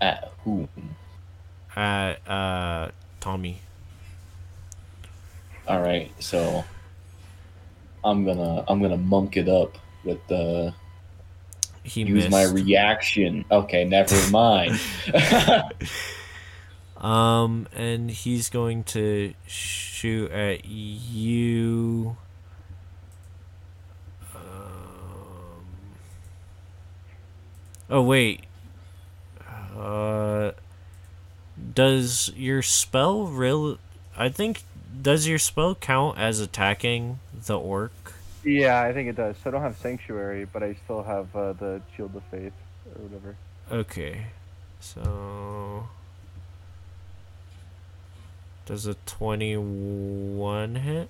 [0.00, 0.68] At whom?
[1.74, 3.60] At uh Tommy.
[5.66, 6.64] All right, so
[8.04, 10.74] I'm gonna I'm gonna monk it up with the
[11.84, 12.30] He use missed.
[12.30, 13.44] my reaction.
[13.50, 14.80] Okay, never mind.
[16.96, 22.16] um and he's going to shoot at you.
[24.34, 24.40] Um,
[27.90, 28.44] oh wait.
[29.78, 30.52] Uh
[31.74, 33.78] does your spell real
[34.16, 34.62] I think
[35.02, 38.13] does your spell count as attacking the orc?
[38.44, 39.36] Yeah, I think it does.
[39.42, 42.52] So I don't have Sanctuary, but I still have uh, the Shield of Faith
[42.94, 43.36] or whatever.
[43.70, 44.26] Okay.
[44.80, 45.88] So
[48.66, 51.08] does a 21 hit?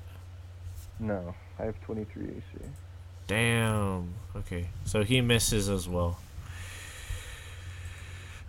[1.00, 2.42] No, I have 23 AC.
[3.26, 4.14] Damn.
[4.36, 4.68] Okay.
[4.84, 6.18] So he misses as well.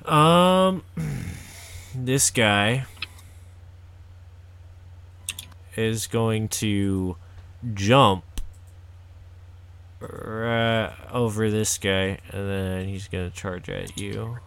[0.05, 0.83] Um
[1.95, 2.85] this guy
[5.75, 7.15] is going to
[7.73, 8.34] jump
[9.99, 14.37] right over this guy and then he's going to charge at you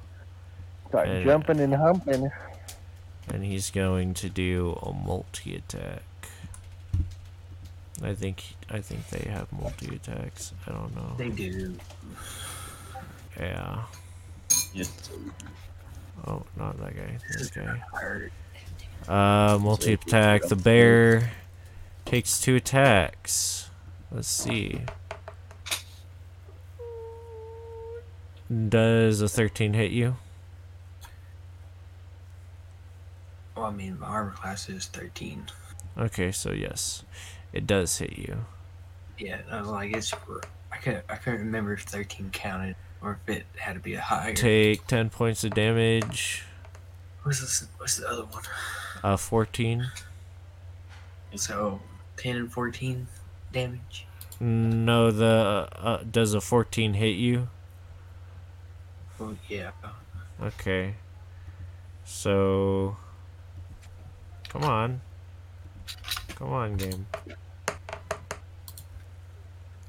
[0.88, 2.30] Start And- jumping and humping.
[3.28, 6.02] and he's going to do a multi attack.
[8.02, 10.52] I think I think they have multi attacks.
[10.66, 11.14] I don't know.
[11.18, 11.74] They do.
[13.38, 13.82] Yeah.
[14.72, 15.10] Yes.
[16.26, 17.18] Oh, not that guy.
[17.36, 17.82] This guy.
[19.08, 20.42] Uh, multi attack.
[20.44, 21.32] The bear
[22.04, 23.68] takes two attacks.
[24.12, 24.80] Let's see.
[28.50, 30.16] Does a 13 hit you?
[33.54, 35.46] Well, I mean, my armor class is 13.
[35.98, 37.04] Okay, so yes,
[37.52, 38.46] it does hit you.
[39.18, 40.14] Yeah, I was like, it's.
[40.70, 44.00] I couldn't, I couldn't remember if 13 counted or if it had to be a
[44.00, 44.32] higher.
[44.32, 46.44] Take 10 points of damage.
[47.24, 47.66] What's this?
[47.78, 48.42] What's the other one?
[49.02, 49.88] Uh, 14.
[51.34, 51.80] So,
[52.16, 53.06] 10 and 14
[53.52, 54.06] damage.
[54.40, 57.48] No, the uh, does a 14 hit you?
[59.20, 59.70] Oh, yeah.
[60.40, 60.94] Okay.
[62.04, 62.96] So
[64.48, 65.00] Come on.
[66.36, 67.06] Come on, game.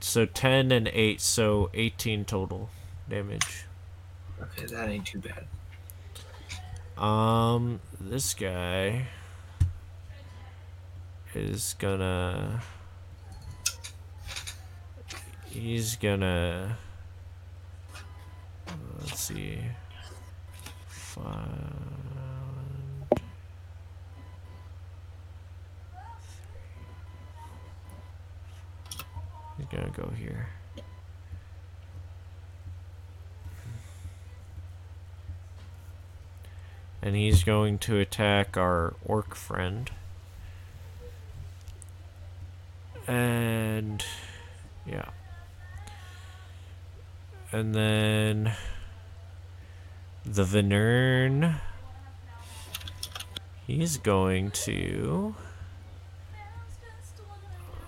[0.01, 2.69] So 10 and 8, so 18 total
[3.07, 3.65] damage.
[4.41, 5.45] Okay, that ain't too bad.
[7.01, 9.07] Um, this guy
[11.33, 12.61] is gonna.
[15.45, 16.77] He's gonna.
[18.99, 19.59] Let's see.
[20.87, 21.35] Five.
[29.57, 30.47] He's gonna go here.
[37.01, 39.89] and he's going to attack our orc friend.
[43.07, 44.03] And
[44.85, 45.09] yeah.
[47.51, 48.53] And then
[50.23, 51.59] the Venern
[53.65, 55.35] he's going to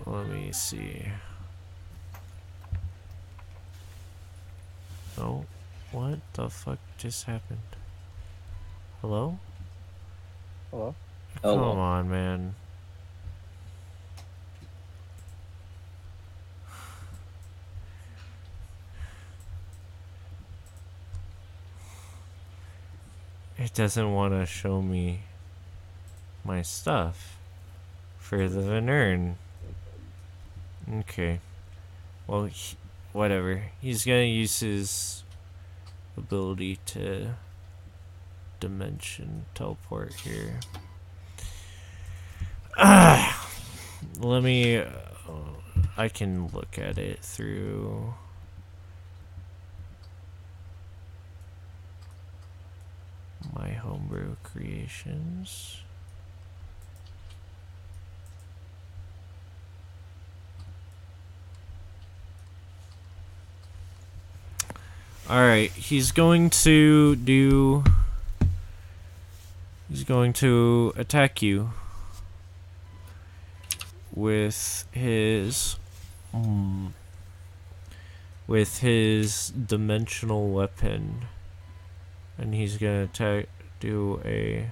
[0.06, 1.06] let me see.
[5.16, 5.44] Oh,
[5.92, 7.60] what the fuck just happened?
[9.00, 9.38] Hello?
[10.70, 10.94] Hello?
[11.44, 11.70] Oh, Come well.
[11.72, 12.54] on, man.
[23.62, 25.20] It doesn't want to show me
[26.44, 27.38] my stuff
[28.18, 29.36] for the Venern.
[30.92, 31.38] Okay.
[32.26, 32.76] Well, he-
[33.12, 33.66] whatever.
[33.80, 35.22] He's gonna use his
[36.16, 37.34] ability to
[38.58, 40.58] dimension teleport here.
[42.76, 43.48] Ah,
[44.18, 44.78] let me.
[44.78, 44.88] Uh,
[45.96, 48.14] I can look at it through.
[53.54, 55.78] My homebrew creations.
[65.30, 67.84] Alright, he's going to do.
[69.88, 71.70] He's going to attack you
[74.14, 75.76] with his
[76.34, 76.92] mm,
[78.46, 81.22] with his dimensional weapon,
[82.42, 83.46] and he's gonna attack
[83.78, 84.68] do a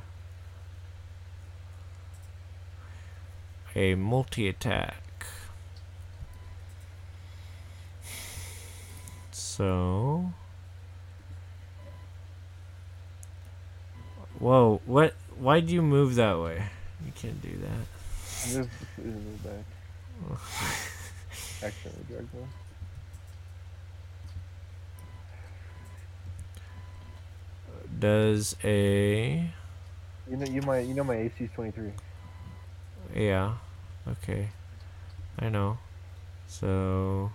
[3.76, 5.24] a multi attack.
[9.30, 10.32] So.
[14.40, 15.14] Whoa, what?
[15.38, 16.64] Why'd you move that way?
[17.06, 18.66] You can't do that.
[18.98, 19.64] Move back.
[21.62, 22.48] Accidentally dragged one.
[28.00, 29.50] Does a.
[30.28, 31.92] You know, you might, you know my AC is 23.
[33.14, 33.54] Yeah.
[34.08, 34.48] Okay.
[35.38, 35.78] I know.
[36.46, 37.30] So.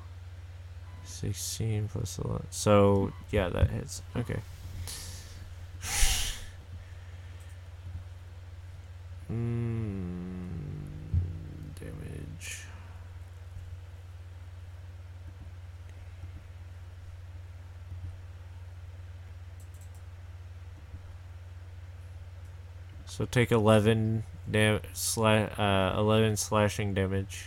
[1.05, 2.47] 16 plus 11.
[2.49, 4.01] So, yeah, that hits.
[4.15, 4.39] Okay.
[9.31, 10.45] Mm,
[11.79, 12.65] damage.
[23.15, 27.45] So take 11 dam- sla- uh, 11 slashing damage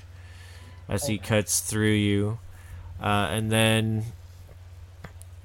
[0.89, 2.39] as he cuts through you.
[2.99, 4.05] Uh, and then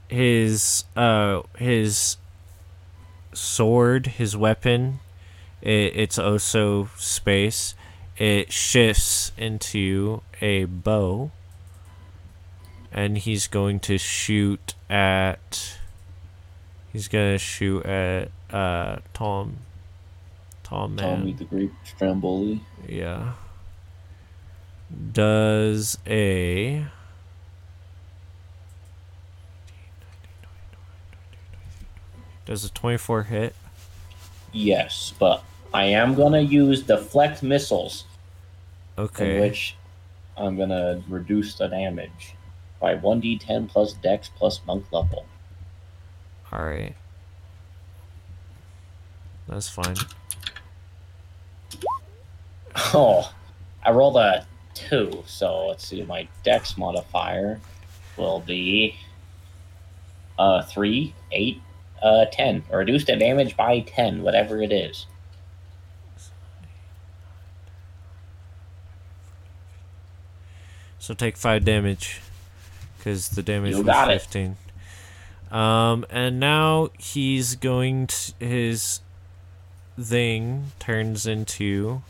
[0.08, 2.16] his uh his
[3.34, 5.02] sword, his weapon,
[5.62, 7.76] it, it's also space.
[8.18, 11.32] It shifts into a bow,
[12.94, 15.80] and he's going to shoot at.
[16.94, 19.58] He's gonna shoot at uh Tom.
[20.74, 21.18] Oh, Tom man.
[21.20, 22.60] Tommy the Great Stromboli.
[22.90, 23.34] Yeah.
[25.12, 26.86] Does a.
[32.46, 33.56] Does a 24 hit?
[34.52, 35.44] Yes, but
[35.74, 38.06] I am gonna use deflect missiles,
[38.98, 39.40] in Okay.
[39.40, 39.76] which
[40.36, 42.36] I'm gonna reduce the damage
[42.80, 45.26] by 1d10 plus dex plus monk level.
[46.52, 46.96] Alright.
[49.48, 49.96] That's fine.
[52.96, 53.32] Oh,
[53.84, 56.02] I rolled a two, so let's see.
[56.04, 57.60] My dex modifier
[58.18, 58.96] will be
[60.40, 61.62] uh three, eight,
[62.02, 62.64] uh, 10.
[62.72, 65.06] Or reduce the damage by 10, whatever it is.
[71.00, 72.22] So take five damage,
[72.98, 74.22] because the damage You was got it.
[74.22, 74.56] fifteen.
[75.52, 79.02] Um, and now he's going to his
[80.00, 82.02] thing turns into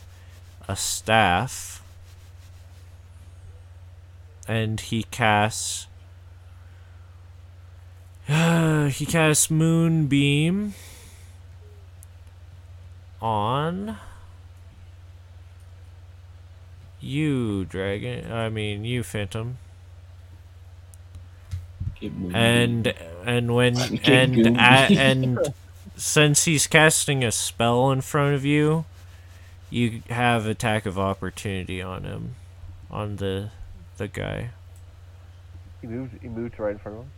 [0.74, 1.84] a staff,
[4.48, 5.86] and he casts.
[8.28, 10.74] he casts moonbeam
[13.22, 13.98] on
[17.00, 18.32] you, dragon.
[18.32, 19.58] I mean, you, phantom.
[22.02, 22.94] And
[23.26, 24.56] and when and goofy.
[24.58, 25.40] a, and
[25.96, 28.86] since he's casting a spell in front of you,
[29.74, 32.36] you have attack of opportunity on him,
[32.92, 33.52] on the
[33.98, 34.52] the guy.
[35.82, 36.20] He moved.
[36.22, 37.12] He moved right in front of him.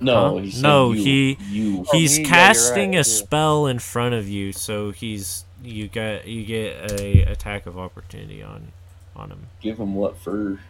[0.00, 0.38] no, Huh?
[0.38, 1.86] he No, you, he- you.
[1.88, 2.24] Oh, he's me?
[2.30, 3.02] Yeah, casting right, a yeah.
[3.02, 8.42] spell in front of you, so he's you get you get a attack of opportunity
[8.42, 8.72] on
[9.16, 9.50] on him.
[9.60, 10.60] give him what for?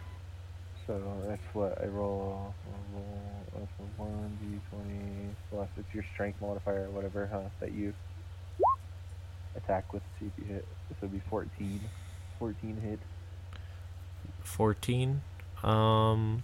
[0.87, 2.53] So that's what I roll.
[2.67, 7.49] I roll that's a one d twenty plus it's your strength modifier or whatever, huh?
[7.59, 7.93] That you
[9.55, 10.03] attack with.
[10.19, 10.65] See if you hit.
[10.89, 11.81] This would be 14.
[12.39, 12.99] 14 hit.
[14.45, 15.21] Fourteen.
[15.63, 16.43] Um.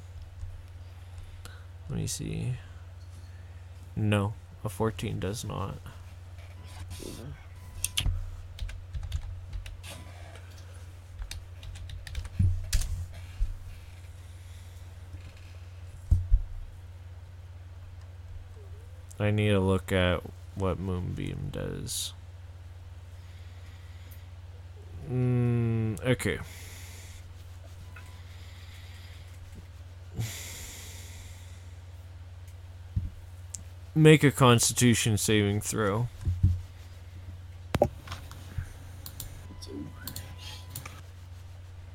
[1.90, 2.56] Let me see.
[3.96, 4.34] No,
[4.64, 5.76] a fourteen does not.
[19.20, 20.22] I need to look at
[20.56, 22.14] what Moonbeam does.
[25.12, 26.40] Mm, okay.
[33.94, 36.08] Make a constitution saving throw.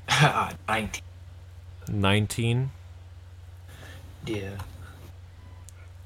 [0.67, 1.01] 19.
[1.89, 2.71] 19.
[4.27, 4.51] Yeah.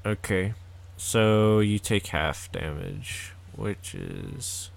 [0.06, 0.54] Okay.
[0.96, 4.71] So you take half damage, which is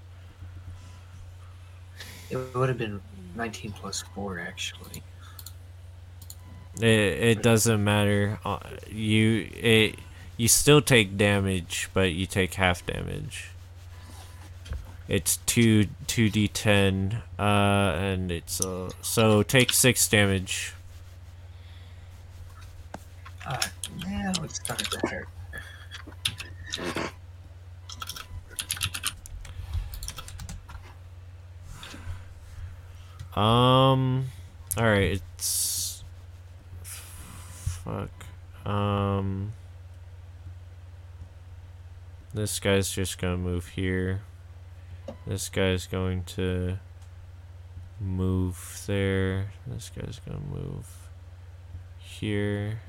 [2.29, 3.01] It would have been
[3.35, 5.03] 19 plus 4, actually.
[6.81, 8.39] it, it doesn't matter.
[8.43, 9.99] Uh, you it
[10.37, 13.51] you still take damage, but you take half damage.
[15.07, 20.73] It's 2 2d10 uh and it's uh so take 6 damage.
[23.45, 23.59] Ah,
[24.03, 25.27] now it's starting to hurt.
[33.35, 34.27] Um
[34.77, 36.03] all right, it's
[36.83, 38.25] fuck.
[38.65, 39.53] Um
[42.33, 44.21] This guy's just to move here.
[45.25, 46.79] This guy's going to
[48.01, 49.53] move there.
[49.65, 50.87] This guy's to move
[51.97, 52.81] here.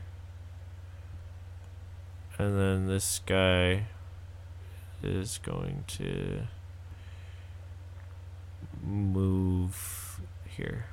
[2.39, 3.87] And then this guy
[5.03, 6.43] is going to
[8.85, 10.06] move
[10.57, 10.87] here.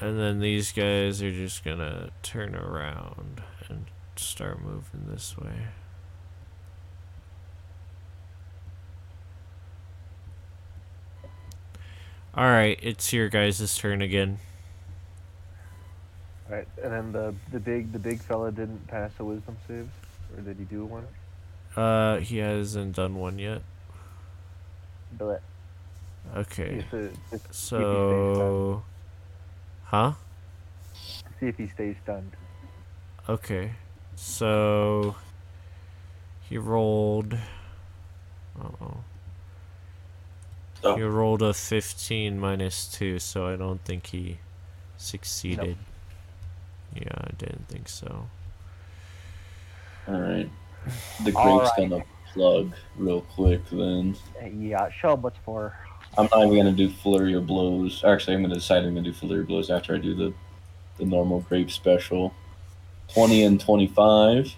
[0.00, 3.86] And then these guys are just gonna turn around and
[4.16, 5.68] start moving this way.
[12.36, 14.38] Alright, it's your guys' turn again.
[16.48, 19.88] All right, and then the the big the big fella didn't pass a wisdom save,
[20.36, 21.06] or did he do one?
[21.76, 23.62] Uh, he hasn't done one yet.
[25.16, 25.42] But
[26.36, 28.82] Okay, to, to so.
[29.84, 30.12] Huh?
[31.40, 32.32] see if he stays stunned.
[33.28, 33.72] Okay.
[34.14, 35.16] So
[36.48, 37.38] he rolled
[38.60, 39.04] uh-oh.
[40.84, 40.96] Oh.
[40.96, 44.38] He rolled a 15 minus 2, so I don't think he
[44.96, 45.76] succeeded.
[46.94, 48.28] Yeah, I didn't think so.
[50.06, 50.48] All right.
[51.24, 51.90] The All grape's right.
[51.90, 52.04] gonna
[52.38, 53.60] plug real quick.
[53.70, 54.16] Then
[54.56, 55.76] Yeah, show him what's for.
[56.16, 58.04] I'm not even gonna do flurry of blows.
[58.04, 60.32] Actually, I'm gonna decide I'm gonna do flurry of blows after I do the
[60.98, 62.32] the normal grape special.
[63.12, 64.52] Twenty and twenty-five,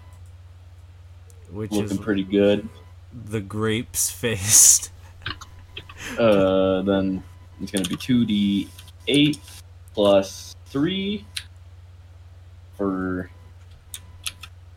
[1.52, 2.68] Which looking is pretty good.
[3.30, 4.90] the grapes fist.
[6.18, 7.22] Uh, then
[7.60, 8.68] it's gonna be two d
[9.06, 9.38] eight
[9.94, 11.24] plus three
[12.76, 13.30] for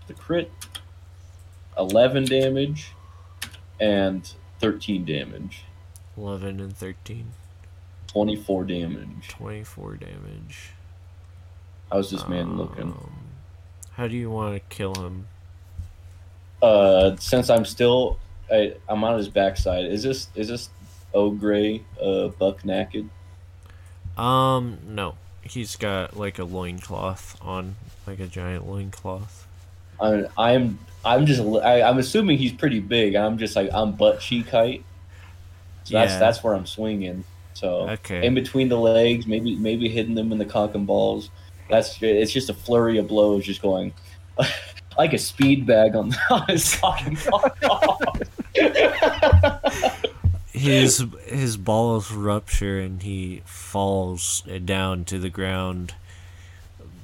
[0.08, 0.52] the crit,
[1.78, 2.92] eleven damage,
[3.80, 5.64] and thirteen damage.
[6.16, 7.32] 11 and 13.
[8.08, 9.28] Twenty-four damage.
[9.30, 10.70] 24 damage.
[11.92, 12.92] How's this man looking?
[12.92, 13.14] Um,
[13.94, 15.28] How do you want to kill him?
[16.62, 18.20] Uh, since I'm still,
[18.52, 19.86] I, I'm on his backside.
[19.86, 20.70] Is this is this
[21.14, 23.10] Ogre uh buck naked?
[24.18, 25.16] Um, no.
[25.42, 27.76] He's got like a loincloth on,
[28.08, 29.48] like a giant loincloth.
[30.00, 33.16] I'm I'm I'm just I, I'm assuming he's pretty big.
[33.16, 34.84] I'm just like I'm butt cheek height.
[35.84, 36.20] So that's Yeah.
[36.20, 37.24] that's where I'm swinging.
[37.54, 38.26] So Okay.
[38.26, 41.30] in between the legs, maybe maybe hitting them in the cock and balls.
[41.70, 43.94] That's it's just a flurry of blows, just going
[44.98, 48.00] like a speed bag on, on his cock and balls.
[50.52, 55.94] his his balls rupture and he falls down to the ground,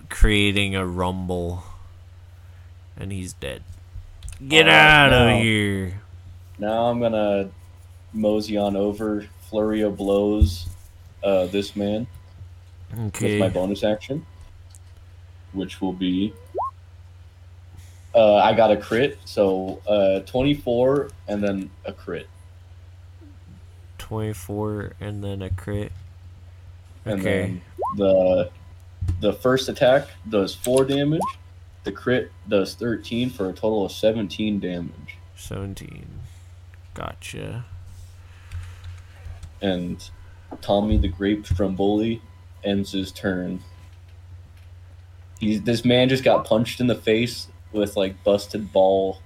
[0.10, 1.64] creating a rumble,
[2.98, 3.64] and he's dead.
[4.48, 6.02] Get Oh, out of here!
[6.57, 7.49] now I'm gonna
[8.14, 10.68] mosey on over, flurry of blows,
[11.24, 12.07] uh, this man
[13.07, 13.34] okay.
[13.34, 14.26] with my bonus action,
[15.53, 16.34] which will be.
[18.16, 22.28] Uh, I got a crit, so uh, 24 and then a crit.
[23.99, 25.91] 24 and then a crit.
[27.06, 27.41] And Okay.
[27.41, 27.61] then
[27.98, 28.49] the
[29.22, 31.22] the first attack does 4 damage,
[31.84, 35.18] the crit does 13 for a total of 17 damage.
[35.35, 36.06] 17.
[36.93, 37.65] Gotcha.
[39.61, 40.10] And
[40.61, 42.22] Tommy the Grape Stromboli
[42.64, 43.61] ends his turn.
[45.39, 49.19] He's this man just got punched in the face with like busted ball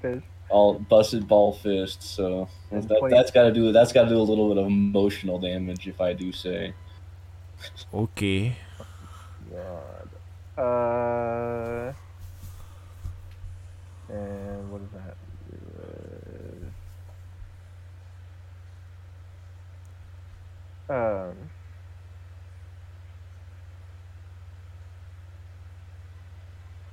[0.00, 0.22] Fizz.
[0.52, 2.02] all busted ball fist.
[2.02, 5.38] So that, that's got to do that's got to do a little bit of emotional
[5.38, 6.74] damage, if I do say.
[7.92, 8.56] Okay.
[9.50, 9.91] God.
[10.58, 11.92] Uh.
[14.08, 15.16] And what is that?
[20.90, 21.36] Uh, Um.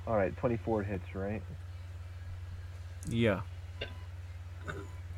[0.06, 1.42] All right, twenty-four hits, right?
[3.08, 3.40] Yeah.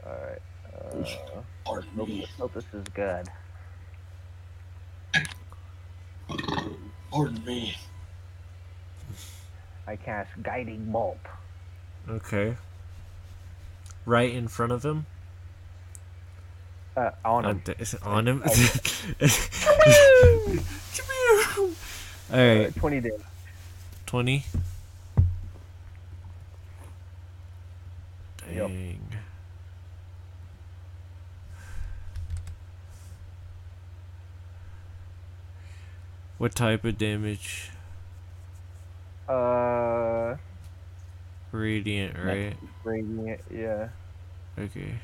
[0.04, 0.42] All right.
[0.74, 2.08] Uh, Pardon hope,
[2.38, 3.28] hope this is good.
[7.10, 7.74] Pardon me.
[9.86, 11.18] I cast guiding bolt.
[12.08, 12.56] Okay.
[14.06, 15.06] Right in front of him?
[16.96, 17.62] Uh, on On, him.
[17.62, 18.42] th- on him?
[22.30, 23.20] Uh, Alright, Twenty damage.
[24.06, 24.44] 20.
[28.50, 28.68] Yep.
[28.68, 29.00] Dang.
[36.38, 37.70] What type of damage?
[39.28, 40.36] Uh,
[41.52, 42.56] Radiant, right?
[42.84, 43.40] radiant.
[43.50, 43.88] Yeah.
[44.58, 44.94] Okay.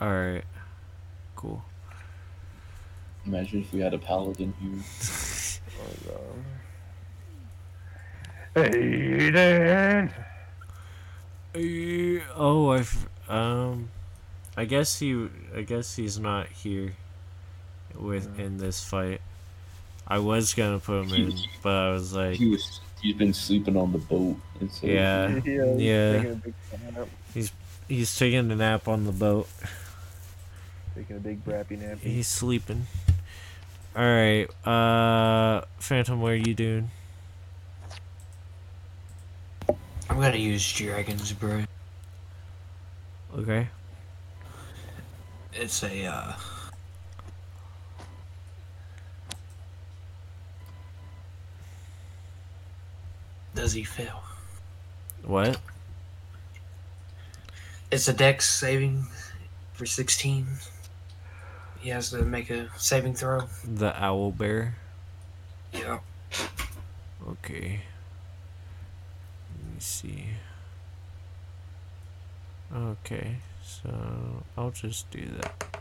[0.00, 0.44] Alright.
[1.34, 1.62] Cool.
[3.26, 4.82] Imagine if we had a paladin here.
[8.56, 10.12] Aiden.
[11.54, 13.90] Uh, oh, I f- um,
[14.56, 16.94] I guess he, I guess he's not here
[17.94, 19.20] with in this fight.
[20.08, 23.76] I was gonna put him in, but I was like, He was he's been sleeping
[23.76, 24.36] on the boat.
[24.60, 25.64] And so yeah, Yeah.
[25.76, 26.12] yeah.
[26.12, 26.54] Taking a big,
[26.94, 27.08] nap,
[27.88, 29.48] he's taking a nap on the boat.
[30.94, 31.98] taking a big brappy nap.
[32.00, 32.86] He's sleeping.
[33.96, 36.90] All right, uh, Phantom, what are you doing?
[40.08, 41.68] I'm gonna use Dragon's Breath.
[43.36, 43.68] Okay.
[45.52, 46.32] It's a uh
[53.58, 54.22] Does he fail?
[55.24, 55.58] What?
[57.90, 59.08] It's a dex saving
[59.72, 60.46] for 16.
[61.80, 63.48] He has to make a saving throw.
[63.64, 64.76] The owl bear.
[65.72, 65.98] Yeah.
[67.28, 67.80] Okay.
[69.50, 70.26] Let me see.
[72.72, 75.80] Okay, so I'll just do that.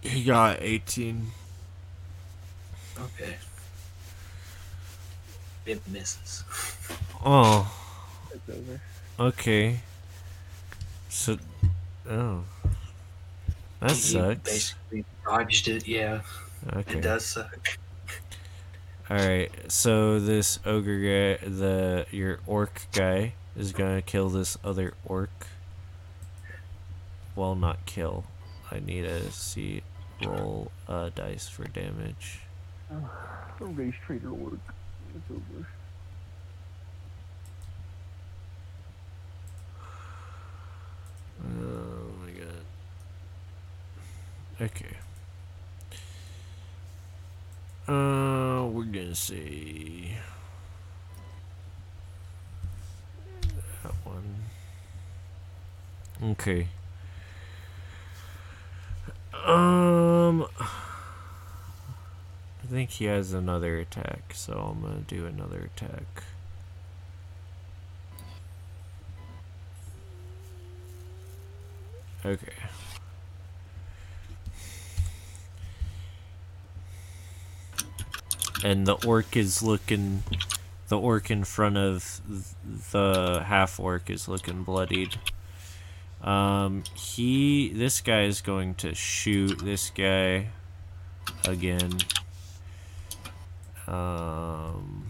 [0.00, 1.26] He got 18.
[2.98, 3.36] Okay.
[5.66, 6.44] It misses.
[7.24, 7.70] Oh,
[8.32, 8.80] It's over.
[9.18, 9.80] okay.
[11.08, 11.38] So,
[12.08, 12.44] oh.
[13.80, 14.42] That He sucks.
[14.50, 15.86] Basically dodged it.
[15.88, 16.20] Yeah,
[16.74, 16.98] Okay.
[16.98, 17.78] it does suck.
[19.10, 20.98] Alright, so this ogre
[21.38, 25.46] guy, the your orc guy, is gonna kill this other orc.
[27.36, 28.24] Well, not kill.
[28.70, 29.82] I need to see
[30.24, 32.40] roll uh, dice for damage.
[33.60, 34.58] Race trader work.
[35.16, 35.66] It's over.
[41.46, 42.64] Oh my god.
[44.60, 44.96] Okay.
[47.86, 50.16] Uh, we're gonna say
[53.82, 54.44] that one.
[56.22, 56.68] Okay.
[59.46, 60.46] Um,
[62.64, 66.24] I think he has another attack, so I'm gonna do another attack.
[72.24, 72.54] Okay.
[78.64, 80.22] And the orc is looking.
[80.88, 82.22] The orc in front of
[82.92, 85.16] the half orc is looking bloodied.
[86.22, 87.74] Um, he.
[87.74, 90.48] This guy is going to shoot this guy
[91.46, 91.98] again.
[93.86, 95.06] Um.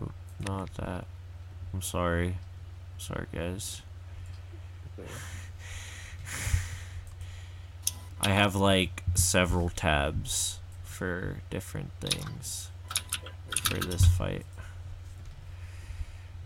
[0.00, 0.10] Oh,
[0.46, 1.04] not that.
[1.74, 2.36] I'm sorry.
[2.96, 3.82] Sorry, guys.
[8.20, 12.70] I have like several tabs for different things
[13.50, 14.44] for this fight.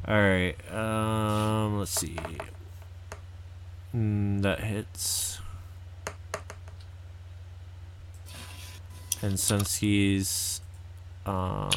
[0.08, 2.16] Alright, um, let's see.
[3.94, 5.38] Mm, that hits.
[9.22, 10.60] And since he's,
[11.24, 11.70] um,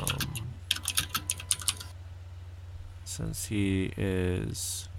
[3.03, 4.89] since he is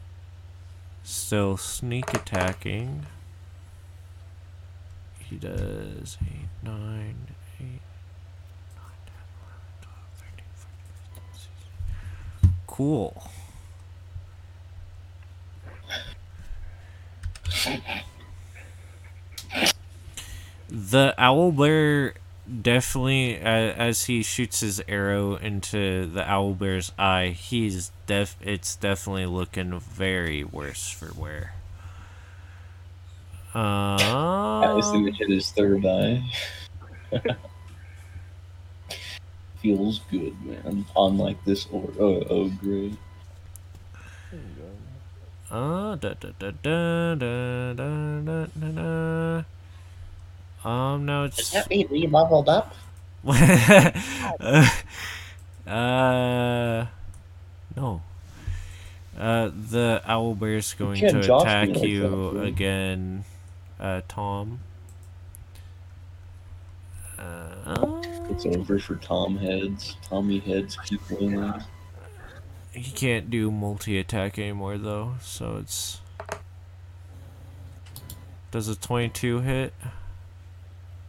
[1.02, 3.06] still sneak attacking,
[5.18, 6.28] he does 8,
[6.62, 6.74] 9,
[7.58, 7.80] 8, 9, 10, 11,
[9.82, 10.70] 12, 13, 14,
[11.14, 12.60] 15, 16.
[12.76, 13.14] Cool.
[20.68, 22.14] The owl bear
[22.62, 28.36] definitely, uh, as he shoots his arrow into the owl bear's eye, he's def.
[28.40, 31.54] It's definitely looking very worse for wear.
[33.54, 36.22] I was Um, gonna hit his third eye.
[39.66, 40.86] Feels good, man.
[40.94, 42.94] Unlike this or oh, oh great.
[44.30, 44.40] There.
[45.50, 49.42] Uh, da, da, da, da, da, da, da, da, da.
[50.64, 51.50] Um, now Does it's.
[51.50, 52.76] that mean we leveled up?
[53.26, 53.90] uh,
[57.76, 58.02] no.
[59.18, 62.44] Uh, the owlbear's going can't to josh attack like you dude.
[62.46, 63.24] again,
[63.80, 64.60] uh, Tom.
[67.18, 69.96] Uh, It's over for Tom heads.
[70.08, 71.52] Tommy heads keep winning.
[72.72, 76.00] he can't do multi attack anymore though, so it's.
[78.50, 79.74] Does a 22 hit?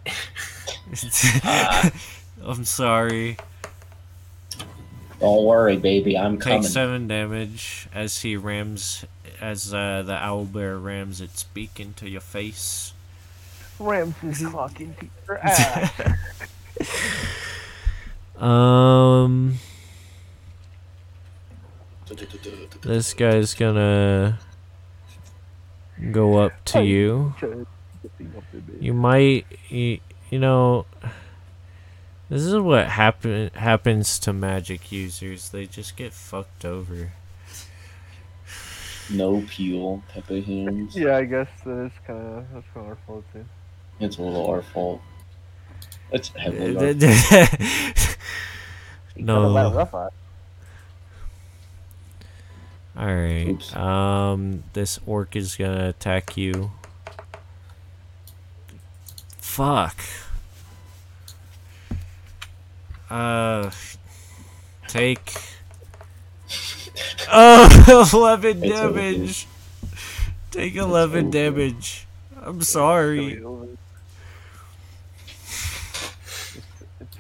[2.44, 3.38] I'm sorry.
[5.20, 6.18] Don't worry, baby.
[6.18, 6.62] I'm coming.
[6.62, 9.06] Take seven damage as he rams,
[9.42, 12.94] as uh, the owlbear rams its beak into your face.
[13.80, 14.96] Rams is fucking
[15.28, 15.92] your ass.
[18.38, 19.56] Um,
[22.84, 24.40] this guy's gonna
[26.12, 27.34] go up to you.
[28.80, 30.00] You might, you,
[30.30, 30.86] you know,
[32.30, 35.50] this is what happen happens to magic users.
[35.50, 37.14] They just get fucked over.
[39.10, 40.96] No peel, Pepe hands.
[40.96, 43.46] yeah, I guess that is kind of that's kind of our fault too.
[44.00, 45.02] It's a little our fault.
[46.12, 46.32] That's
[49.16, 49.90] No.
[52.98, 53.50] Alright.
[53.50, 53.76] Oops.
[53.76, 56.72] Um this orc is gonna attack you.
[59.38, 59.98] Fuck.
[63.10, 63.72] Uh
[64.88, 65.34] take
[67.30, 69.48] Oh 11 it's damage.
[69.48, 69.54] Okay.
[70.58, 72.08] Take eleven damage.
[72.42, 73.40] I'm sorry.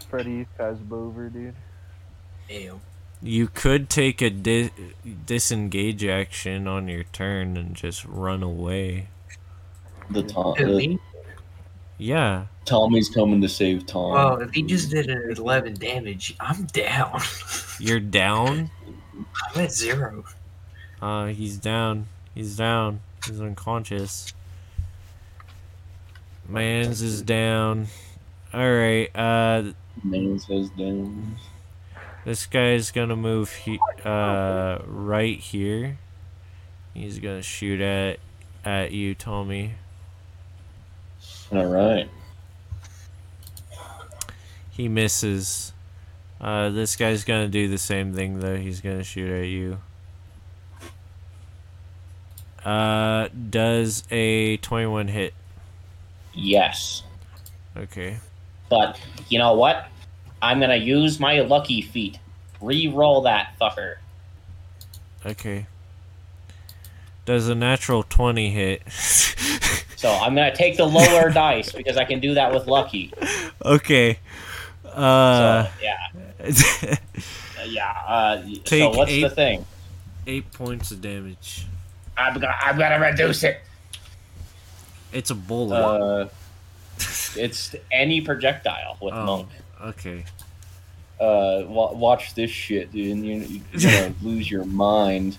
[0.09, 1.53] Freddy Fazbear, dude.
[2.49, 2.79] Ew.
[3.21, 4.69] You could take a di-
[5.25, 9.07] disengage action on your turn and just run away.
[10.09, 10.55] the Tom.
[10.55, 10.99] Who, The, me?
[11.97, 12.45] Yeah.
[12.65, 14.11] Tommy's coming to save Tom.
[14.11, 17.19] Well, if he just did an 11 damage, I'm down.
[17.79, 18.69] You're down?
[19.55, 20.23] I'm at zero.
[21.01, 22.05] Uh, he's down.
[22.35, 22.99] He's down.
[23.25, 24.31] He's unconscious.
[26.47, 27.87] Mans is down.
[28.53, 29.71] Alright, uh,
[30.39, 31.35] Says down.
[32.25, 35.97] this guy's gonna move he- uh, right here.
[36.93, 38.19] He's gonna shoot at
[38.63, 39.73] at you, Tommy.
[41.51, 42.09] All right.
[44.71, 45.73] He misses.
[46.39, 48.57] Uh, this guy's gonna do the same thing though.
[48.57, 49.79] He's gonna shoot at you.
[52.63, 55.33] Uh, does a 21 hit?
[56.33, 57.03] Yes.
[57.75, 58.17] Okay.
[58.69, 58.99] But
[59.29, 59.87] you know what?
[60.41, 62.19] I'm gonna use my lucky feat.
[62.61, 63.95] Re-roll that fucker.
[65.25, 65.65] Okay.
[67.25, 68.81] Does a natural 20 hit?
[69.97, 73.11] So I'm gonna take the lower dice because I can do that with lucky.
[73.65, 74.19] okay.
[74.83, 75.97] So Uh, yeah,
[76.39, 77.89] Uh, yeah.
[78.07, 79.65] Uh, so what's eight- the thing?
[80.27, 81.65] eight points of damage.
[82.15, 83.59] I'm gonna I'm gonna reduce it.
[85.11, 85.77] It's a bullet.
[85.83, 86.27] Uh,
[87.37, 89.49] it's any projectile with oh, monk.
[89.81, 90.25] okay.
[91.19, 93.11] Uh, wa- watch this shit, dude.
[93.11, 95.37] And you're, you're gonna lose your mind.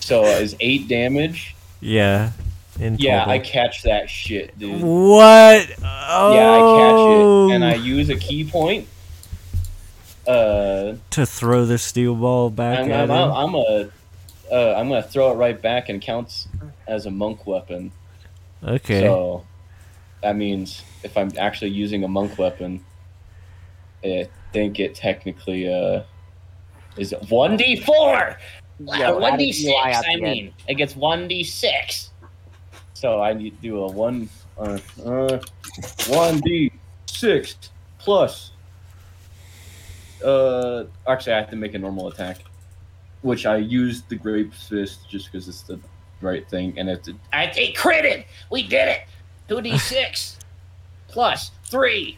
[0.00, 1.54] So uh, is eight damage?
[1.80, 2.32] Yeah.
[2.78, 3.24] In Yeah.
[3.26, 4.82] I catch that shit, dude.
[4.82, 5.70] What?
[5.82, 6.34] Oh.
[6.34, 8.88] Yeah, I catch it, and I use a key point.
[10.26, 13.32] Uh, to throw the steel ball back I'm, at I'm, him.
[13.32, 13.90] I'm a,
[14.50, 16.48] uh, I'm gonna throw it right back and counts
[16.86, 17.92] as a monk weapon.
[18.62, 19.02] okay.
[19.02, 19.44] So
[20.22, 22.84] that means if I'm actually using a monk weapon,
[24.04, 26.02] I think it technically uh
[26.96, 28.38] is one d four.
[28.78, 29.74] Yeah, One d six.
[29.74, 32.10] I mean, it gets one d six.
[32.94, 34.28] So I need to do a one
[34.58, 35.40] uh uh
[36.08, 36.72] one d
[37.06, 37.56] six
[37.98, 38.52] plus.
[40.24, 42.38] Uh, actually, I have to make a normal attack,
[43.22, 45.78] which I used the grape fist just because it's the
[46.20, 48.24] right thing, and it's I think critted.
[48.50, 49.00] We did it.
[49.48, 50.38] Two d six
[51.08, 52.16] plus three.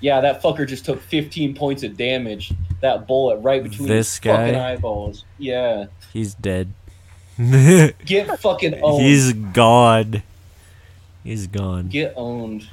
[0.00, 2.52] Yeah, that fucker just took 15 points of damage.
[2.82, 5.24] That bullet right between This his fucking eyeballs.
[5.38, 5.86] Yeah.
[6.12, 6.72] He's dead.
[7.38, 9.02] Get fucking owned.
[9.02, 10.22] He's gone.
[11.22, 11.88] He's gone.
[11.88, 12.68] Get owned.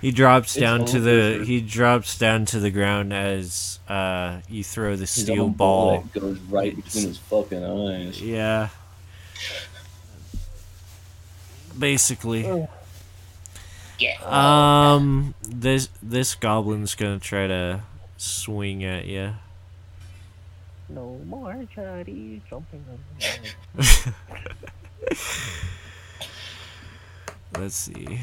[0.00, 4.62] He drops It's down to the he drops down to the ground as uh you
[4.64, 6.04] throw the His steel ball.
[6.12, 8.20] goes right between his fucking eyes.
[8.20, 8.68] Yeah.
[11.78, 12.66] Basically.
[13.98, 14.18] Yeah.
[14.24, 17.82] Um this this goblin's going to try to
[18.16, 19.34] swing at you.
[20.88, 22.98] No more Chinese jumping on
[23.76, 24.14] the.
[27.58, 28.20] Let's see.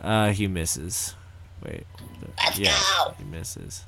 [0.00, 1.14] Uh he misses.
[1.64, 1.86] Wait.
[2.38, 3.14] Let's yeah, go.
[3.18, 3.84] he misses.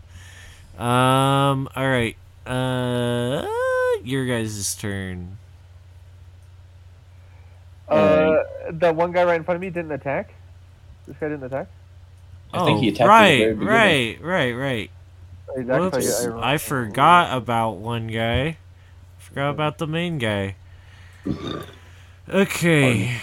[0.78, 2.16] Um all right.
[2.46, 3.46] Uh
[4.02, 5.36] your guys' turn.
[7.88, 8.42] Uh,
[8.72, 10.34] the one guy right in front of me didn't attack.
[11.06, 11.68] This guy didn't attack.
[12.52, 13.68] I think he Oh, attacked at the right, very beginning.
[13.68, 14.90] right, right, right.
[15.56, 18.58] He's Whoops, actually- I forgot about one guy.
[19.18, 20.56] Forgot about the main guy.
[22.28, 23.18] Okay.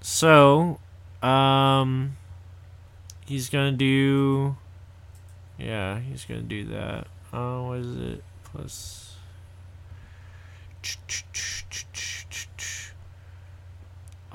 [0.00, 0.78] So,
[1.22, 2.16] um,
[3.26, 4.56] he's gonna do.
[5.58, 7.06] Yeah, he's gonna do that.
[7.32, 8.24] Uh, what is it?
[8.44, 9.16] Plus.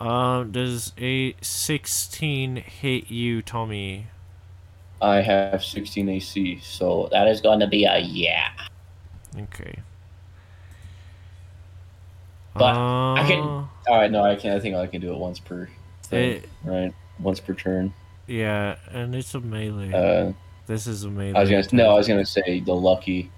[0.05, 4.07] Um, does a 16 hit you, Tommy?
[4.99, 8.49] I have 16 AC, so That is going to be a yeah.
[9.37, 9.75] Okay.
[12.55, 13.43] But I can- Uh,
[13.87, 14.11] all right.
[14.11, 14.55] No, I can.
[14.55, 15.69] I think I can do it once per
[16.03, 16.93] thing, It, right?
[17.19, 17.93] Once per turn.
[18.27, 19.93] yeah, and it's a melee.
[19.93, 20.33] Uh,
[20.67, 21.33] this is a melee.
[21.37, 21.73] I was gonna attack.
[21.73, 23.29] no, I was gonna say the lucky.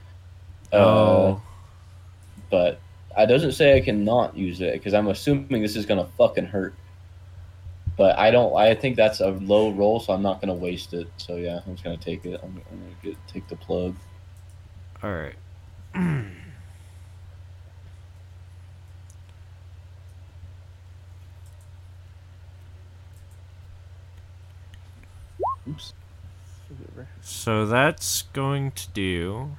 [0.71, 1.41] Uh, Oh,
[2.49, 2.79] but
[3.17, 6.73] it doesn't say I cannot use it because I'm assuming this is gonna fucking hurt.
[7.95, 8.55] But I don't.
[8.55, 11.07] I think that's a low roll, so I'm not gonna waste it.
[11.17, 12.39] So yeah, I'm just gonna take it.
[12.43, 13.95] I'm, I'm gonna get take the plug.
[15.03, 15.35] all right.
[25.69, 25.93] Oops.
[27.21, 29.51] So that's going to do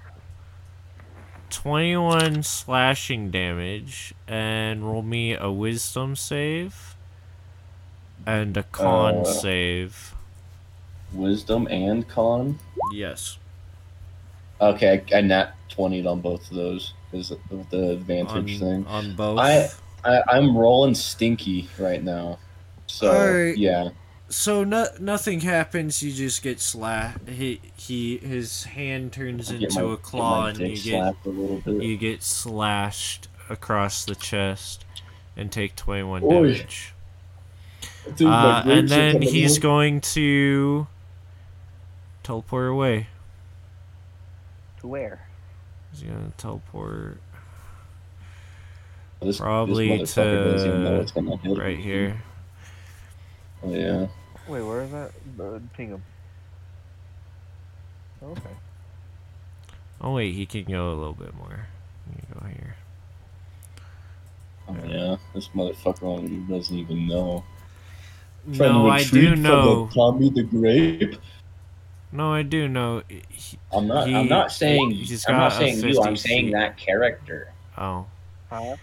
[1.54, 6.96] 21 slashing damage and roll me a wisdom save
[8.26, 9.24] and a con Uh.
[9.24, 10.14] save.
[11.12, 12.58] Wisdom and con.
[12.92, 13.38] Yes.
[14.60, 17.38] Okay, I, I nat 20 on both of those because of
[17.70, 18.86] the advantage On, thing.
[18.86, 19.38] on both.
[19.38, 19.68] I,
[20.04, 22.38] I I'm rolling stinky right now.
[22.86, 23.56] So Alright.
[23.56, 23.90] yeah.
[24.28, 26.02] So no, nothing happens.
[26.02, 27.28] You just get slapped.
[27.28, 32.22] He he his hand turns into my- a claw, and you get a you get
[32.22, 34.84] slashed across the chest
[35.36, 36.94] and take twenty one damage.
[38.16, 39.62] Dude, Uh, and then he's out.
[39.62, 40.86] going to
[42.22, 43.08] teleport away.
[44.80, 45.26] To where?
[45.92, 47.18] He's gonna teleport
[49.20, 51.82] This- this probably motherfucker doesn't even know to gonna hit right me.
[51.82, 52.22] here.
[53.66, 54.06] Yeah.
[54.48, 55.10] Wait, where is that?
[55.40, 56.02] Uh, ping him.
[58.22, 58.50] Okay.
[60.00, 61.66] Oh wait, he can go a little bit more.
[62.10, 62.76] You he go here.
[64.68, 67.44] Oh, yeah, this motherfucker doesn't even know.
[68.46, 69.90] No, Trying to I retreat do know.
[69.94, 71.16] Tommy the Grape.
[72.12, 73.02] No, I do know.
[73.08, 74.06] He- I'm not.
[74.06, 74.90] He- I'm not saying.
[74.90, 76.00] he's I'm not saying you.
[76.02, 76.52] I'm saying feet.
[76.52, 77.52] that character.
[77.76, 78.06] Oh,
[78.50, 78.76] Huh?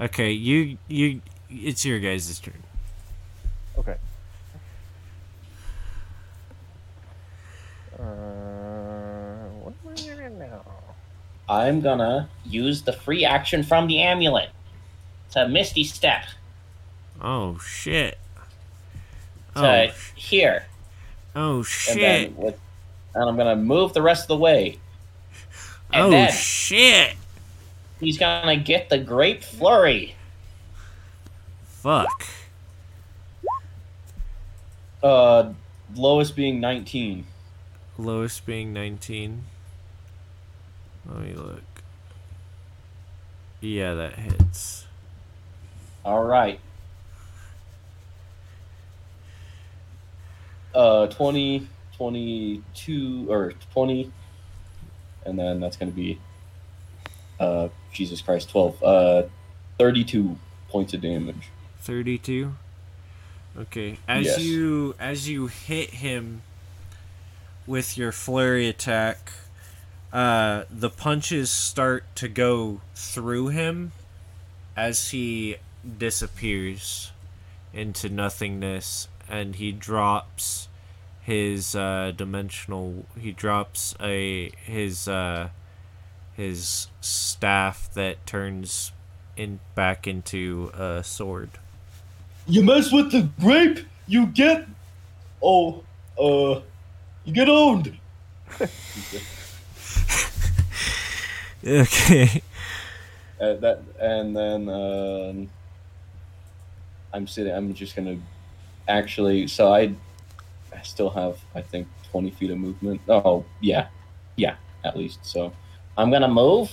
[0.00, 0.32] okay.
[0.32, 1.20] You you.
[1.50, 2.62] It's your guys' turn.
[3.78, 3.96] Okay.
[7.98, 10.64] Uh, what am I gonna now?
[11.48, 14.50] I'm gonna use the free action from the amulet.
[15.26, 16.24] It's a Misty Step.
[17.20, 18.18] Oh shit.
[19.56, 20.66] To Oh, here,
[21.36, 21.96] oh and shit.
[21.96, 22.58] then with,
[23.14, 24.78] and I'm gonna move the rest of the way.
[25.92, 27.14] And Oh then shit.
[28.00, 30.14] he's gonna get the Great Flurry.
[31.66, 32.26] Fuck.
[35.02, 35.52] Uh,
[35.96, 37.26] lowest being 19.
[38.02, 39.44] Lowest being 19.
[41.08, 41.62] Let me look.
[43.60, 44.86] Yeah, that hits.
[46.04, 46.58] All right.
[50.74, 54.10] Uh, 20, 22, or 20.
[55.24, 56.18] And then that's going to be,
[57.38, 58.82] uh, Jesus Christ, 12.
[58.82, 59.22] Uh,
[59.78, 60.36] 32
[60.68, 61.48] points of damage.
[61.80, 62.54] 32
[63.58, 64.40] okay as Yes.
[64.40, 66.40] you as you hit him
[67.66, 69.32] with your flurry attack
[70.12, 73.92] uh the punches start to go through him
[74.76, 75.56] as he
[75.98, 77.12] disappears
[77.72, 80.68] into nothingness and he drops
[81.22, 85.48] his uh dimensional he drops a his uh
[86.34, 88.92] his staff that turns
[89.36, 91.50] in back into a sword
[92.46, 94.66] You mess with the grape, you get.
[95.40, 95.84] Oh,
[96.18, 96.60] uh,
[97.24, 97.98] you get owned.
[101.64, 102.42] Okay.
[103.40, 105.50] Uh, that and then um,
[107.12, 107.52] I'm sitting.
[107.52, 108.18] I'm just gonna
[108.88, 109.46] actually.
[109.46, 109.94] So I,
[110.74, 113.00] I still have I think 20 feet of movement.
[113.08, 113.88] Oh yeah,
[114.36, 115.24] yeah, at least.
[115.24, 115.52] So
[115.96, 116.72] I'm gonna move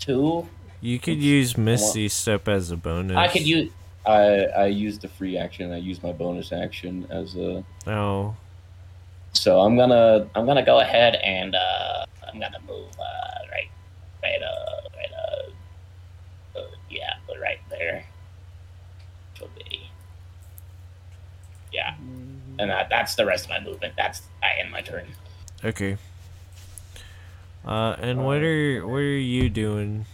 [0.00, 0.46] to.
[0.80, 3.16] You could use Misty Step as a bonus.
[3.16, 3.70] I could use.
[4.06, 5.72] I I used the free action.
[5.72, 7.64] I used my bonus action as a.
[7.86, 8.36] Oh,
[9.34, 10.28] So I'm gonna.
[10.34, 13.68] I'm gonna go ahead and uh, I'm gonna move uh, right,
[14.22, 18.06] right, uh, right, uh, uh yeah, right there.
[19.58, 19.90] Be.
[21.72, 21.94] Yeah,
[22.58, 23.94] and that, that's the rest of my movement.
[23.96, 25.08] That's I end my turn.
[25.62, 25.98] okay.
[27.66, 30.06] Uh, and what are what are you doing,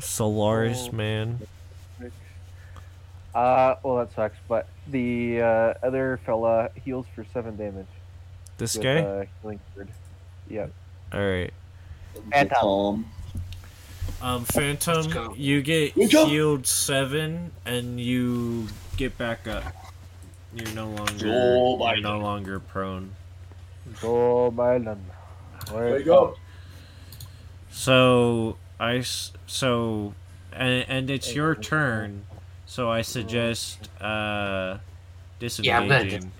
[0.00, 0.92] Solaris Oh.
[0.96, 1.46] man?
[3.38, 4.36] Uh, well, that sucks.
[4.48, 7.86] But the uh, other fella heals for seven damage.
[8.56, 8.98] This with, guy.
[9.00, 9.88] Uh, healing word.
[10.50, 10.72] Yep.
[11.12, 11.52] All right.
[12.32, 12.60] And Tom.
[12.60, 13.06] Tom.
[14.20, 18.66] Um, Phantom, you get Good healed seven, and you
[18.96, 19.62] get back up.
[20.52, 23.12] You're no longer Joe you're no longer prone.
[24.00, 24.98] Go Biden.
[25.70, 26.34] Where Wake go.
[27.70, 30.14] So I s- so
[30.52, 32.24] and and it's your turn.
[32.68, 34.76] So I suggest uh
[35.58, 36.32] Yeah, I'm.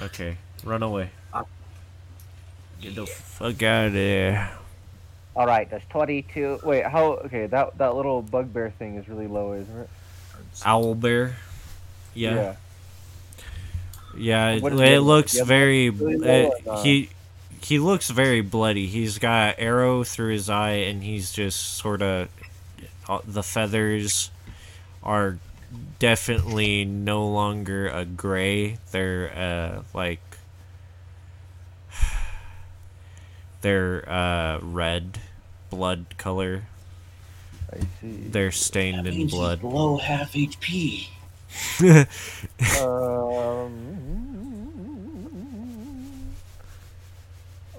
[0.00, 1.10] Okay, run away.
[1.32, 1.44] Uh,
[2.80, 4.50] Get the fuck out of there.
[5.36, 6.58] All right, that's twenty-two.
[6.64, 7.12] Wait, how?
[7.26, 9.88] Okay, that that little bugbear thing is really low, isn't it?
[10.64, 11.36] Owl bear.
[12.14, 12.56] Yeah,
[14.16, 14.50] yeah.
[14.50, 14.98] it, it one?
[14.98, 15.88] looks very.
[15.90, 17.10] really uh, he
[17.62, 18.86] he looks very bloody.
[18.86, 22.28] He's got arrow through his eye, and he's just sort of.
[23.26, 24.30] The feathers
[25.04, 25.38] are
[25.98, 28.78] definitely no longer a gray.
[28.90, 30.20] They're uh like.
[33.60, 35.18] They're uh red,
[35.70, 36.64] blood color.
[37.72, 38.28] I see.
[38.28, 39.60] They're stained in blood.
[39.60, 41.08] below half HP.
[42.82, 43.72] Um.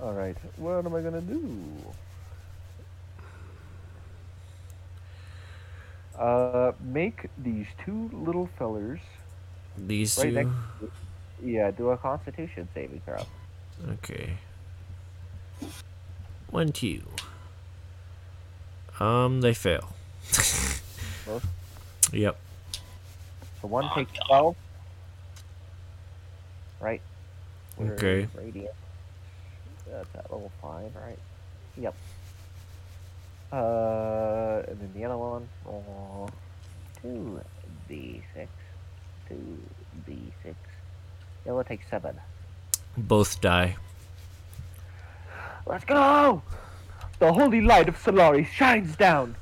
[0.01, 0.37] All right.
[0.57, 1.51] What am I gonna do?
[6.17, 8.99] Uh, make these two little fellers.
[9.77, 10.31] These Right two.
[10.31, 10.49] next
[11.43, 13.25] Yeah, do a Constitution saving throw.
[13.93, 14.37] Okay.
[16.49, 17.03] One, two.
[18.99, 19.89] Um, they fail.
[21.25, 21.45] Both?
[22.13, 22.37] Yep.
[23.61, 24.25] So one Oh, takes God.
[24.27, 24.55] twelve.
[26.79, 27.01] Right.
[27.75, 28.21] Where Okay.
[28.21, 28.75] is Radiant.
[29.89, 31.17] That's at level five, right?
[31.77, 31.95] Yep.
[33.55, 36.29] Uh, and then the other one, roll
[37.01, 37.39] two
[37.87, 38.51] d six,
[39.29, 39.57] two
[40.05, 40.57] d six.
[41.45, 42.19] Yellow takes seven.
[42.97, 43.77] Both die.
[45.65, 46.41] Let's go!
[47.19, 49.37] The holy light of Solari shines down.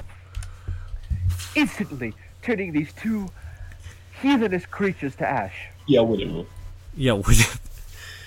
[1.56, 2.14] instantly
[2.44, 3.30] turning these two
[4.22, 5.56] heathenish creatures to ash.
[5.88, 6.46] Yeah, whatever.
[6.96, 7.60] Yeah, whatever.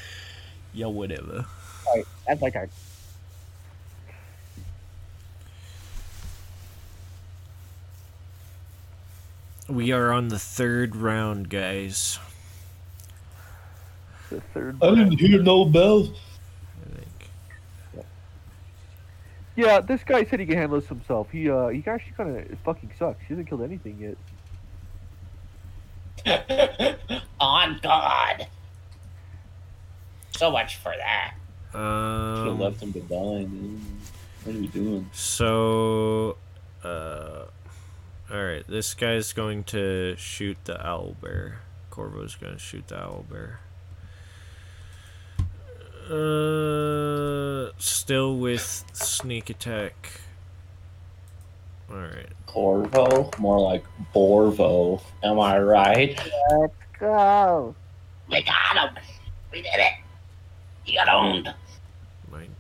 [0.74, 1.46] yeah, whatever.
[1.86, 2.70] Alright, that's my turn.
[9.68, 12.18] We are on the third round, guys.
[14.30, 14.76] The third.
[14.82, 16.10] I didn't hear no bells.
[16.84, 18.06] I think.
[19.56, 21.30] Yeah, this guy said he can handle this himself.
[21.30, 23.20] He uh, he actually kind of fucking sucks.
[23.20, 24.16] He hasn't killed anything
[26.26, 26.98] yet.
[27.40, 28.46] On God.
[30.36, 31.34] So much for that.
[31.78, 33.80] Um, Should have left him to die, dude.
[34.44, 35.10] What are we doing?
[35.12, 36.36] So,
[36.84, 37.46] uh,
[38.30, 38.66] all right.
[38.66, 41.60] This guy's going to shoot the owl bear.
[41.90, 43.60] Corvo's going to shoot the owl bear.
[46.10, 50.20] Uh, still with sneak attack.
[51.90, 52.28] All right.
[52.46, 53.30] Corvo?
[53.38, 53.84] More like
[54.14, 55.00] Borvo.
[55.22, 56.20] Am I right?
[56.50, 57.74] Let's go.
[58.28, 59.02] We got him.
[59.52, 59.92] We did it.
[60.84, 61.52] He got owned.
[62.32, 62.52] 19.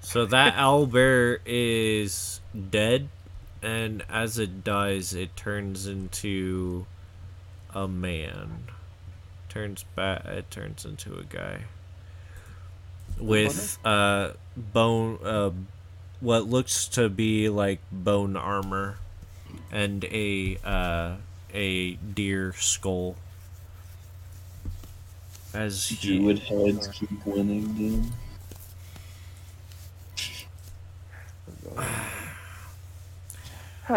[0.00, 2.40] So that owl bear is
[2.70, 3.08] dead,
[3.62, 6.86] and as it dies, it turns into
[7.74, 8.64] a man.
[9.48, 10.24] Turns back.
[10.26, 11.64] It turns into a guy
[13.18, 15.18] with uh bone.
[15.22, 15.50] Uh,
[16.20, 18.98] what looks to be like bone armor,
[19.70, 21.16] and a uh
[21.52, 23.16] a deer skull.
[25.52, 28.04] As he, would heads keep winning, dude.
[33.90, 33.96] All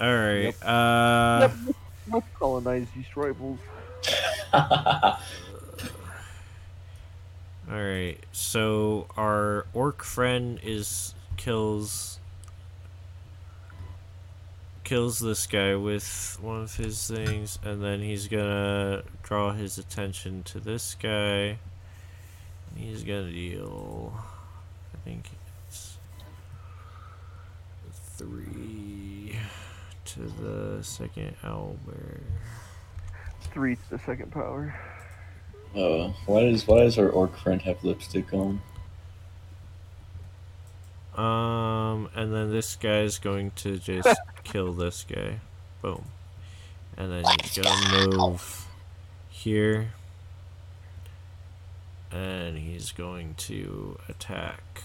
[0.00, 0.54] right.
[0.62, 1.76] Uh, Yep.
[2.10, 3.58] Let's colonize these tribals.
[4.52, 5.18] all
[7.70, 8.16] right.
[8.32, 12.18] So our orc friend is kills
[14.84, 20.42] kills this guy with one of his things, and then he's gonna draw his attention
[20.42, 21.58] to this guy.
[22.76, 24.12] He's gonna deal.
[24.92, 25.30] I think
[28.22, 29.36] three
[30.04, 32.20] to the second owlbear.
[33.52, 34.74] Three to the second power.
[35.74, 38.60] Uh, why does why does our orc friend have lipstick on?
[41.16, 45.40] Um, and then this guy's going to just kill this guy.
[45.80, 46.04] Boom.
[46.96, 48.66] And then he's gonna move
[49.30, 49.92] here.
[52.12, 54.82] And he's going to attack.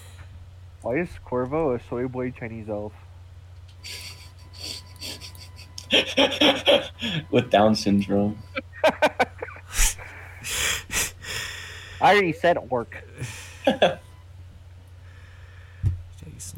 [0.80, 2.94] Why is Corvo a soy boy Chinese elf?
[7.30, 8.38] With Down syndrome.
[12.00, 13.04] I already said orc.
[13.64, 14.00] Takes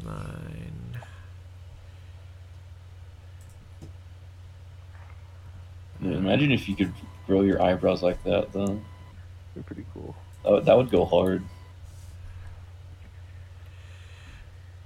[0.03, 0.99] nine.
[5.99, 6.93] Yeah, imagine if you could
[7.27, 8.81] grow your eyebrows like that, though.
[9.53, 10.15] They're pretty cool.
[10.43, 11.43] That would, that would go hard.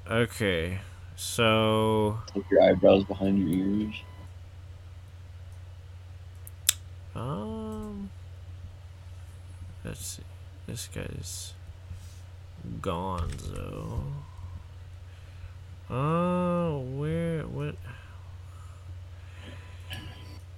[0.09, 0.79] Okay.
[1.15, 3.95] So Take your eyebrows behind your ears.
[7.15, 8.09] Um,
[9.83, 10.23] let's see.
[10.67, 11.53] This guy's
[12.81, 14.01] Gonzo.
[15.89, 17.43] Oh, where?
[17.43, 17.75] What?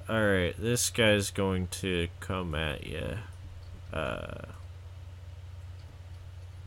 [0.10, 3.18] All right, this guy's going to come at you.
[3.94, 4.46] Uh.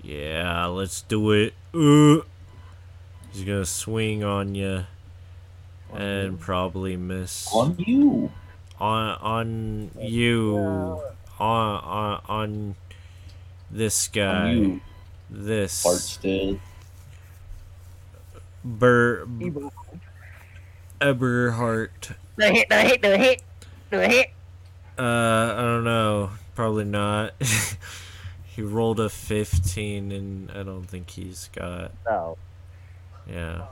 [0.02, 1.54] Yeah, let's do it.
[1.74, 2.22] Uh,
[3.32, 4.84] he's gonna swing on you
[5.94, 8.30] and probably miss On you.
[8.78, 11.00] on on you on
[11.40, 12.74] on on
[13.70, 14.80] this guy On you.
[15.30, 16.60] this Fartstead.
[18.64, 19.72] Ber Evil.
[21.00, 23.42] Everhart Do a hit, do a hit, do a hit,
[23.90, 24.30] do a hit.
[24.98, 25.02] uh
[25.56, 27.32] I don't know probably not
[28.44, 32.36] he rolled a 15 and I don't think he's got No.
[33.28, 33.66] Yeah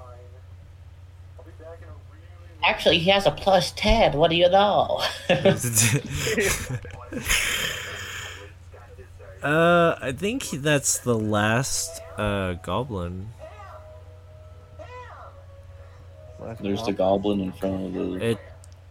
[2.65, 4.15] Actually, he has a plus 10.
[4.15, 5.01] What do you know?
[9.43, 13.31] uh I think that's the last uh goblin
[16.61, 18.39] There's the goblin in front of the, it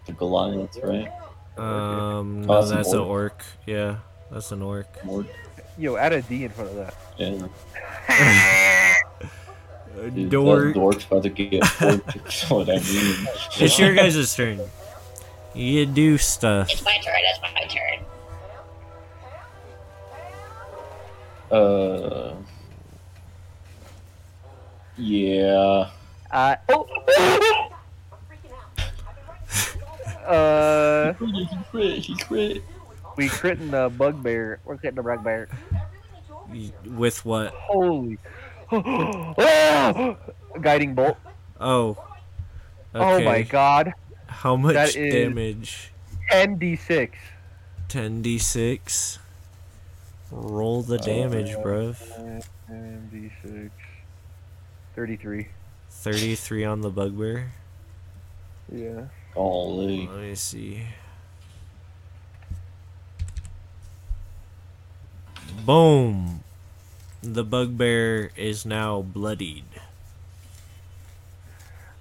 [0.06, 1.12] the Goliath, right?
[1.58, 3.10] um Oh, that's an that's an orc.
[3.10, 3.98] orc yeah
[4.32, 5.26] that's an orc More,
[5.78, 6.96] Yo, add a D in front of that.
[8.10, 8.94] yeah.
[9.98, 12.06] Dude, dork dork's about to get forked.
[12.14, 13.28] That's what I mean.
[13.60, 14.60] It's your guys' turn.
[15.56, 16.70] You do stuff.
[16.72, 17.16] it's my turn.
[17.18, 18.06] It's my turn.
[21.60, 22.36] Uh,
[24.98, 25.90] Yeah.
[26.32, 26.88] Uh, oh!
[30.26, 31.98] uh, He crit.
[32.00, 32.64] He crit.
[33.16, 34.60] we critting the bugbear.
[34.66, 35.48] We're critting the bugbear.
[36.52, 37.54] Y- With what?
[37.54, 38.18] Holy.
[38.72, 40.18] Oh!
[40.62, 41.18] Guiding bolt.
[41.60, 41.98] Oh.
[42.94, 43.94] Oh my god.
[44.28, 45.92] How much That is- damage?
[46.32, 47.12] 10d6.
[47.90, 49.18] 10d6.
[50.32, 52.44] Roll the damage, Uh, bruv.
[52.70, 53.70] 10d6.
[54.96, 55.48] 33.
[55.90, 57.52] 33 on the bugbear.
[58.72, 59.06] Yeah.
[59.34, 60.08] Golly.
[60.08, 60.84] Let me see.
[65.66, 66.44] Boom!
[67.22, 69.66] The bugbear is now bloodied.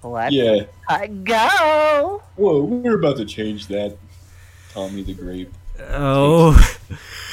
[0.03, 0.65] Let's Yeah.
[0.87, 2.21] I go.
[2.35, 3.97] Whoa, we're about to change that.
[4.73, 5.51] Tommy the Grape
[5.89, 6.55] Oh,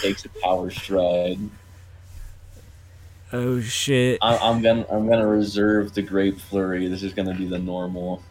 [0.03, 1.39] takes a power stride.
[3.33, 4.19] oh shit.
[4.23, 6.89] I, I'm gonna I'm gonna reserve the Grape Flurry.
[6.89, 8.23] This is gonna be the normal.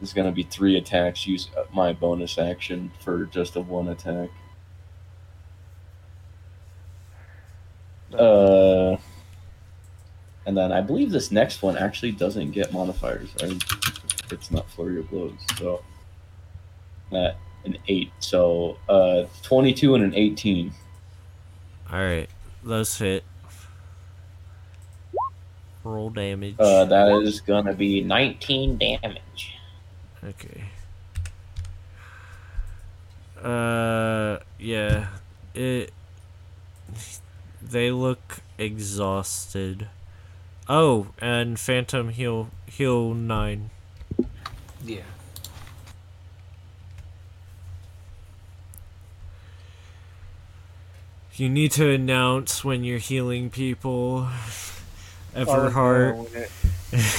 [0.00, 1.26] This is gonna be three attacks.
[1.26, 4.30] Use my bonus action for just a one attack.
[8.14, 8.96] Uh,
[10.46, 13.30] and then I believe this next one actually doesn't get modifiers.
[13.42, 13.62] Right?
[14.30, 15.32] It's not flurry of blows.
[15.58, 15.82] So
[17.10, 18.10] that an eight.
[18.20, 20.72] So uh, twenty-two and an eighteen.
[21.90, 22.28] Alright,
[22.62, 23.24] let's hit.
[25.84, 26.56] Roll damage.
[26.58, 29.54] Uh, that is gonna be 19 damage.
[30.22, 30.64] Okay.
[33.42, 35.08] Uh, yeah.
[35.54, 35.92] It.
[37.70, 39.88] They look exhausted.
[40.68, 43.70] Oh, and Phantom heal heal nine.
[44.84, 45.02] Yeah.
[51.34, 54.28] You need to announce when you're healing people.
[55.34, 56.16] I was gonna Everhart.
[56.16, 56.50] when it-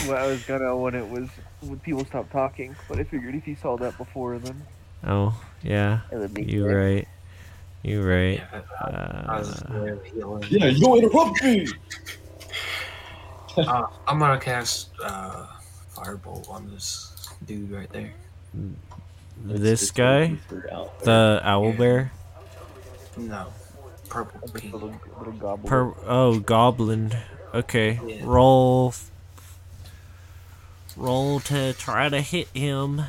[0.07, 1.29] well, I was gonna when it was
[1.61, 4.63] when people stopped talking, but I figured if you saw that before, then
[5.05, 6.01] Oh, yeah.
[6.11, 6.43] it would be.
[6.43, 6.73] You good.
[6.75, 7.07] right.
[7.83, 8.39] You right.
[8.53, 8.61] Yeah.
[8.81, 10.43] I, I was Uh, literally healing.
[10.49, 11.67] Yeah, you don't interrupt me.
[13.57, 15.45] Uh, I'm gonna cast uh,
[15.93, 18.13] firebolt on this dude right there.
[19.43, 22.11] this guy, The the owl bear.
[23.17, 23.47] No,
[24.07, 24.71] purple pink.
[24.71, 25.67] little little goblin.
[25.67, 27.11] Per oh, goblin.
[27.53, 28.21] Okay, Yeah.
[28.23, 28.93] roll.
[30.95, 33.01] Roll to try to hit him.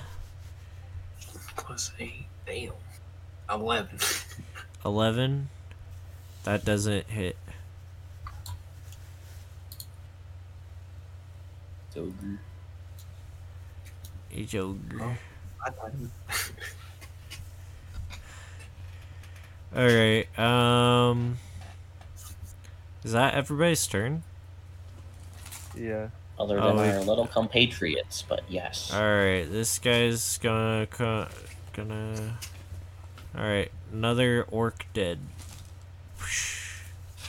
[1.59, 2.25] plus eight.
[2.47, 2.73] Damn.
[3.49, 3.99] Eleven.
[4.85, 5.49] Eleven.
[6.45, 7.37] That doesn't hit.
[14.33, 15.19] H ogre.
[15.67, 15.93] I thought
[19.77, 20.39] All right.
[20.39, 21.39] Um.
[23.05, 24.23] Is that everybody's turn?
[25.77, 26.09] Yeah.
[26.39, 26.93] Other Oh, than wait.
[26.93, 28.93] our little compatriots, but yes.
[28.93, 29.45] All right.
[29.51, 31.29] This guy's gonna co-
[31.73, 32.39] gonna.
[33.37, 33.71] All right.
[33.93, 35.19] Another orc dead.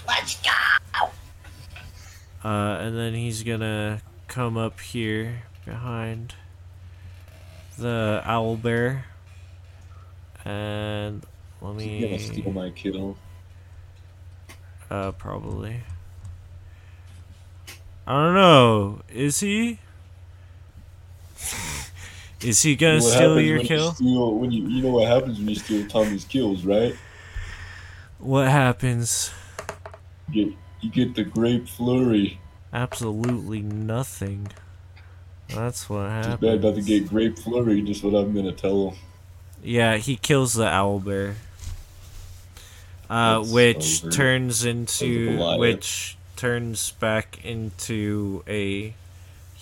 [0.08, 1.10] Let's go!
[2.44, 6.36] Uh, and then he's gonna come up here behind
[7.78, 9.06] the owl bear.
[10.46, 11.26] And
[11.62, 12.00] let me.
[12.00, 13.18] He's gonna steal my kill.
[14.90, 15.82] Uh, probably.
[18.08, 19.02] I don't know.
[19.10, 19.80] Is he?
[22.44, 23.96] Is he gonna What steal your kill?
[24.00, 26.96] You steal, when you, you know what happens when you steal Tommy's kills, right?
[28.20, 29.32] What happens?
[30.32, 32.40] You get, you get the grape flurry.
[32.74, 34.48] Absolutely nothing.
[35.50, 36.42] That's what Just happens.
[36.42, 37.82] bad about to get grape flurry.
[37.82, 38.98] Just what I'm gonna tell him.
[39.64, 41.36] Yeah, he kills the owl bear.
[43.10, 44.12] Uh, which over.
[44.12, 48.94] turns into which turns back into a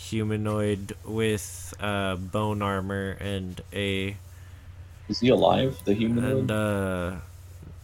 [0.09, 4.17] humanoid with uh, bone armor and a
[5.07, 5.77] Is he alive?
[5.85, 6.38] The humanoid?
[6.38, 7.11] and uh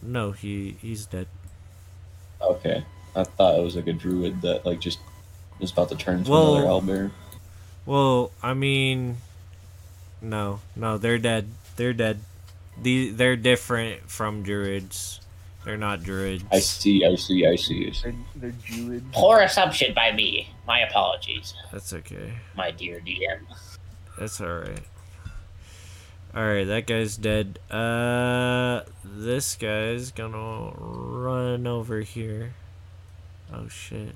[0.02, 1.26] no he he's dead.
[2.40, 4.98] Okay, I thought it was like a druid that like just
[5.58, 7.10] was about to turn into Well- another owlbear.
[7.86, 9.18] Well, I mean,
[10.20, 11.46] no, no, they're dead.
[11.76, 12.18] They're dead.
[12.82, 15.20] The they're different from druids.
[15.66, 16.44] They're not druids.
[16.52, 17.88] I see, I see, I see.
[17.88, 18.02] I see.
[18.04, 19.12] They're, they're Druid.
[19.12, 20.48] Poor assumption by me.
[20.64, 22.34] My apologies, That's okay.
[22.56, 23.40] my dear DM.
[24.16, 24.84] That's alright.
[26.32, 27.58] Alright, that guy's dead.
[27.68, 32.54] Uh, this guy's gonna run over here.
[33.52, 34.14] Oh shit.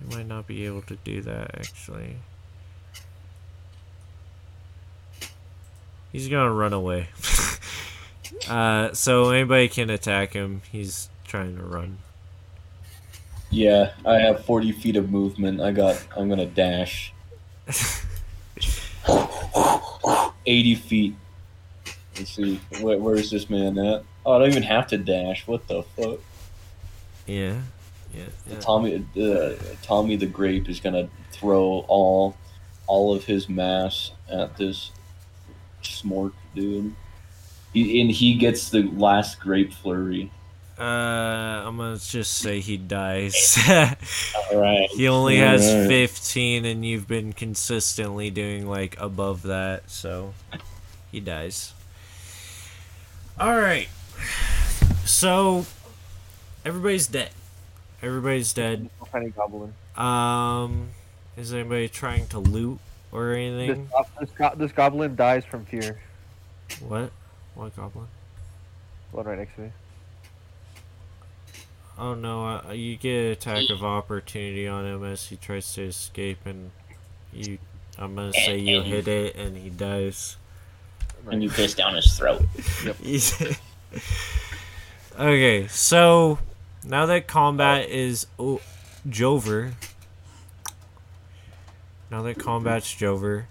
[0.00, 2.16] You might not be able to do that actually.
[6.10, 7.08] He's gonna run away.
[8.48, 10.62] uh, so anybody can attack him.
[10.70, 11.98] He's trying to run.
[13.50, 15.60] Yeah, I have 40 feet of movement.
[15.60, 16.04] I got.
[16.16, 17.12] I'm gonna dash.
[20.46, 21.14] 80 feet.
[22.16, 22.60] Let's see.
[22.80, 24.04] Where, where is this man at?
[24.24, 25.46] Oh, I don't even have to dash.
[25.46, 26.20] What the fuck?
[27.26, 27.60] Yeah.
[28.14, 28.24] Yeah.
[28.46, 28.60] yeah.
[28.60, 32.36] Tommy, uh, Tommy the Grape is gonna throw all,
[32.86, 34.92] all of his mass at this
[35.82, 36.94] smork dude,
[37.74, 40.30] and he gets the last grape flurry.
[40.78, 43.56] Uh, I'm gonna just say he dies.
[43.68, 44.88] All right.
[44.90, 45.88] he only has Alright.
[45.88, 50.34] 15, and you've been consistently doing like above that, so
[51.12, 51.72] he dies.
[53.38, 53.88] All right.
[55.04, 55.66] So
[56.64, 57.30] everybody's dead.
[58.02, 58.90] Everybody's dead.
[59.12, 59.74] Tiny goblin.
[59.96, 60.88] Um,
[61.36, 62.78] is anybody trying to loot
[63.12, 63.88] or anything?
[63.92, 66.00] go- this, go- this goblin dies from fear.
[66.80, 67.12] What?
[67.54, 68.06] What goblin?
[69.12, 69.70] One right next to me.
[71.96, 72.44] Oh no!
[72.68, 76.70] Uh, you get an attack of opportunity on him as he tries to escape, and
[77.32, 77.58] you.
[77.96, 80.36] I'm gonna say you hit it, and he dies.
[81.30, 82.42] And you piss down his throat.
[83.02, 83.40] He's-
[85.18, 86.40] okay, so
[86.84, 88.60] now that combat is o-
[89.08, 89.72] Jover.
[92.10, 93.44] Now that combat's Jover,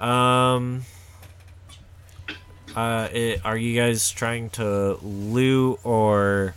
[0.00, 0.82] um,
[2.76, 6.54] uh, it, are you guys trying to loot or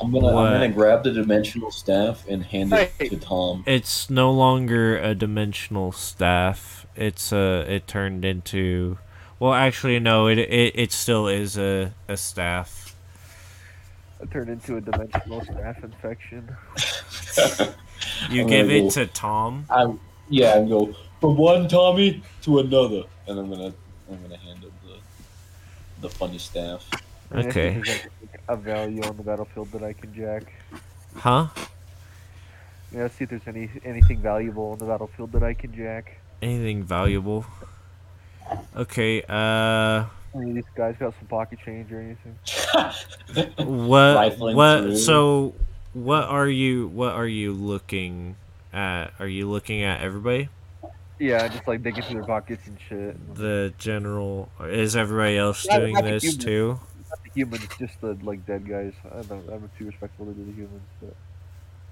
[0.00, 0.26] I'm gonna.
[0.32, 0.46] What?
[0.46, 3.08] I'm gonna grab the dimensional staff and hand it Hey.
[3.08, 3.64] to Tom.
[3.66, 6.86] it's no longer a dimensional staff?
[6.96, 8.98] It's a it turned into,
[9.38, 12.94] well, actually no, it it, it still is a a staff.
[14.22, 16.56] I turned into a dimensional staff infection.
[18.30, 19.66] You I'm give it go- to Tom.
[19.70, 20.54] I'm yeah.
[20.54, 23.72] I go from one Tommy to another, and I'm gonna
[24.10, 24.72] I'm gonna hand him
[26.00, 26.88] the the funny staff.
[27.30, 27.70] And I see Okay.
[27.74, 30.52] there's anything of value on the battlefield that I can jack.
[31.16, 31.48] Huh?
[32.92, 36.16] Yeah, see if there's any anything valuable on the battlefield that I can jack.
[36.42, 37.44] Anything valuable?
[38.76, 42.36] Okay, uh Any of these guys got some pocket change or anything?
[43.58, 44.96] what Rifling what through.
[44.96, 45.54] so
[45.92, 48.36] what are you what are you looking
[48.72, 49.12] at?
[49.20, 50.48] Are you looking at everybody?
[51.20, 53.34] Yeah, just like digging through their pockets and shit.
[53.36, 56.38] The general is everybody else Not- doing not this human.
[56.40, 56.80] too?
[57.10, 58.94] Not the humans, just the like dead guys.
[59.14, 59.46] I don't.
[59.50, 60.80] I'm too respectful to the humans.
[61.02, 61.14] But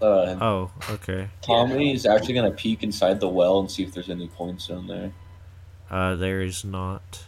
[0.00, 1.28] Uh, Oh, okay.
[1.42, 4.86] Tommy is actually gonna peek inside the well and see if there's any coins down
[4.86, 5.12] there.
[5.90, 7.24] Uh there is not.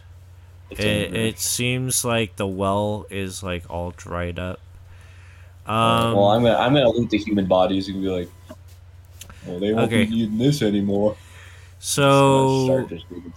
[0.71, 4.59] It's It, it seems like the well is like all dried up.
[5.67, 8.29] Uh, Um well, I'm gonna I'm gonna loot the human bodies and be like,
[9.45, 10.05] well, they won't Okay.
[10.05, 11.15] be needing this anymore.
[11.81, 13.33] So Start just digging.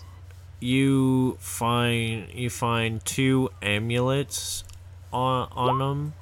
[0.61, 4.65] you find you find two amulets
[5.13, 6.15] on on them,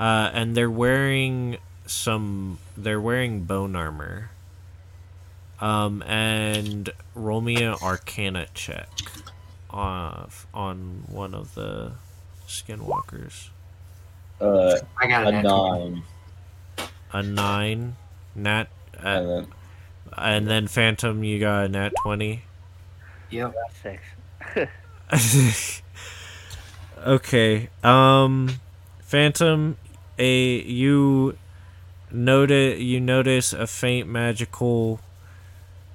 [0.00, 2.58] uh, and they're wearing some.
[2.76, 4.30] They're wearing bone armor.
[5.58, 8.90] Um, and roll me an Arcana check,
[9.70, 11.92] off on one of the
[12.46, 13.48] skinwalkers.
[14.38, 16.02] uh, I got a a nine,
[17.12, 17.96] A nine,
[18.34, 18.68] nat,
[19.02, 19.44] uh,
[20.16, 22.42] and then Phantom, you got a nat twenty.
[23.30, 23.54] Yep.
[23.82, 24.02] six.
[27.06, 27.68] okay.
[27.82, 28.60] Um
[29.00, 29.76] Phantom
[30.18, 31.36] a you
[32.10, 35.00] notice you notice a faint magical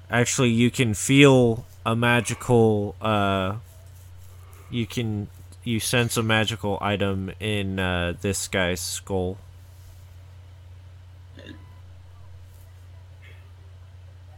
[0.09, 3.55] actually you can feel a magical uh
[4.69, 5.27] you can
[5.63, 9.37] you sense a magical item in uh this guy's skull.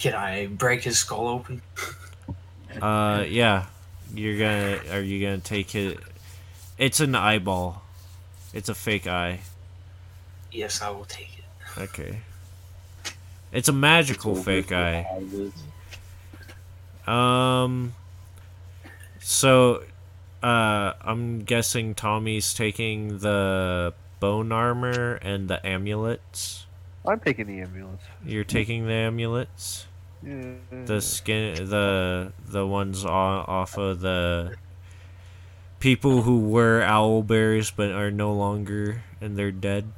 [0.03, 1.61] Can I break his skull open?
[2.81, 3.67] Uh yeah.
[4.13, 5.97] You're gonna are you gonna take it
[6.77, 7.83] it's an eyeball.
[8.53, 9.39] It's a fake eye.
[10.51, 11.81] Yes, I will take it.
[11.81, 12.19] Okay.
[13.53, 15.07] It's a magical it's fake eye.
[17.07, 17.93] Um.
[19.21, 19.83] So,
[20.43, 26.65] uh, I'm guessing Tommy's taking the bone armor and the amulets.
[27.05, 28.03] I'm taking the amulets.
[28.25, 29.92] You're taking the amulets, Yeah.
[30.85, 34.55] The skin, the the ones off of the
[35.79, 39.93] people who were owlbears but are no longer and they're dead.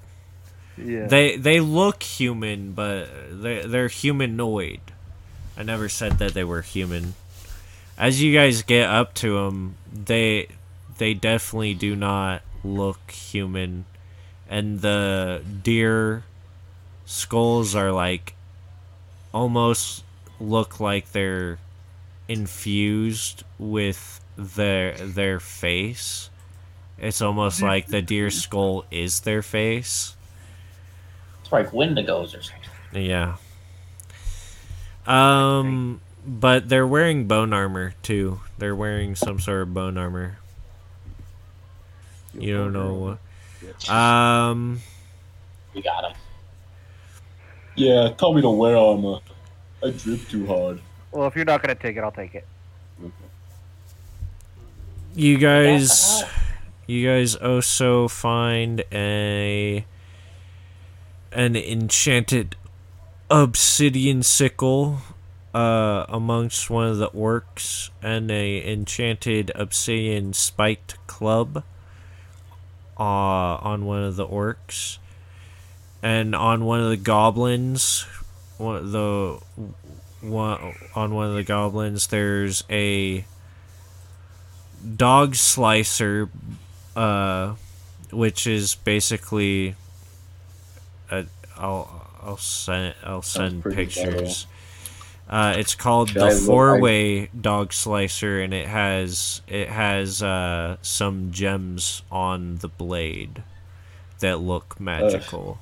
[0.77, 1.07] yeah.
[1.07, 4.81] They they look human, but they they're humanoid.
[5.57, 7.15] I never said that they were human.
[7.97, 10.47] As you guys get up to them, they
[10.97, 13.85] they definitely do not look human,
[14.49, 16.23] and the deer
[17.05, 18.35] skulls are like
[19.33, 20.04] almost
[20.39, 21.59] look like they're
[22.27, 26.29] infused with their their face.
[26.97, 30.15] It's almost like the deer skull is their face.
[31.41, 32.69] It's like Wendigos or something.
[32.93, 33.35] Yeah.
[35.05, 38.39] Um, but they're wearing bone armor too.
[38.57, 40.37] They're wearing some sort of bone armor.
[42.33, 43.89] You don't know what.
[43.89, 44.81] Um,
[45.73, 46.17] We got him.
[47.75, 49.19] Yeah, tell me to wear armor.
[49.83, 50.81] I drip too hard.
[51.11, 52.45] Well, if you're not gonna take it, I'll take it.
[55.15, 56.23] you guys,
[56.87, 59.85] you guys also find a
[61.31, 62.55] an enchanted
[63.29, 64.99] obsidian sickle
[65.53, 71.63] uh, amongst one of the orcs and a enchanted obsidian spiked club
[72.99, 74.97] uh, on one of the orcs
[76.03, 78.05] and on one of the goblins
[78.57, 79.39] one the
[80.21, 83.25] one on one of the goblins there's a
[84.95, 86.29] dog slicer
[86.95, 87.53] uh
[88.11, 89.75] which is basically
[91.11, 91.25] a,
[91.57, 94.47] I'll I'll send I'll send pictures.
[95.27, 100.77] Uh, it's called Should the four way dog slicer, and it has it has uh,
[100.81, 103.43] some gems on the blade
[104.19, 105.59] that look magical.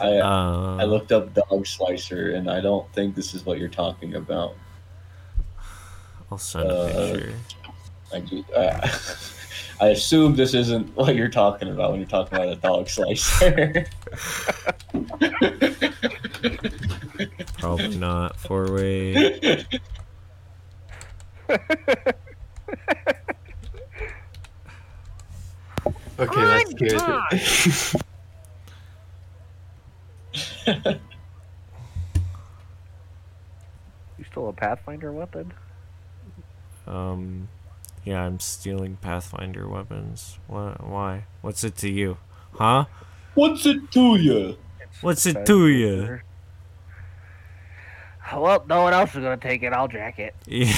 [0.00, 3.68] I Uh, I looked up dog slicer, and I don't think this is what you're
[3.68, 4.54] talking about.
[6.30, 7.34] I'll send a uh, picture.
[8.12, 8.44] I do.
[8.54, 8.88] Uh,
[9.80, 13.86] I assume this isn't what you're talking about when you're talking about a dog slicer.
[17.58, 19.64] Probably not four way.
[26.20, 26.74] Okay, that's
[27.94, 28.02] good.
[34.18, 35.52] You stole a Pathfinder weapon?
[36.86, 37.48] Um,
[38.04, 40.38] yeah, I'm stealing Pathfinder weapons.
[40.46, 40.86] What?
[40.86, 41.24] Why?
[41.40, 42.18] What's it to you?
[42.54, 42.86] Huh?
[43.34, 44.56] What's it to you?
[45.00, 46.20] What's it to you?
[48.32, 49.72] Well, no one else is gonna take it.
[49.72, 50.34] I'll jack it.
[50.46, 50.76] Yeah.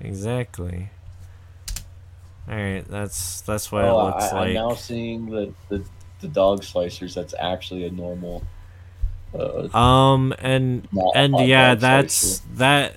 [0.00, 0.90] exactly.
[2.48, 4.48] All right, that's that's what oh, it looks I, like.
[4.48, 5.84] I'm now seeing the, the
[6.20, 7.14] the dog slicers.
[7.14, 8.42] That's actually a normal.
[9.34, 12.42] Uh, Um, and and yeah, that's slicer.
[12.56, 12.96] that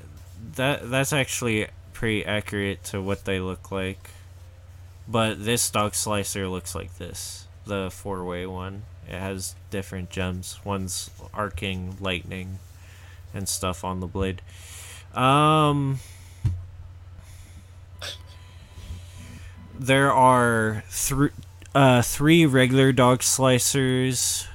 [0.55, 4.11] that that's actually pretty accurate to what they look like.
[5.07, 8.83] But this dog slicer looks like this, the four-way one.
[9.07, 10.59] It has different gems.
[10.63, 12.59] One's arcing lightning
[13.33, 14.41] and stuff on the blade.
[15.13, 15.99] Um
[19.77, 21.29] there are three
[21.73, 24.47] uh three regular dog slicers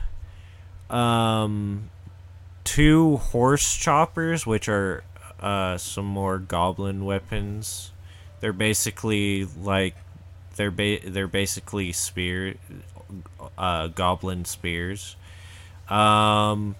[0.91, 1.91] um
[2.65, 5.03] two horse choppers which are
[5.41, 7.91] uh some more goblin weapons.
[8.41, 9.95] They're basically like
[10.57, 12.55] they're ba- they're basically spear
[13.59, 15.17] uh goblin spears.
[15.89, 16.77] Um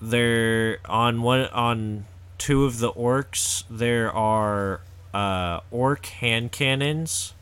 [0.00, 2.06] they're on one on
[2.38, 4.80] two of the orcs there are
[5.12, 7.34] uh orc hand cannons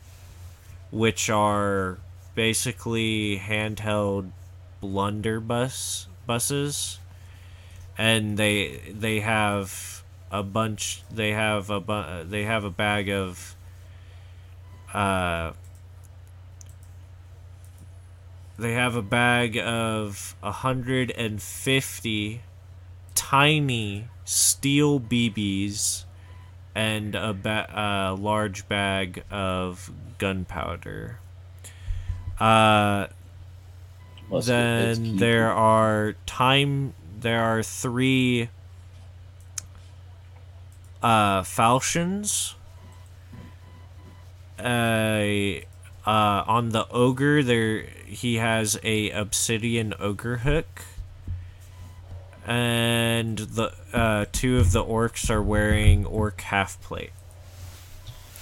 [0.91, 1.97] which are
[2.35, 4.31] basically handheld
[4.81, 6.99] blunderbuss buses.
[7.97, 13.55] And they they have a bunch they have a bu- they have a bag of
[14.93, 15.51] uh
[18.57, 22.41] they have a bag of 150
[23.15, 26.03] tiny steel BBs
[26.79, 31.19] and a ba- uh, large bag of gunpowder.
[32.39, 33.07] Uh,
[34.29, 38.47] Must be- it's then there are time there are three
[41.03, 42.55] uh falchions
[44.57, 50.83] uh, uh on the ogre there he has a obsidian ogre hook
[52.47, 57.11] and the uh two of the orcs are wearing orc half plate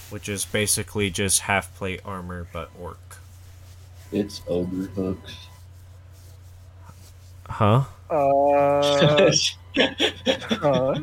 [0.09, 3.17] which is basically just half plate armor but orc
[4.11, 5.35] It's ogre hooks.
[7.49, 8.13] huh Uh,
[9.77, 10.99] uh,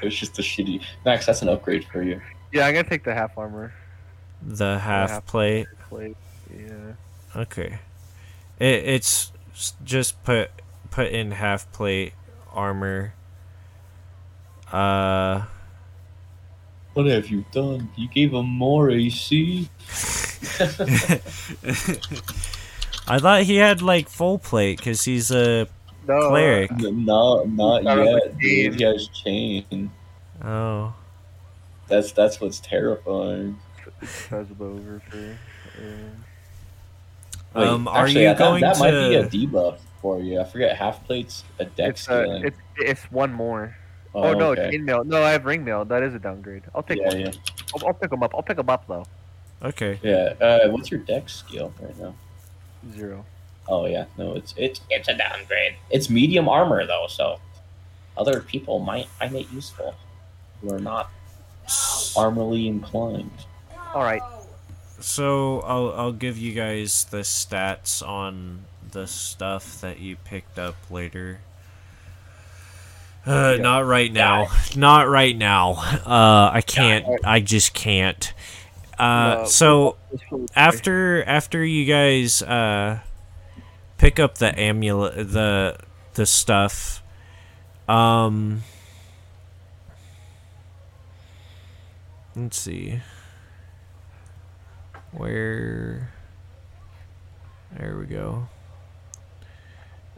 [0.00, 0.82] it's just a shitty.
[1.04, 2.20] Max, that's an upgrade for you.
[2.52, 3.72] yeah, I'm gonna take the half armor
[4.42, 6.16] the half half- plate plate.
[6.56, 6.92] Yeah.
[7.36, 7.80] Okay.
[8.58, 9.30] It, it's
[9.84, 10.50] just put
[10.90, 12.14] put in half plate
[12.58, 13.14] armor.
[14.72, 15.42] Uh
[16.94, 17.88] What have you done?
[17.96, 19.68] You gave him more AC.
[23.10, 25.66] I thought he had like full plate cuz he's a
[26.06, 26.28] No.
[26.28, 26.70] cleric.
[26.72, 28.38] N- No, not Thought yet.
[28.38, 28.42] Dude.
[28.42, 28.72] chain.
[28.78, 29.90] He has chain.
[30.44, 30.94] Oh.
[31.86, 33.58] That's that's what's terrifying.
[34.00, 35.38] Because of over for.
[35.78, 35.90] Uh,
[37.54, 39.78] Wait, Um, are actually, you that, going that might be a debuff
[40.08, 40.40] for you.
[40.40, 42.44] I forget half plates a dex It's uh, scaling.
[42.46, 43.76] it's it's one more.
[44.14, 44.74] Oh, no, it's okay.
[44.74, 45.04] in mail.
[45.04, 45.84] No, I have ring mail.
[45.84, 46.62] That is a downgrade.
[46.74, 47.20] I'll take Yeah, one.
[47.20, 47.32] yeah,
[47.74, 48.34] I'll, I'll pick them up.
[48.34, 49.04] I'll pick them up though.
[49.62, 49.98] Okay.
[50.02, 50.32] yeah.
[50.40, 52.14] Uh, what's your dex skill right now?
[52.94, 53.24] Zero.
[53.68, 55.74] Oh yeah, no, it's it's It's a downgrade.
[55.90, 57.38] it's medium armor though, so
[58.16, 59.94] other people might find it useful
[60.62, 61.10] who are not
[62.16, 63.30] armorly inclined.
[63.94, 64.22] All right.
[65.00, 70.76] So I'll I'll give you guys the stats on the stuff that you picked up
[70.90, 71.40] later.
[73.26, 74.46] Uh, not right now.
[74.76, 75.72] Not right now.
[75.72, 77.04] Uh, I can't.
[77.24, 78.32] I just can't.
[78.98, 79.96] Uh, Uh, so
[80.56, 82.98] after after you guys uh
[83.96, 85.76] pick up the amulet the
[86.14, 87.00] the stuff
[87.88, 88.62] um
[92.34, 93.00] let's see
[95.12, 96.10] where
[97.76, 98.48] there we go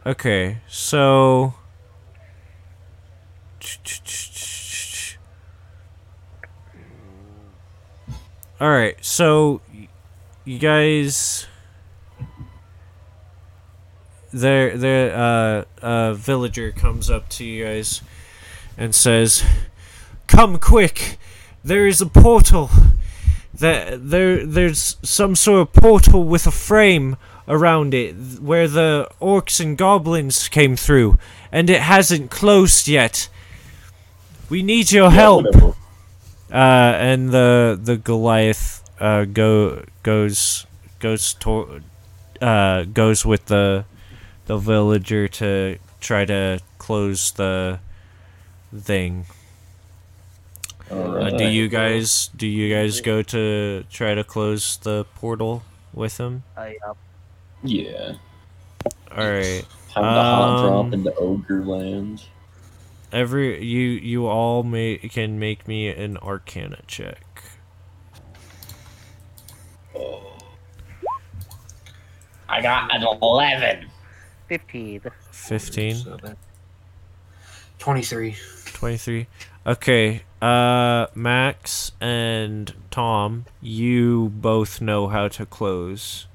[0.03, 1.53] okay so
[8.59, 9.61] all right so
[10.43, 11.45] you guys
[14.33, 18.01] there the uh uh villager comes up to you guys
[18.77, 19.43] and says
[20.25, 21.19] come quick
[21.63, 22.71] there is a portal
[23.61, 27.15] that there there's some sort of portal with a frame
[27.47, 31.17] around it where the orcs and goblins came through
[31.51, 33.29] and it hasn't closed yet
[34.49, 35.73] we need your help whatever.
[36.51, 40.65] uh, and the the Goliath uh, go goes
[40.99, 41.81] goes to
[42.41, 43.85] uh, goes with the
[44.45, 47.79] the villager to try to close the
[48.75, 49.25] thing.
[50.91, 55.63] Uh, do you guys do you guys go to try to close the portal
[55.93, 56.43] with him?
[56.57, 56.93] I, uh,
[57.63, 58.13] Yeah.
[59.15, 59.65] All right.
[59.89, 62.23] Time to hot Um, drop into ogre land.
[63.11, 67.43] Every you you all may can make me an Arcana check.
[69.95, 70.37] Oh.
[72.49, 73.87] I got an 11.
[74.47, 75.01] Fifteen.
[75.31, 75.95] Fifteen.
[77.79, 78.35] 23.
[78.73, 79.27] 23
[79.65, 86.27] okay uh max and tom you both know how to close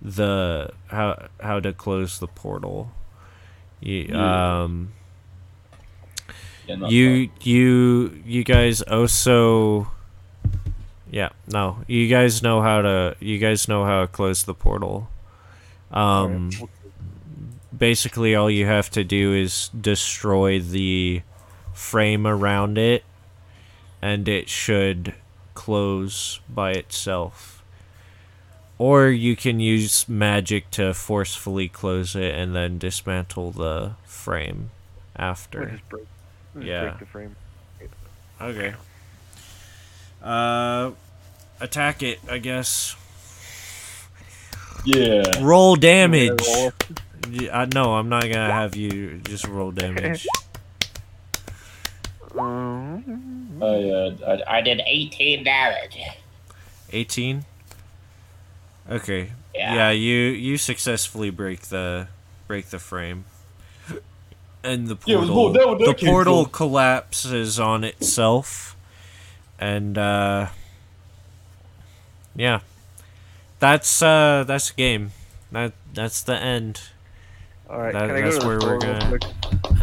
[0.00, 2.92] the how how to close the portal.
[3.80, 4.92] You, um
[6.66, 9.88] Yeah, you you you guys also
[11.10, 15.08] yeah no you guys know how to you guys know how to close the portal.
[15.90, 16.50] Um
[17.76, 21.22] basically all you have to do is destroy the
[21.72, 23.04] frame around it
[24.04, 25.14] and it should
[25.54, 27.62] close by itself
[28.76, 34.70] or you can use magic to forcefully close it and then dismantle the frame
[35.18, 36.04] Or after just break.
[36.54, 36.82] Just Yeah.
[36.82, 37.36] break the frame.
[38.40, 38.74] okay
[40.22, 40.90] uh
[41.60, 42.96] attack it i guess
[44.84, 45.22] Yeah.
[45.40, 46.72] roll damage roll.
[47.30, 50.26] Yeah, I no, I'm not gonna have you just roll damage.
[52.38, 55.98] Um, I, uh, I, I did 18 damage.
[56.92, 57.44] 18.
[58.90, 59.30] Okay.
[59.54, 59.74] Yeah.
[59.74, 62.08] Yeah, you you successfully break the
[62.48, 63.24] break the frame.
[64.62, 68.76] And the Yeah, portal more- that was- that the portal from- collapses on itself.
[69.58, 70.48] And uh
[72.34, 72.60] Yeah.
[73.60, 75.12] That's uh that's the game.
[75.52, 76.80] That that's the end.
[77.70, 77.92] all right.
[77.92, 79.24] That- can go that's to where store we're gonna- quick?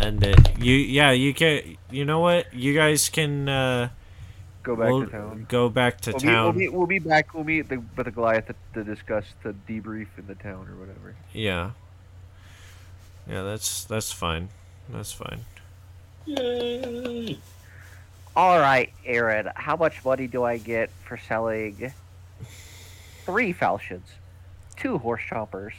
[0.06, 0.58] End it.
[0.60, 2.54] You yeah, you can you know what?
[2.54, 3.90] You guys can uh
[4.64, 5.46] Go back we'll to town.
[5.50, 6.58] go back to We'll town.
[6.58, 7.34] be, we'll, be, we'll be back.
[7.34, 10.76] We'll meet the, with the Goliath to, to discuss the debrief in the town or
[10.80, 11.16] whatever.
[11.34, 11.72] Yeah.
[13.28, 14.50] Yeah, that's that's fine.
[14.90, 15.42] That's fine.
[16.26, 17.40] Yay!
[18.36, 19.50] All right, Aaron.
[19.56, 21.92] How much money do I get for selling
[23.26, 24.08] three falchions,
[24.78, 25.74] two horse chompers,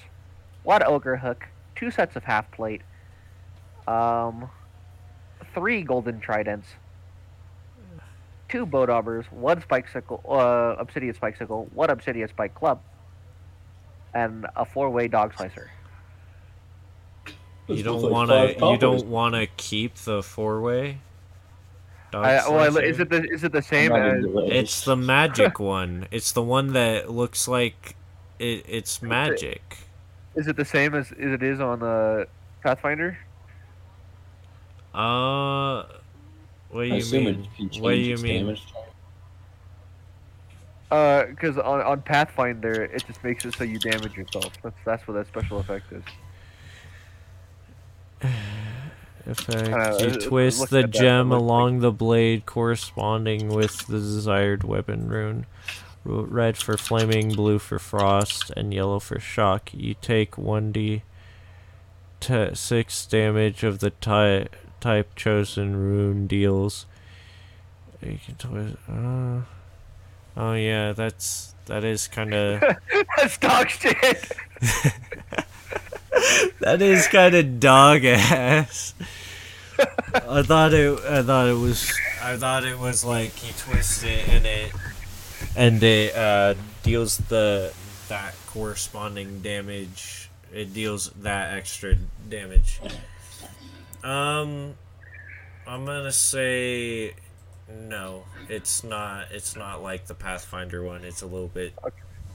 [0.62, 2.82] one ogre hook, two sets of half plate,
[3.86, 4.48] um,
[5.54, 6.68] three golden tridents,
[8.48, 12.80] two bow daubers, one spike sickle, uh, obsidian spike sickle, one obsidian spike club,
[14.14, 15.70] and a four-way dog slicer.
[17.68, 18.66] You don't want to.
[18.66, 20.98] You don't want to keep the four way.
[22.14, 24.24] I, well, is it the is it the same as?
[24.50, 26.08] It's the magic one.
[26.10, 27.96] It's the one that looks like
[28.38, 28.66] it.
[28.68, 29.78] It's magic.
[30.34, 32.26] Is it the same as, as it is on the
[32.62, 33.18] Pathfinder?
[34.94, 35.84] Uh,
[36.70, 37.48] what do I you assume mean?
[37.58, 38.44] it What do you mean?
[38.46, 38.62] damage.
[40.90, 44.52] Uh, because on, on Pathfinder, it just makes it so you damage yourself.
[44.62, 46.02] That's that's what that special effect is.
[49.24, 49.68] Effect.
[49.68, 53.48] Uh, you uh, twist the at that, gem it looks like- along the blade corresponding
[53.48, 55.46] with the desired weapon rune.
[56.04, 59.70] Red for flaming, blue for frost, and yellow for shock.
[59.72, 61.04] You take 1d6
[63.08, 64.48] damage of the ty-
[64.82, 66.86] type chosen rune deals.
[68.02, 68.76] You can twist.
[68.88, 69.42] Uh,
[70.36, 71.54] oh, yeah, that's.
[71.66, 72.60] That is kind of.
[73.16, 74.32] That's dog shit.
[76.60, 78.94] That is kind of dog ass.
[80.14, 81.00] I thought it.
[81.00, 81.92] I thought it was.
[82.22, 84.72] I thought it was like you twist it and it,
[85.56, 87.72] and it uh, deals the
[88.08, 90.30] that corresponding damage.
[90.54, 91.96] It deals that extra
[92.28, 92.80] damage.
[94.04, 94.74] Um,
[95.66, 97.14] I'm gonna say
[97.70, 98.24] no.
[98.48, 99.30] It's not.
[99.30, 101.04] It's not like the Pathfinder one.
[101.04, 101.74] It's a little bit.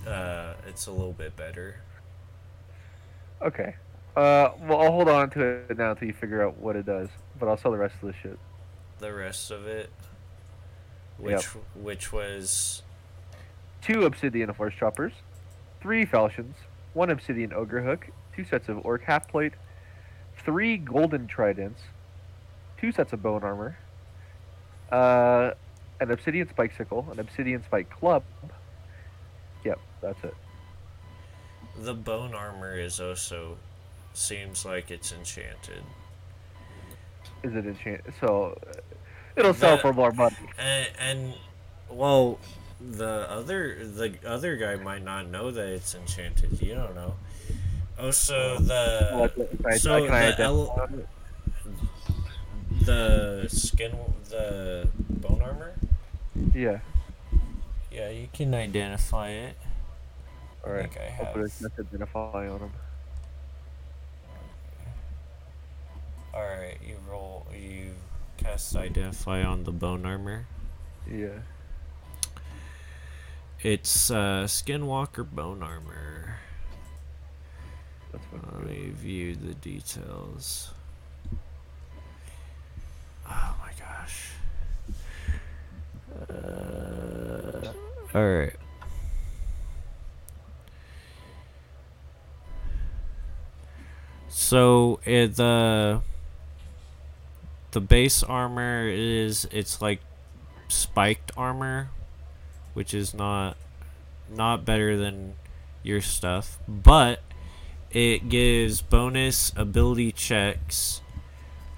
[0.06, 1.82] Uh, it's a little bit better.
[3.42, 3.76] Okay.
[4.16, 7.10] Uh, well, I'll hold on to it now until you figure out what it does.
[7.40, 8.40] But I'll sell the rest of the shit.
[9.00, 9.92] the rest of it
[11.18, 12.84] which which was
[13.82, 15.14] Two obsidian horse choppers,
[15.82, 16.56] three falchions,
[16.94, 19.54] one obsidian ogre hook, two sets of orc half plate,
[20.48, 21.82] three golden tridents,
[22.80, 23.77] two sets of bone armor,
[24.93, 25.51] uh,
[26.00, 28.24] an obsidian spike sickle, an obsidian spike club.
[29.66, 30.34] Yep, that's it.
[31.84, 33.58] the bone armor is also
[34.14, 35.84] seems like it's enchanted
[37.43, 38.14] Is it enchanted?
[38.22, 38.80] So uh,
[39.35, 40.38] it'll sell for more money.
[40.58, 41.34] and, and
[41.90, 42.40] well
[42.80, 47.16] the other the other guy might not know that it's enchanted you don't know
[48.00, 51.08] also Well, the so the identify ele- on it?
[52.85, 53.92] the skin
[54.30, 55.74] the bone armor
[56.53, 56.80] Yeah.
[57.92, 59.58] yeah you can identify it
[60.66, 60.84] All right.
[60.92, 61.35] think I have.
[61.35, 61.40] a
[61.80, 62.72] identify on them.
[66.34, 67.92] all right you roll you
[68.38, 70.45] cast identify on the bone armor
[71.09, 71.40] Yeah.
[73.64, 76.35] It's uh, Skinwalker bone armor.
[78.32, 80.72] Let me view the details.
[83.30, 84.32] Oh my gosh.
[86.30, 87.72] Uh,
[88.16, 88.56] all right.
[94.30, 96.02] So uh, the
[97.72, 100.00] the base armor is it's like
[100.68, 101.90] spiked armor,
[102.74, 103.58] which is not
[104.34, 105.36] not better than
[105.84, 107.22] your stuff, but
[107.98, 111.01] it gives bonus ability checks.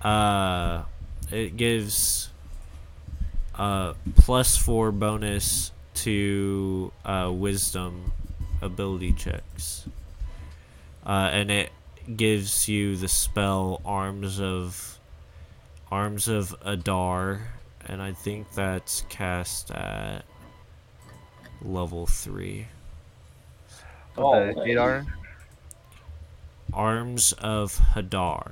[0.01, 0.83] Uh,
[1.31, 2.29] it gives
[3.55, 8.11] uh plus four bonus to uh wisdom
[8.61, 9.87] ability checks.
[11.05, 11.71] Uh, and it
[12.17, 14.99] gives you the spell arms of
[15.89, 17.47] arms of Adar,
[17.85, 20.25] and I think that's cast at
[21.61, 22.67] level three.
[24.17, 24.73] Oh, the okay.
[24.73, 25.05] Adar?
[26.73, 28.51] Arms of Hadar.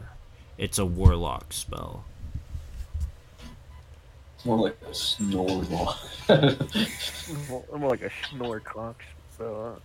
[0.57, 2.05] It's a warlock spell.
[4.35, 5.95] It's more like a snore More
[7.77, 9.03] more like a snore cock.
[9.37, 9.79] So,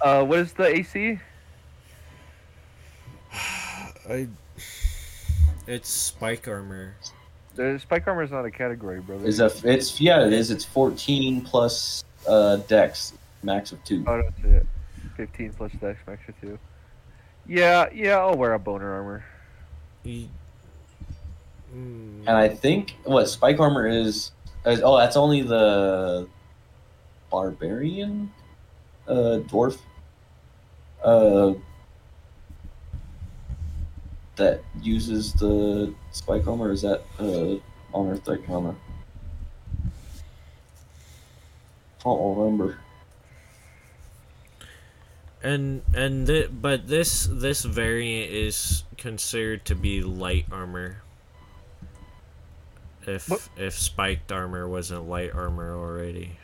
[0.00, 1.18] uh, what is the AC?
[4.08, 4.28] I.
[5.66, 6.96] It's spike armor.
[7.54, 9.26] The spike armor is not a category, brother.
[9.26, 13.12] Is a it's yeah it is it's 14 plus uh dex
[13.42, 14.04] max of two.
[14.06, 14.66] Oh, that's it.
[15.16, 16.58] 15 plus dex max of two.
[17.46, 19.24] Yeah, yeah, I'll wear a boner armor.
[20.06, 20.28] Mm,
[22.26, 24.30] And I think what spike armor is,
[24.66, 26.28] is oh that's only the
[27.30, 28.30] barbarian
[29.08, 29.78] uh dwarf
[31.02, 31.54] uh
[34.36, 37.56] that uses the spike armor is that uh
[37.96, 38.76] honor spike armor?
[42.00, 42.78] I don't remember.
[45.42, 51.02] And and th- but this this variant is considered to be light armor.
[53.06, 53.48] If What?
[53.56, 56.38] if spiked armor wasn't light armor already.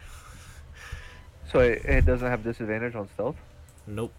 [1.53, 3.37] So it, it doesn't have disadvantage on stealth?
[3.87, 4.13] Nope.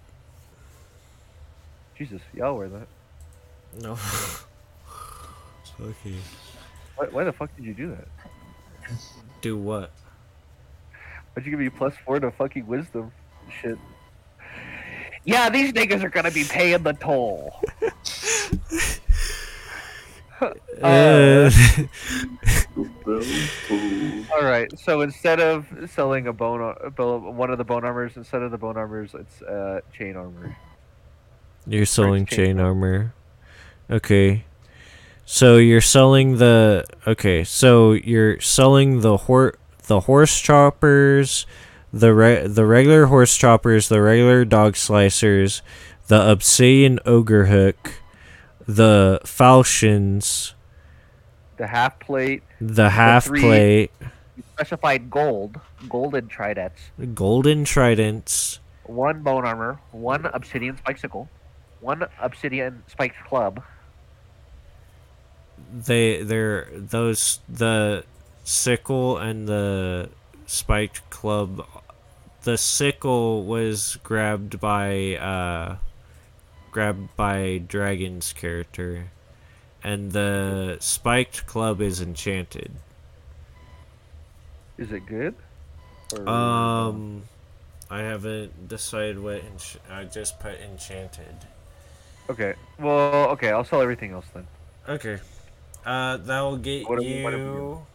[1.98, 2.88] Jesus, yeah, I'll wear that.
[3.82, 3.92] No.
[5.82, 6.16] okay.
[6.96, 8.08] Why, why the fuck did you do that?
[9.42, 9.92] Do what?
[11.34, 13.12] Why'd you give me plus four to fucking wisdom?
[13.62, 13.78] Shit.
[15.30, 17.62] Yeah, these niggas are gonna be paying the toll.
[20.82, 21.52] Uh,
[23.06, 24.26] belly's full.
[24.34, 24.72] All right.
[24.80, 28.52] So instead of selling a bone, ar- bo- one of the bone armors, instead of
[28.52, 30.56] the bone armors, it's uh, chain armor.
[31.68, 33.14] You're selling chain chain armor.
[33.90, 34.46] Okay.
[35.26, 37.44] So you're selling the okay.
[37.44, 39.56] So you're selling the hor
[39.88, 41.46] the horse choppers,
[41.94, 45.62] the re- the regular horse choppers, the regular dog slicers,
[46.08, 47.94] the obsidian ogre hook,
[48.68, 50.54] the falchions,
[51.58, 53.92] The half plate, the half three- plate,
[54.38, 55.60] you specified gold,
[55.90, 56.80] golden tridents,
[57.14, 61.28] golden tridents, one bone armor, one obsidian spikesicle,
[61.82, 63.64] one obsidian spiked club.
[65.72, 68.04] they they're those the
[68.44, 70.10] sickle and the
[70.46, 71.66] spiked club
[72.44, 75.78] the sickle was grabbed by uh
[76.72, 79.12] grabbed by dragon's character
[79.84, 82.72] and the spiked club is enchanted
[84.78, 85.36] Is it good?
[86.16, 87.24] Or- um
[87.92, 91.36] i haven't decided what ench- i just put enchanted
[92.30, 92.54] Okay.
[92.78, 93.50] Well, okay.
[93.50, 94.46] I'll sell everything else then.
[94.88, 95.18] Okay.
[95.84, 97.50] Uh, that will get What do we- what do we do?
[97.50, 97.86] you.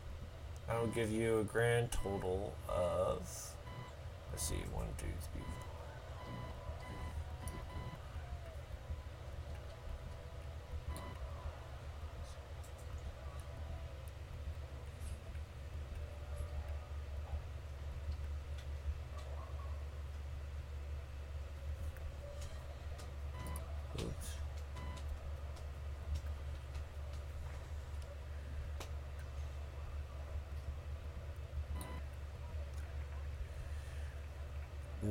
[0.69, 3.44] I will give you a grand total of.
[4.35, 5.07] Let's see, one, two,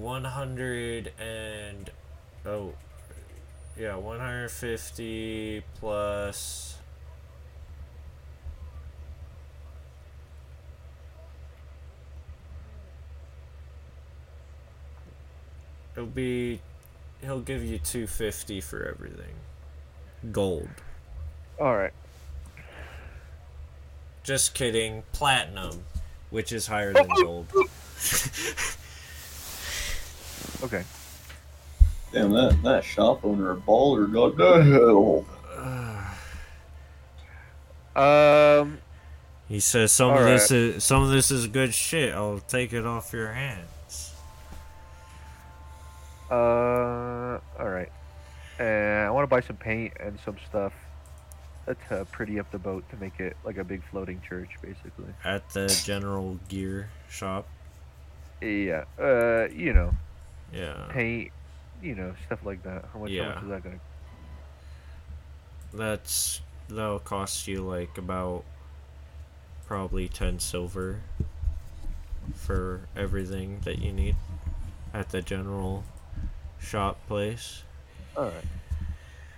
[0.03, 1.89] 100 and
[2.45, 2.73] oh
[3.79, 6.77] yeah 150 plus
[15.95, 16.59] it'll be
[17.21, 19.35] he'll give you 250 for everything.
[20.33, 20.67] Gold.
[21.59, 21.93] All right.
[24.23, 25.03] Just kidding.
[25.13, 25.85] Platinum
[26.29, 27.47] which is higher than gold.
[30.63, 30.83] Okay.
[32.13, 34.11] Damn that that shop owner a baller.
[34.11, 35.25] God hell.
[37.95, 38.79] Um.
[39.49, 40.39] He says some of Alright.
[40.39, 42.13] this is some of this is good shit.
[42.13, 44.13] I'll take it off your hands.
[46.31, 47.39] Uh.
[47.59, 47.91] All right.
[48.57, 50.73] And I want to buy some paint and some stuff
[51.89, 55.13] to pretty up the boat to make it like a big floating church, basically.
[55.23, 57.47] At the general gear shop.
[58.41, 58.85] Yeah.
[58.99, 59.47] Uh.
[59.53, 59.93] You know,
[60.53, 60.85] Yeah.
[60.89, 61.31] paint.
[61.81, 62.85] You know, stuff like that.
[62.93, 63.11] How much?
[63.11, 63.79] How much is that gonna?
[65.73, 68.45] That's that'll cost you like about
[69.65, 71.01] probably ten silver
[72.35, 74.15] for everything that you need
[74.93, 75.83] at the general
[76.59, 77.63] shop place.
[78.15, 78.33] All right.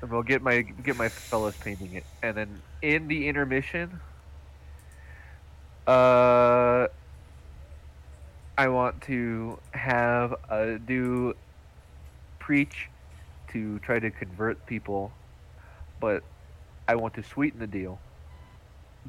[0.01, 3.99] And we'll get my get my fellas painting it, and then in the intermission,
[5.87, 6.87] uh,
[8.57, 11.35] I want to have a do
[12.39, 12.89] preach
[13.49, 15.11] to try to convert people,
[15.99, 16.23] but
[16.87, 17.99] I want to sweeten the deal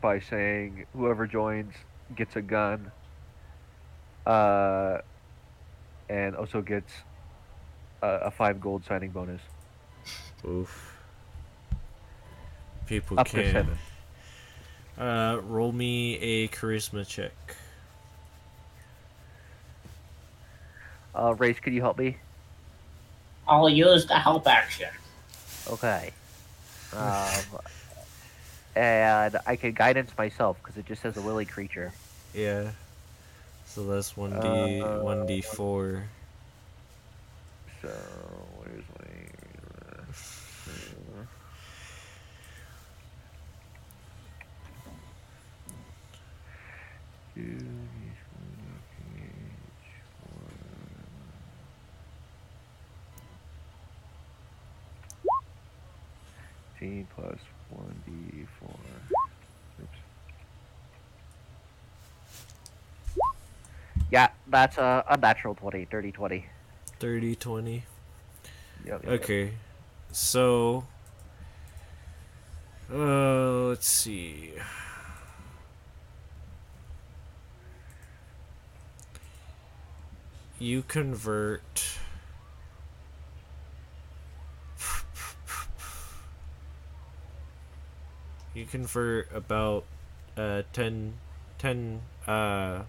[0.01, 1.75] by saying whoever joins
[2.17, 2.91] gets a gun,
[4.27, 4.99] uh,
[6.09, 6.93] and also gets
[8.03, 9.43] a, a five gold signing bonus.
[10.45, 10.97] Oof.
[12.87, 13.79] People Up can.
[14.99, 17.33] Uh, roll me a charisma check.
[21.17, 22.17] Uh, Race, could you help me?
[23.49, 24.91] I'll use the help action.
[25.71, 26.13] Okay.
[26.97, 27.61] Um,
[28.77, 31.93] and I can guidance myself because it just says a willy creature.
[32.33, 32.71] Yeah.
[33.67, 36.05] So that's one d Uh, one d four.
[37.83, 37.91] So
[56.79, 57.39] 15 plus
[57.75, 58.47] 1d4.
[64.11, 66.47] Yeah, that's a, a natural 20, 30 20.
[67.01, 67.85] 30 20.
[68.85, 69.45] Yep, yep, okay.
[69.45, 69.53] Yep.
[70.13, 70.85] So.
[72.93, 74.53] Uh, let's see.
[80.61, 81.99] You convert.
[88.57, 89.85] You convert about
[90.35, 91.13] uh, 10,
[91.59, 92.85] ten uh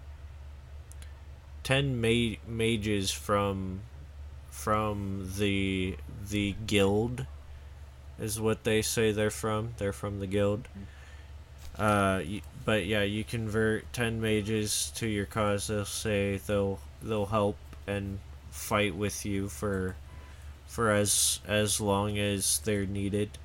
[1.62, 3.80] ten ma- mages from
[4.48, 5.94] from the
[6.30, 7.26] the guild
[8.18, 9.74] is what they say they're from.
[9.76, 10.66] They're from the guild.
[11.76, 15.66] Uh, y- but yeah, you convert ten mages to your cause.
[15.66, 19.96] They'll say they'll they'll help and fight with you for
[20.66, 23.36] for as as long as they're needed.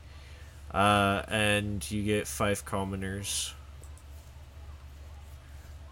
[0.74, 3.53] Uh, and you get five commoners.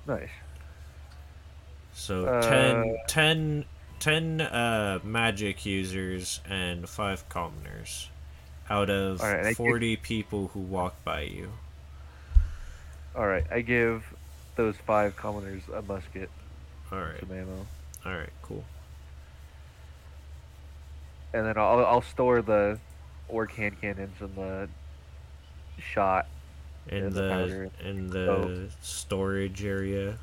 [0.07, 0.29] Nice.
[1.93, 3.65] So Uh, 10, 10,
[3.99, 8.09] 10 uh, magic users and 5 commoners
[8.69, 11.51] out of Alright, I give- 40 people who walk by you.
[13.15, 14.05] All right, I give
[14.55, 16.29] those five commoners a musket,
[16.91, 17.23] Alright,
[18.05, 18.63] alright, cool.
[21.33, 22.79] and then I'll I'll store the
[23.31, 24.69] orc hand cannons and the
[25.79, 26.27] shot.
[26.89, 27.69] In And the powder.
[27.83, 30.17] in the storage area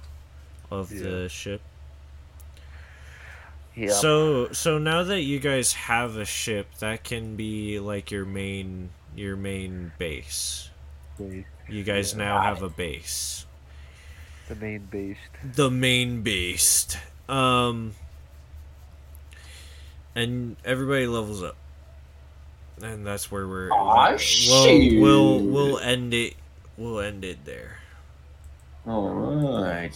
[0.71, 1.03] of Yeah.
[1.03, 1.61] the ship.
[3.77, 3.91] Yeah.
[3.93, 8.91] So so now that you guys have a ship, that can be like your main
[9.15, 10.71] your main base.
[11.69, 12.19] You guys Yeah.
[12.19, 13.45] now have a base.
[14.49, 15.21] the main beast.
[15.55, 16.97] the main beast.
[17.29, 17.95] Um,
[20.15, 21.57] and everybody levels up,
[22.83, 23.71] and that's where we're.
[23.71, 24.17] Aw,
[24.49, 26.35] we'll, we'll we'll end it.
[26.77, 27.79] We'll end it there.
[28.87, 29.93] All right.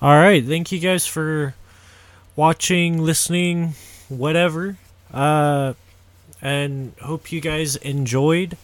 [0.00, 1.54] All right, thank you guys for
[2.34, 3.74] watching, listening,
[4.08, 4.76] whatever.
[5.12, 5.74] Uh,
[6.40, 8.56] and hope you guys enjoyed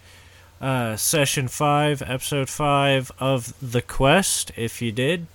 [0.60, 4.52] uh, session five, episode five of the quest.
[4.56, 5.26] If you did,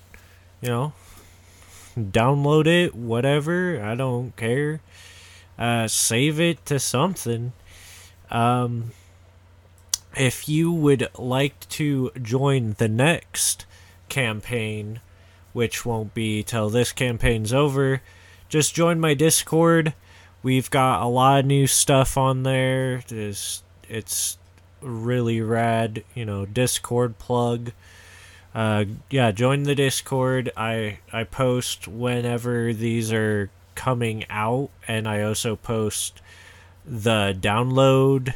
[0.62, 0.94] you know,
[1.98, 3.82] download it, whatever.
[3.84, 4.82] I don't care.
[5.58, 7.52] Uh, save it to something.
[8.32, 8.91] Um,
[10.16, 13.66] if you would like to join the next
[14.09, 15.01] campaign,
[15.53, 18.01] which won't be till this campaign's over,
[18.49, 19.93] just join my Discord.
[20.41, 23.03] We've got a lot of new stuff on there.
[23.09, 24.38] It's, it's
[24.82, 27.72] really rad, you know, Discord plug.
[28.53, 30.51] Uh, yeah, join the Discord.
[30.58, 36.22] I I post whenever these are coming out, and I also post
[36.90, 38.34] the download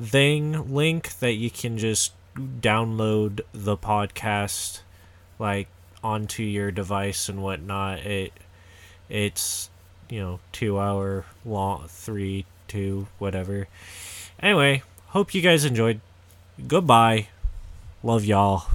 [0.00, 4.80] thing link that you can just download the podcast
[5.38, 5.68] like
[6.02, 8.00] onto your device and whatnot.
[8.00, 8.32] It
[9.08, 9.70] it's
[10.10, 13.68] you know two hour long, three two whatever.
[14.40, 16.00] Anyway, hope you guys enjoyed.
[16.66, 17.28] Goodbye.
[18.02, 18.66] Love y'all.